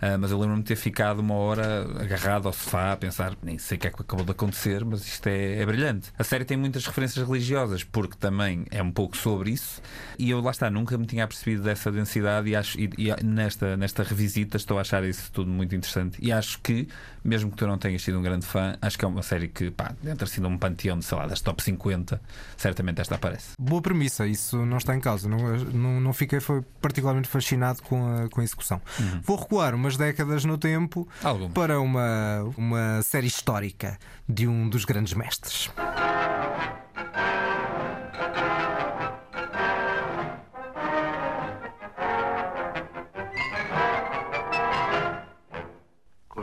Ah, 0.00 0.18
mas 0.18 0.30
eu 0.30 0.38
lembro-me 0.38 0.62
de 0.62 0.68
ter 0.68 0.76
ficado 0.76 1.20
uma 1.20 1.34
hora 1.34 1.82
agarrado 2.00 2.46
ao 2.46 2.52
sofá 2.52 2.92
a 2.92 2.96
pensar, 2.96 3.34
nem 3.42 3.58
sei 3.58 3.76
o 3.76 3.80
que 3.80 3.86
é 3.86 3.90
que 3.90 4.02
acabou 4.02 4.24
de 4.24 4.32
acontecer, 4.32 4.84
mas 4.84 5.06
isto 5.06 5.26
é, 5.26 5.60
é 5.60 5.66
brilhante. 5.66 6.12
A 6.18 6.24
série 6.24 6.44
tem 6.44 6.56
muitas 6.56 6.86
referências 6.86 7.26
religiosas, 7.26 7.82
porque 7.82 8.16
também 8.18 8.66
é 8.70 8.82
um 8.82 8.90
pouco 8.90 9.16
sobre 9.16 9.50
isso. 9.50 9.80
E 10.18 10.30
eu 10.30 10.40
lá 10.40 10.50
está, 10.50 10.70
nunca 10.70 10.95
me 10.98 11.06
tinha 11.06 11.24
apercebido 11.24 11.62
dessa 11.62 11.90
densidade 11.90 12.48
e, 12.48 12.56
acho, 12.56 12.78
e, 12.78 12.90
e 12.98 13.24
nesta, 13.24 13.76
nesta 13.76 14.02
revisita 14.02 14.56
estou 14.56 14.78
a 14.78 14.80
achar 14.80 15.04
isso 15.04 15.30
tudo 15.32 15.50
muito 15.50 15.74
interessante. 15.74 16.18
E 16.20 16.32
acho 16.32 16.60
que, 16.60 16.88
mesmo 17.24 17.50
que 17.50 17.56
tu 17.56 17.66
não 17.66 17.78
tenhas 17.78 18.02
sido 18.02 18.18
um 18.18 18.22
grande 18.22 18.46
fã, 18.46 18.76
acho 18.80 18.98
que 18.98 19.04
é 19.04 19.08
uma 19.08 19.22
série 19.22 19.48
que, 19.48 19.70
pá, 19.70 19.94
entra 20.04 20.24
assim 20.24 20.40
num 20.40 20.56
panteão 20.56 20.98
de, 20.98 21.04
sei 21.04 21.18
lá, 21.18 21.26
das 21.26 21.40
top 21.40 21.62
50, 21.62 22.20
certamente 22.56 23.00
esta 23.00 23.14
aparece. 23.14 23.50
Boa 23.58 23.82
premissa, 23.82 24.26
isso 24.26 24.64
não 24.64 24.78
está 24.78 24.94
em 24.94 25.00
causa. 25.00 25.28
Não, 25.28 25.38
não, 25.56 26.00
não 26.00 26.12
fiquei 26.12 26.40
foi 26.40 26.62
particularmente 26.80 27.28
fascinado 27.28 27.82
com 27.82 28.06
a, 28.06 28.28
com 28.28 28.40
a 28.40 28.44
execução. 28.44 28.80
Vou 29.22 29.36
recuar 29.36 29.74
umas 29.74 29.96
décadas 29.96 30.44
no 30.44 30.58
tempo 30.58 31.08
Algumas. 31.22 31.52
para 31.52 31.80
uma, 31.80 32.42
uma 32.56 33.02
série 33.02 33.26
histórica 33.26 33.98
de 34.28 34.46
um 34.46 34.68
dos 34.68 34.84
grandes 34.84 35.14
mestres. 35.14 35.70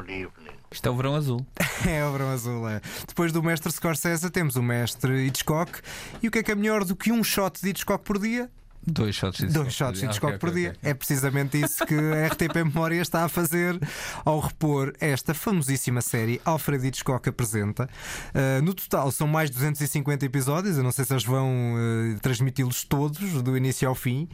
Good 0.03 0.11
evening. 0.11 0.57
Isto 0.69 0.87
é 0.87 0.91
o 0.91 0.95
verão 0.97 1.15
azul. 1.15 1.45
É 1.87 2.05
o 2.05 2.11
Verão 2.13 2.29
Azul. 2.29 2.69
É. 2.69 2.79
Depois 3.05 3.33
do 3.33 3.43
mestre 3.43 3.69
Scorsese, 3.71 4.29
temos 4.29 4.55
o 4.55 4.63
mestre 4.63 5.25
Hitchcock. 5.27 5.81
E 6.21 6.29
o 6.29 6.31
que 6.31 6.39
é 6.39 6.43
que 6.43 6.51
é 6.51 6.55
melhor 6.55 6.85
do 6.85 6.95
que 6.95 7.11
um 7.11 7.21
shot 7.21 7.61
de 7.61 7.69
Hitchcock 7.69 8.03
por 8.05 8.17
dia? 8.17 8.49
Dois 8.85 9.15
shots 9.15 9.39
de 9.39 9.47
Dois 9.47 9.73
shots 9.73 9.99
de 9.99 10.05
Hitchcock 10.05 10.37
por 10.37 10.51
dia. 10.51 10.75
É 10.83 10.93
precisamente 10.93 11.59
isso 11.59 11.85
que 11.85 11.95
a 11.95 12.27
RTP 12.33 12.55
Memória 12.65 13.01
está 13.01 13.23
a 13.23 13.29
fazer 13.29 13.79
ao 14.25 14.39
repor 14.39 14.93
esta 14.99 15.33
famosíssima 15.33 16.01
série 16.01 16.41
Alfred 16.43 16.87
Hitchcock 16.87 17.27
apresenta. 17.29 17.89
Uh, 18.33 18.61
no 18.61 18.73
total 18.73 19.11
são 19.11 19.27
mais 19.27 19.49
de 19.49 19.55
250 19.55 20.25
episódios. 20.25 20.77
Eu 20.77 20.83
não 20.83 20.91
sei 20.91 21.05
se 21.05 21.13
eles 21.13 21.23
vão 21.23 21.75
uh, 21.75 22.19
transmiti-los 22.19 22.83
todos, 22.83 23.41
do 23.41 23.55
início 23.55 23.87
ao 23.87 23.95
fim. 23.95 24.27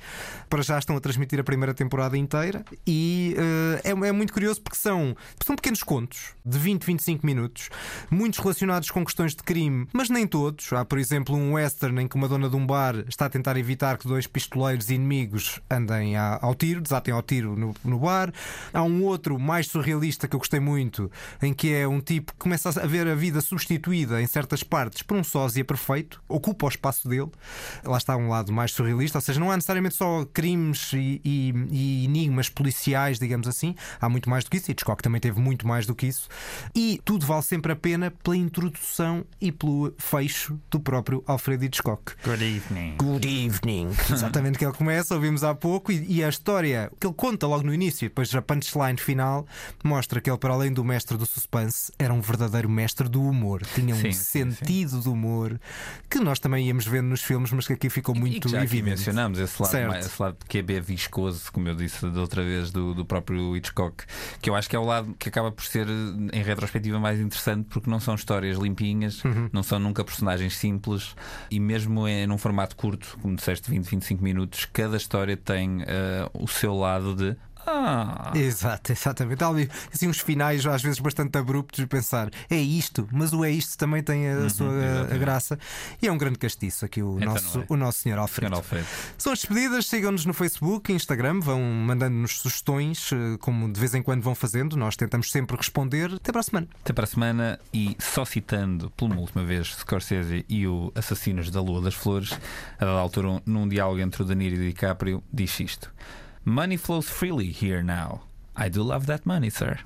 Para 0.50 0.62
já 0.62 0.80
estão 0.80 0.96
a 0.96 1.00
transmitir 1.00 1.40
a 1.40 1.44
primeira 1.44 1.74
temporada 1.74 2.18
inteira. 2.18 2.64
E 2.86 3.36
uh, 3.38 3.82
é, 3.84 4.10
é, 4.10 4.12
muito 4.12 4.34
curioso 4.34 4.62
porque 4.62 4.78
são, 4.78 5.16
são 5.46 5.56
pequenos 5.56 5.84
contos 5.84 6.34
de 6.46 6.58
20, 6.58 6.84
25 6.84 7.26
minutos, 7.26 7.70
muitos 8.10 8.40
relacionados 8.40 8.90
com 8.90 9.06
questões 9.06 9.36
de 9.36 9.44
crime, 9.44 9.88
mas 9.94 10.10
nem 10.10 10.26
todos. 10.26 10.72
Há, 10.74 10.84
por 10.84 10.98
exemplo, 10.98 11.36
um 11.36 11.54
western 11.54 12.02
em 12.02 12.08
que 12.08 12.16
uma 12.16 12.28
dona 12.28 12.50
de 12.50 12.56
um 12.56 12.66
bar 12.66 12.96
está 13.08 13.26
a 13.26 13.30
tentar 13.30 13.58
evitar 13.58 13.98
que 13.98 14.08
dois 14.08 14.26
pistoleiros 14.40 14.90
inimigos 14.90 15.60
andem 15.70 16.16
ao 16.16 16.56
tiro, 16.56 16.80
desatem 16.80 17.14
ao 17.14 17.22
tiro 17.22 17.58
no, 17.58 17.76
no 17.84 18.00
bar. 18.00 18.32
Há 18.74 18.82
um 18.84 19.04
outro 19.04 19.38
mais 19.38 19.68
surrealista 19.68 20.28
que 20.28 20.36
eu 20.36 20.40
gostei 20.40 20.62
muito, 20.62 21.12
em 21.42 21.54
que 21.54 21.74
é 21.74 21.86
um 21.86 22.00
tipo 22.00 22.32
que 22.32 22.40
começa 22.40 22.70
a 22.70 22.88
ver 22.88 23.06
a 23.08 23.16
vida 23.16 23.42
substituída 23.42 24.22
em 24.22 24.28
certas 24.28 24.64
partes 24.64 25.02
por 25.02 25.18
um 25.18 25.24
sósia 25.24 25.66
perfeito, 25.66 26.22
ocupa 26.28 26.66
o 26.66 26.70
espaço 26.70 27.08
dele. 27.10 27.30
Lá 27.84 27.98
está 27.98 28.16
um 28.16 28.30
lado 28.30 28.54
mais 28.54 28.72
surrealista, 28.72 29.18
ou 29.18 29.22
seja, 29.22 29.40
não 29.40 29.52
há 29.52 29.58
necessariamente 29.58 29.96
só 29.96 30.26
crimes 30.34 30.94
e, 30.94 31.22
e, 31.24 31.54
e 31.70 32.06
enigmas 32.06 32.48
policiais, 32.48 33.20
digamos 33.20 33.48
assim. 33.48 33.76
Há 34.00 34.08
muito 34.08 34.30
mais 34.30 34.46
do 34.46 34.50
que 34.50 34.58
isso. 34.58 34.72
Hitchcock 34.72 35.04
também 35.04 35.20
teve 35.20 35.40
muito 35.40 35.68
mais 35.68 35.86
do 35.86 35.94
que 35.94 36.08
isso. 36.08 36.30
E 36.74 37.02
tudo 37.04 37.26
vale 37.26 37.44
sempre 37.44 37.74
a 37.74 37.76
pena 37.76 38.12
pela 38.24 38.38
introdução 38.38 39.26
e 39.42 39.52
pelo 39.52 39.94
fecho 39.98 40.60
do 40.72 40.80
próprio 40.80 41.24
Alfred 41.28 41.66
Hitchcock. 41.66 42.14
Good 42.24 42.44
evening. 42.44 42.96
Good 42.98 43.28
evening. 43.28 43.90
Exatamente 44.30 44.58
que 44.58 44.66
ele 44.66 44.74
começa, 44.74 45.16
ouvimos 45.16 45.44
há 45.44 45.54
pouco, 45.56 45.92
e, 45.92 46.06
e, 46.08 46.24
a 46.24 46.30
história 46.30 46.92
que 47.00 47.08
ele 47.08 47.14
conta 47.14 47.48
logo 47.48 47.64
no 47.64 47.74
início, 47.74 48.06
e 48.06 48.10
depois 48.10 48.34
a 48.34 48.42
punchline 48.42 48.98
final, 48.98 49.46
mostra 49.84 50.22
que 50.22 50.30
ele, 50.30 50.38
para 50.38 50.54
além 50.54 50.72
do 50.72 50.84
mestre 50.84 51.18
do 51.18 51.26
suspense, 51.26 51.92
era 51.98 52.14
um 52.14 52.22
verdadeiro 52.22 52.70
mestre 52.70 53.10
do 53.10 53.22
humor. 53.22 53.62
Tinha 53.74 53.96
um 53.96 54.00
sim, 54.00 54.12
sentido 54.12 54.92
sim. 54.92 55.00
do 55.02 55.14
humor 55.14 55.60
que 56.10 56.20
nós 56.20 56.40
também 56.40 56.68
íamos 56.68 56.86
vendo 56.86 57.08
nos 57.08 57.22
filmes, 57.22 57.52
mas 57.52 57.68
que 57.68 57.74
aqui 57.74 57.90
ficou 57.90 58.16
muito 58.16 58.48
e 58.48 58.52
já 58.52 58.64
evidente. 58.64 58.80
Aqui 58.80 58.90
mencionamos 58.90 59.40
esse 59.40 59.62
lado, 59.62 59.88
mais, 59.88 60.06
esse 60.06 60.22
lado 60.22 60.38
que 60.48 60.58
é 60.58 60.62
bem 60.62 60.82
viscoso, 60.82 61.52
como 61.52 61.68
eu 61.68 61.76
disse 61.76 62.08
da 62.10 62.22
outra 62.22 62.44
vez, 62.44 62.72
do, 62.72 62.94
do 62.94 63.06
próprio 63.06 63.56
Hitchcock, 63.56 64.04
que 64.42 64.50
eu 64.50 64.56
acho 64.56 64.70
que 64.70 64.76
é 64.76 64.80
o 64.80 64.86
lado 64.86 65.16
que 65.18 65.30
acaba 65.30 65.52
por 65.52 65.64
ser, 65.66 65.88
em 66.34 66.44
retrospectiva, 66.44 67.00
mais 67.00 67.20
interessante, 67.20 67.68
porque 67.70 67.90
não 67.90 68.00
são 68.00 68.16
histórias 68.16 68.58
limpinhas, 68.58 69.24
uhum. 69.24 69.50
não 69.52 69.64
são 69.64 69.80
nunca 69.80 70.04
personagens 70.04 70.58
simples, 70.58 71.16
e 71.50 71.60
mesmo 71.60 72.08
é 72.08 72.26
num 72.26 72.38
formato 72.38 72.76
curto, 72.76 73.18
como 73.22 73.36
disseste, 73.36 73.70
20, 73.70 73.86
25 73.86 74.19
minutos, 74.20 74.66
cada 74.66 74.98
história 74.98 75.36
tem 75.36 75.82
uh, 75.82 76.30
o 76.34 76.48
seu 76.48 76.74
lado 76.76 77.16
de 77.16 77.36
ah. 77.70 78.32
Exato, 78.36 78.92
exatamente. 78.92 79.44
Ali 79.44 79.70
assim, 79.94 80.08
uns 80.08 80.20
finais 80.20 80.66
às 80.66 80.82
vezes 80.82 81.00
bastante 81.00 81.38
abruptos 81.38 81.80
de 81.80 81.88
pensar 81.88 82.30
é 82.50 82.58
isto, 82.58 83.08
mas 83.12 83.34
o 83.34 83.44
é 83.44 83.52
isto 83.52 83.78
também 83.78 84.02
tem 84.04 84.30
a 84.30 84.38
uhum, 84.38 84.50
sua 84.50 85.08
a 85.12 85.18
graça. 85.18 85.58
E 86.02 86.08
é 86.08 86.12
um 86.12 86.18
grande 86.18 86.38
castiço 86.38 86.86
aqui 86.86 87.02
o, 87.02 87.18
então 87.18 87.34
nosso, 87.34 87.60
é. 87.60 87.66
o 87.70 87.78
nosso 87.78 88.00
senhor 88.00 88.20
Alfredo. 88.20 88.50
Senhor 88.50 88.58
Alfredo. 88.58 88.88
São 89.18 89.34
as 89.34 89.40
despedidas, 89.40 89.86
sigam-nos 89.86 90.26
no 90.26 90.34
Facebook, 90.34 90.92
Instagram, 90.92 91.40
vão 91.40 91.62
mandando-nos 91.62 92.40
sugestões, 92.40 93.12
eh, 93.12 93.38
como 93.40 93.72
de 93.72 93.80
vez 93.80 93.94
em 93.94 94.02
quando 94.02 94.22
vão 94.22 94.36
fazendo. 94.36 94.76
Nós 94.76 94.96
tentamos 94.96 95.32
sempre 95.32 95.56
responder. 95.56 96.14
Até 96.14 96.32
para 96.32 96.42
a 96.42 96.44
semana. 96.44 96.68
Até 96.82 96.94
para 96.94 97.04
a 97.04 97.08
semana 97.08 97.60
e 97.74 97.96
só 98.00 98.26
citando 98.26 98.90
pela 98.92 99.16
última 99.16 99.44
vez 99.44 99.76
Scorsese 99.76 100.46
e 100.48 100.68
o 100.68 100.92
Assassinos 100.96 101.50
da 101.52 101.62
Lua 101.62 101.82
das 101.82 101.94
Flores, 101.94 102.32
a 102.80 102.86
dada 102.86 103.00
altura, 103.00 103.42
num 103.46 103.68
diálogo 103.68 104.00
entre 104.00 104.22
o 104.22 104.26
Danilo 104.26 104.56
e 104.56 104.60
o 104.60 104.70
DiCaprio, 104.70 105.24
diz 105.32 105.60
isto. 105.60 105.92
Money 106.46 106.78
flows 106.78 107.10
freely 107.10 107.48
here 107.48 107.84
now. 107.84 108.24
I 108.56 108.70
do 108.70 108.82
love 108.82 109.06
that 109.08 109.26
money, 109.26 109.50
sir. 109.50 109.80